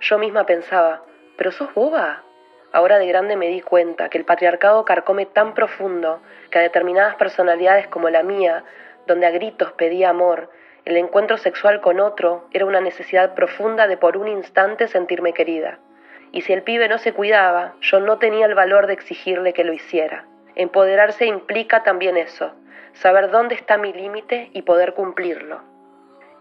Yo 0.00 0.18
misma 0.18 0.46
pensaba, 0.46 1.02
¿pero 1.42 1.50
sos 1.50 1.74
boba? 1.74 2.22
Ahora 2.70 3.00
de 3.00 3.06
grande 3.08 3.34
me 3.34 3.48
di 3.48 3.62
cuenta 3.62 4.08
que 4.08 4.16
el 4.16 4.24
patriarcado 4.24 4.84
carcome 4.84 5.26
tan 5.26 5.54
profundo 5.54 6.20
que 6.52 6.60
a 6.60 6.62
determinadas 6.62 7.16
personalidades 7.16 7.88
como 7.88 8.10
la 8.10 8.22
mía, 8.22 8.62
donde 9.08 9.26
a 9.26 9.32
gritos 9.32 9.72
pedía 9.72 10.10
amor, 10.10 10.50
el 10.84 10.96
encuentro 10.96 11.38
sexual 11.38 11.80
con 11.80 11.98
otro 11.98 12.46
era 12.52 12.64
una 12.64 12.80
necesidad 12.80 13.34
profunda 13.34 13.88
de 13.88 13.96
por 13.96 14.16
un 14.16 14.28
instante 14.28 14.86
sentirme 14.86 15.32
querida. 15.32 15.80
Y 16.30 16.42
si 16.42 16.52
el 16.52 16.62
pibe 16.62 16.88
no 16.88 16.98
se 16.98 17.12
cuidaba, 17.12 17.74
yo 17.80 17.98
no 17.98 18.18
tenía 18.18 18.46
el 18.46 18.54
valor 18.54 18.86
de 18.86 18.92
exigirle 18.92 19.52
que 19.52 19.64
lo 19.64 19.72
hiciera. 19.72 20.26
Empoderarse 20.54 21.26
implica 21.26 21.82
también 21.82 22.16
eso, 22.16 22.52
saber 22.92 23.32
dónde 23.32 23.56
está 23.56 23.78
mi 23.78 23.92
límite 23.92 24.50
y 24.52 24.62
poder 24.62 24.94
cumplirlo. 24.94 25.60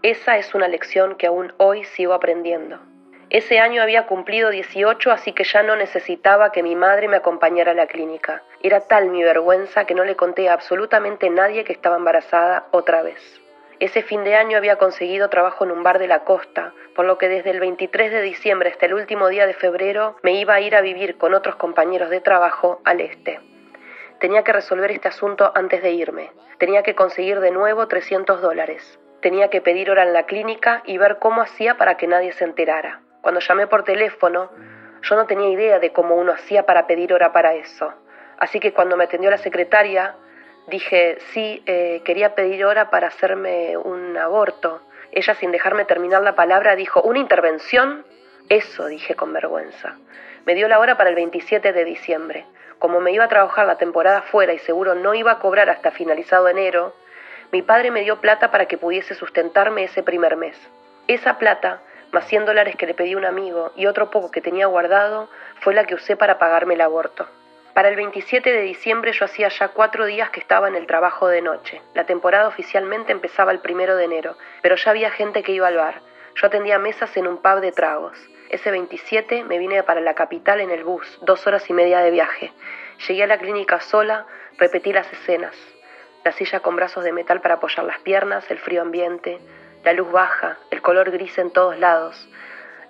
Esa 0.04 0.38
es 0.38 0.54
una 0.54 0.68
lección 0.68 1.16
que 1.16 1.26
aún 1.26 1.54
hoy 1.58 1.86
sigo 1.86 2.14
aprendiendo. 2.14 2.91
Ese 3.32 3.60
año 3.60 3.82
había 3.82 4.08
cumplido 4.08 4.50
18, 4.50 5.10
así 5.10 5.32
que 5.32 5.46
ya 5.46 5.64
no 5.64 5.78
necesitaba 5.78 6.52
que 6.52 6.64
mi 6.64 6.76
madre 6.76 7.08
me 7.08 7.16
acompañara 7.16 7.72
a 7.72 7.76
la 7.76 7.88
clínica. 7.88 8.44
Era 8.62 8.82
tal 8.82 9.08
mi 9.08 9.24
vergüenza 9.24 9.86
que 9.86 9.96
no 9.96 10.04
le 10.04 10.18
conté 10.18 10.50
a 10.50 10.54
absolutamente 10.54 11.30
nadie 11.30 11.64
que 11.64 11.72
estaba 11.72 11.96
embarazada 11.96 12.66
otra 12.72 13.04
vez. 13.04 13.40
Ese 13.80 14.04
fin 14.04 14.26
de 14.26 14.36
año 14.36 14.58
había 14.58 14.76
conseguido 14.76 15.30
trabajo 15.30 15.64
en 15.64 15.72
un 15.72 15.82
bar 15.82 15.98
de 15.98 16.10
la 16.10 16.26
costa, 16.26 16.74
por 16.94 17.06
lo 17.06 17.18
que 17.18 17.30
desde 17.30 17.52
el 17.52 17.62
23 17.62 18.12
de 18.12 18.22
diciembre 18.22 18.70
hasta 18.70 18.88
el 18.88 18.96
último 18.96 19.30
día 19.30 19.48
de 19.48 19.54
febrero 19.54 20.18
me 20.24 20.34
iba 20.34 20.56
a 20.56 20.60
ir 20.60 20.76
a 20.76 20.82
vivir 20.82 21.18
con 21.18 21.34
otros 21.34 21.56
compañeros 21.56 22.10
de 22.10 22.20
trabajo 22.20 22.82
al 22.84 23.00
este. 23.00 23.40
Tenía 24.20 24.44
que 24.44 24.52
resolver 24.52 24.92
este 24.92 25.08
asunto 25.08 25.54
antes 25.56 25.82
de 25.82 25.92
irme. 25.92 26.32
Tenía 26.58 26.84
que 26.84 26.96
conseguir 26.96 27.40
de 27.40 27.52
nuevo 27.52 27.88
300 27.88 28.42
dólares. 28.42 29.00
Tenía 29.22 29.48
que 29.50 29.62
pedir 29.62 29.90
hora 29.90 30.04
en 30.04 30.12
la 30.12 30.26
clínica 30.26 30.84
y 30.86 30.98
ver 30.98 31.18
cómo 31.20 31.42
hacía 31.42 31.78
para 31.78 31.96
que 31.96 32.08
nadie 32.08 32.34
se 32.34 32.44
enterara. 32.44 33.00
Cuando 33.22 33.40
llamé 33.40 33.68
por 33.68 33.84
teléfono, 33.84 34.50
yo 35.04 35.16
no 35.16 35.26
tenía 35.26 35.50
idea 35.50 35.80
de 35.80 35.92
cómo 35.92 36.16
uno 36.16 36.34
hacía 36.34 36.66
para 36.66 36.88
pedir 36.88 37.14
hora 37.14 37.32
para 37.32 37.54
eso. 37.54 37.94
Así 38.38 38.60
que 38.60 38.74
cuando 38.74 38.98
me 38.98 39.04
atendió 39.04 39.30
la 39.30 39.38
secretaria, 39.38 40.16
dije, 40.68 41.18
sí, 41.32 41.62
eh, 41.66 42.02
quería 42.04 42.36
pedir 42.36 42.66
hora 42.66 42.90
para 42.90 43.08
hacerme 43.08 43.78
un 43.78 44.18
aborto. 44.18 44.82
Ella, 45.12 45.36
sin 45.36 45.52
dejarme 45.52 45.86
terminar 45.86 46.22
la 46.24 46.36
palabra, 46.36 46.76
dijo, 46.76 47.02
¿una 47.02 47.20
intervención? 47.20 48.06
Eso, 48.50 48.88
dije 48.88 49.16
con 49.16 49.34
vergüenza. 49.34 49.96
Me 50.46 50.56
dio 50.56 50.68
la 50.68 50.80
hora 50.80 50.98
para 50.98 51.10
el 51.10 51.16
27 51.16 51.72
de 51.72 51.86
diciembre. 51.86 52.46
Como 52.80 53.00
me 53.00 53.12
iba 53.12 53.26
a 53.26 53.30
trabajar 53.30 53.68
la 53.68 53.78
temporada 53.78 54.24
fuera 54.24 54.54
y 54.54 54.60
seguro 54.60 54.96
no 54.96 55.14
iba 55.14 55.34
a 55.34 55.40
cobrar 55.40 55.70
hasta 55.70 55.92
finalizado 55.92 56.48
enero, 56.48 56.96
mi 57.52 57.62
padre 57.62 57.92
me 57.92 58.02
dio 58.02 58.20
plata 58.20 58.50
para 58.50 58.66
que 58.66 58.78
pudiese 58.78 59.14
sustentarme 59.14 59.84
ese 59.84 60.02
primer 60.02 60.36
mes. 60.38 60.58
Esa 61.08 61.38
plata, 61.38 61.82
más 62.12 62.26
100 62.28 62.45
dólares 62.45 62.76
que 62.76 62.86
le 62.86 62.93
pedí 62.93 63.14
a 63.14 63.18
un 63.18 63.26
amigo 63.26 63.72
y 63.76 63.86
otro 63.86 64.09
poco 64.09 64.32
que 64.32 64.41
tenía 64.41 64.68
guardado, 64.68 65.30
fue 65.62 65.74
la 65.74 65.86
que 65.86 65.95
usé 65.95 66.16
para 66.16 66.38
pagarme 66.38 66.74
el 66.74 66.82
aborto. 66.82 67.28
Para 67.74 67.88
el 67.88 67.95
27 67.95 68.51
de 68.51 68.62
diciembre 68.62 69.14
yo 69.14 69.26
hacía 69.26 69.47
ya 69.47 69.70
cuatro 69.70 70.05
días 70.05 70.30
que 70.30 70.41
estaba 70.41 70.68
en 70.68 70.76
el 70.76 70.88
trabajo 70.88 71.28
de 71.28 71.41
noche. 71.41 71.82
La 71.93 72.05
temporada 72.05 72.47
oficialmente 72.47 73.12
empezaba 73.12 73.51
el 73.51 73.59
primero 73.59 73.95
de 73.95 74.05
enero, 74.05 74.36
pero 74.62 74.76
ya 74.76 74.91
había 74.91 75.12
gente 75.12 75.41
que 75.41 75.53
iba 75.53 75.68
al 75.68 75.78
bar. 75.78 76.01
Yo 76.36 76.47
atendía 76.47 76.80
mesas 76.80 77.16
en 77.16 77.28
un 77.28 77.38
pub 77.38 77.62
de 77.62 77.72
tragos. 77.72 78.18
Ese 78.49 78.72
27 78.72 79.45
me 79.45 79.57
vine 79.57 79.84
para 79.84 80.01
la 80.01 80.14
capital 80.14 80.59
en 80.59 80.72
el 80.72 80.84
bus, 80.84 81.20
dos 81.22 81.47
horas 81.47 81.70
y 81.70 81.74
media 81.74 81.99
de 81.99 82.12
viaje. 82.12 82.51
Llegué 83.07 83.24
a 83.24 83.28
la 83.28 83.38
clínica 83.38 83.80
sola, 83.80 84.26
repetí 84.57 84.91
las 84.91 85.12
escenas 85.14 85.55
la 86.24 86.32
silla 86.32 86.59
con 86.59 86.76
brazos 86.76 87.03
de 87.03 87.12
metal 87.12 87.41
para 87.41 87.55
apoyar 87.55 87.86
las 87.86 87.99
piernas, 87.99 88.49
el 88.51 88.59
frío 88.59 88.82
ambiente, 88.82 89.39
la 89.84 89.94
luz 89.94 90.12
baja, 90.12 90.58
el 90.70 90.82
color 90.82 91.12
gris 91.12 91.38
en 91.38 91.52
todos 91.52 91.78
lados, 91.78 92.30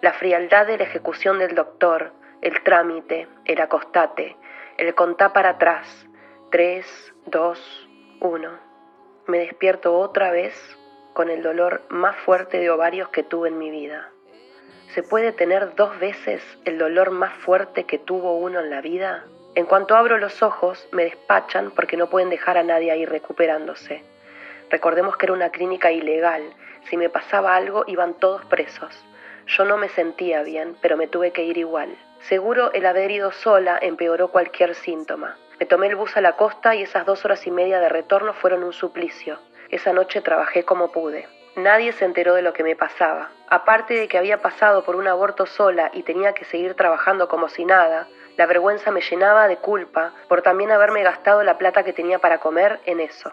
la 0.01 0.13
frialdad 0.13 0.67
de 0.67 0.77
la 0.77 0.83
ejecución 0.83 1.39
del 1.39 1.55
doctor, 1.55 2.11
el 2.41 2.61
trámite, 2.63 3.27
el 3.45 3.61
acostate, 3.61 4.35
el 4.77 4.93
contá 4.95 5.31
para 5.31 5.51
atrás, 5.51 6.07
tres, 6.49 6.85
dos, 7.25 7.87
uno. 8.19 8.49
Me 9.27 9.39
despierto 9.39 9.97
otra 9.97 10.31
vez 10.31 10.53
con 11.13 11.29
el 11.29 11.43
dolor 11.43 11.83
más 11.89 12.15
fuerte 12.17 12.59
de 12.59 12.69
ovarios 12.69 13.09
que 13.09 13.23
tuve 13.23 13.49
en 13.49 13.57
mi 13.57 13.69
vida. 13.69 14.09
¿Se 14.93 15.03
puede 15.03 15.31
tener 15.31 15.75
dos 15.75 15.97
veces 15.99 16.43
el 16.65 16.77
dolor 16.77 17.11
más 17.11 17.33
fuerte 17.37 17.85
que 17.85 17.97
tuvo 17.97 18.35
uno 18.37 18.59
en 18.59 18.69
la 18.69 18.81
vida? 18.81 19.25
En 19.55 19.65
cuanto 19.65 19.95
abro 19.95 20.17
los 20.17 20.41
ojos, 20.43 20.87
me 20.91 21.03
despachan 21.03 21.71
porque 21.71 21.97
no 21.97 22.09
pueden 22.09 22.29
dejar 22.29 22.57
a 22.57 22.63
nadie 22.63 22.91
ahí 22.91 23.05
recuperándose. 23.05 24.03
Recordemos 24.69 25.17
que 25.17 25.25
era 25.25 25.33
una 25.33 25.49
clínica 25.49 25.91
ilegal. 25.91 26.41
Si 26.89 26.97
me 26.97 27.09
pasaba 27.09 27.55
algo, 27.55 27.83
iban 27.87 28.13
todos 28.15 28.45
presos. 28.45 29.05
Yo 29.47 29.65
no 29.65 29.77
me 29.77 29.89
sentía 29.89 30.43
bien, 30.43 30.75
pero 30.81 30.97
me 30.97 31.07
tuve 31.07 31.31
que 31.31 31.43
ir 31.43 31.57
igual. 31.57 31.97
Seguro 32.21 32.71
el 32.73 32.85
haber 32.85 33.11
ido 33.11 33.31
sola 33.31 33.79
empeoró 33.81 34.29
cualquier 34.29 34.75
síntoma. 34.75 35.37
Me 35.59 35.65
tomé 35.65 35.87
el 35.87 35.95
bus 35.95 36.15
a 36.17 36.21
la 36.21 36.37
costa 36.37 36.75
y 36.75 36.83
esas 36.83 37.05
dos 37.05 37.25
horas 37.25 37.45
y 37.47 37.51
media 37.51 37.79
de 37.79 37.89
retorno 37.89 38.33
fueron 38.33 38.63
un 38.63 38.73
suplicio. 38.73 39.39
Esa 39.69 39.93
noche 39.93 40.21
trabajé 40.21 40.63
como 40.63 40.91
pude. 40.91 41.27
Nadie 41.55 41.91
se 41.91 42.05
enteró 42.05 42.33
de 42.33 42.41
lo 42.41 42.53
que 42.53 42.63
me 42.63 42.75
pasaba. 42.75 43.29
Aparte 43.49 43.93
de 43.93 44.07
que 44.07 44.17
había 44.17 44.41
pasado 44.41 44.83
por 44.83 44.95
un 44.95 45.07
aborto 45.07 45.45
sola 45.45 45.91
y 45.93 46.03
tenía 46.03 46.33
que 46.33 46.45
seguir 46.45 46.75
trabajando 46.75 47.27
como 47.27 47.49
si 47.49 47.65
nada, 47.65 48.07
la 48.37 48.45
vergüenza 48.45 48.91
me 48.91 49.01
llenaba 49.01 49.47
de 49.47 49.57
culpa 49.57 50.13
por 50.29 50.41
también 50.41 50.71
haberme 50.71 51.03
gastado 51.03 51.43
la 51.43 51.57
plata 51.57 51.83
que 51.83 51.93
tenía 51.93 52.19
para 52.19 52.39
comer 52.39 52.79
en 52.85 52.99
eso. 52.99 53.31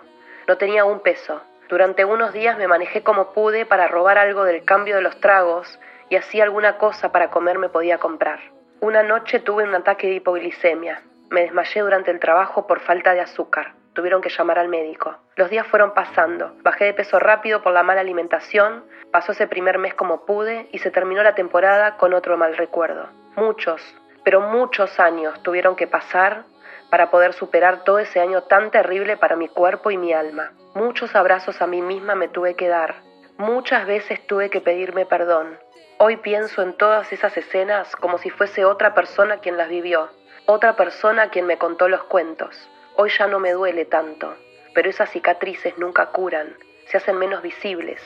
No 0.48 0.56
tenía 0.56 0.84
un 0.84 1.00
peso. 1.00 1.40
Durante 1.68 2.06
unos 2.06 2.32
días 2.32 2.56
me 2.56 2.66
manejé 2.66 3.02
como 3.02 3.34
pude 3.34 3.66
para 3.66 3.88
robar 3.88 4.16
algo 4.16 4.44
del 4.44 4.64
cambio 4.64 4.96
de 4.96 5.02
los 5.02 5.20
tragos 5.20 5.78
y 6.08 6.16
así 6.16 6.40
alguna 6.40 6.78
cosa 6.78 7.12
para 7.12 7.28
comer 7.28 7.58
me 7.58 7.68
podía 7.68 7.98
comprar. 7.98 8.40
Una 8.80 9.02
noche 9.02 9.40
tuve 9.40 9.64
un 9.64 9.74
ataque 9.74 10.06
de 10.06 10.14
hipoglicemia. 10.14 11.02
Me 11.28 11.42
desmayé 11.42 11.82
durante 11.82 12.10
el 12.10 12.20
trabajo 12.20 12.66
por 12.66 12.80
falta 12.80 13.12
de 13.12 13.20
azúcar. 13.20 13.74
Tuvieron 13.92 14.22
que 14.22 14.30
llamar 14.30 14.58
al 14.58 14.68
médico. 14.68 15.16
Los 15.36 15.50
días 15.50 15.66
fueron 15.66 15.92
pasando. 15.92 16.54
Bajé 16.62 16.86
de 16.86 16.94
peso 16.94 17.18
rápido 17.18 17.60
por 17.60 17.74
la 17.74 17.82
mala 17.82 18.00
alimentación. 18.00 18.84
Pasó 19.10 19.32
ese 19.32 19.46
primer 19.46 19.76
mes 19.76 19.92
como 19.92 20.24
pude 20.24 20.68
y 20.72 20.78
se 20.78 20.90
terminó 20.90 21.22
la 21.22 21.34
temporada 21.34 21.98
con 21.98 22.14
otro 22.14 22.38
mal 22.38 22.56
recuerdo. 22.56 23.10
Muchos, 23.36 23.82
pero 24.24 24.40
muchos 24.40 24.98
años 24.98 25.42
tuvieron 25.42 25.76
que 25.76 25.86
pasar 25.86 26.44
para 26.90 27.10
poder 27.10 27.34
superar 27.34 27.84
todo 27.84 27.98
ese 27.98 28.20
año 28.20 28.44
tan 28.44 28.70
terrible 28.70 29.18
para 29.18 29.36
mi 29.36 29.48
cuerpo 29.48 29.90
y 29.90 29.98
mi 29.98 30.14
alma. 30.14 30.52
Muchos 30.78 31.16
abrazos 31.16 31.60
a 31.60 31.66
mí 31.66 31.82
misma 31.82 32.14
me 32.14 32.28
tuve 32.28 32.54
que 32.54 32.68
dar. 32.68 33.02
Muchas 33.36 33.84
veces 33.84 34.24
tuve 34.28 34.48
que 34.48 34.60
pedirme 34.60 35.06
perdón. 35.06 35.58
Hoy 35.98 36.18
pienso 36.18 36.62
en 36.62 36.72
todas 36.72 37.12
esas 37.12 37.36
escenas 37.36 37.96
como 37.96 38.18
si 38.18 38.30
fuese 38.30 38.64
otra 38.64 38.94
persona 38.94 39.38
quien 39.38 39.56
las 39.56 39.68
vivió, 39.68 40.08
otra 40.46 40.76
persona 40.76 41.30
quien 41.30 41.46
me 41.46 41.58
contó 41.58 41.88
los 41.88 42.04
cuentos. 42.04 42.54
Hoy 42.94 43.10
ya 43.10 43.26
no 43.26 43.40
me 43.40 43.54
duele 43.54 43.86
tanto, 43.86 44.36
pero 44.72 44.88
esas 44.88 45.10
cicatrices 45.10 45.76
nunca 45.78 46.10
curan, 46.10 46.54
se 46.86 46.98
hacen 46.98 47.18
menos 47.18 47.42
visibles, 47.42 48.00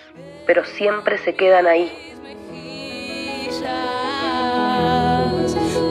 pero 0.47 0.65
siempre 0.65 1.19
se 1.19 1.35
quedan 1.35 1.67
ahí 1.67 1.93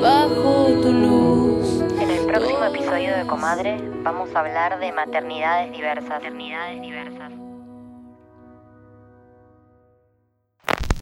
bajo 0.02 0.82
tu 0.82 0.92
luz. 0.92 1.11
Episodio 2.74 3.18
de 3.18 3.28
Comadre 3.28 3.78
vamos 4.02 4.34
a 4.34 4.40
hablar 4.40 4.80
de 4.80 4.94
maternidades 4.94 5.74
diversas. 5.74 6.08
Maternidades 6.08 6.82
diversas. 6.82 7.41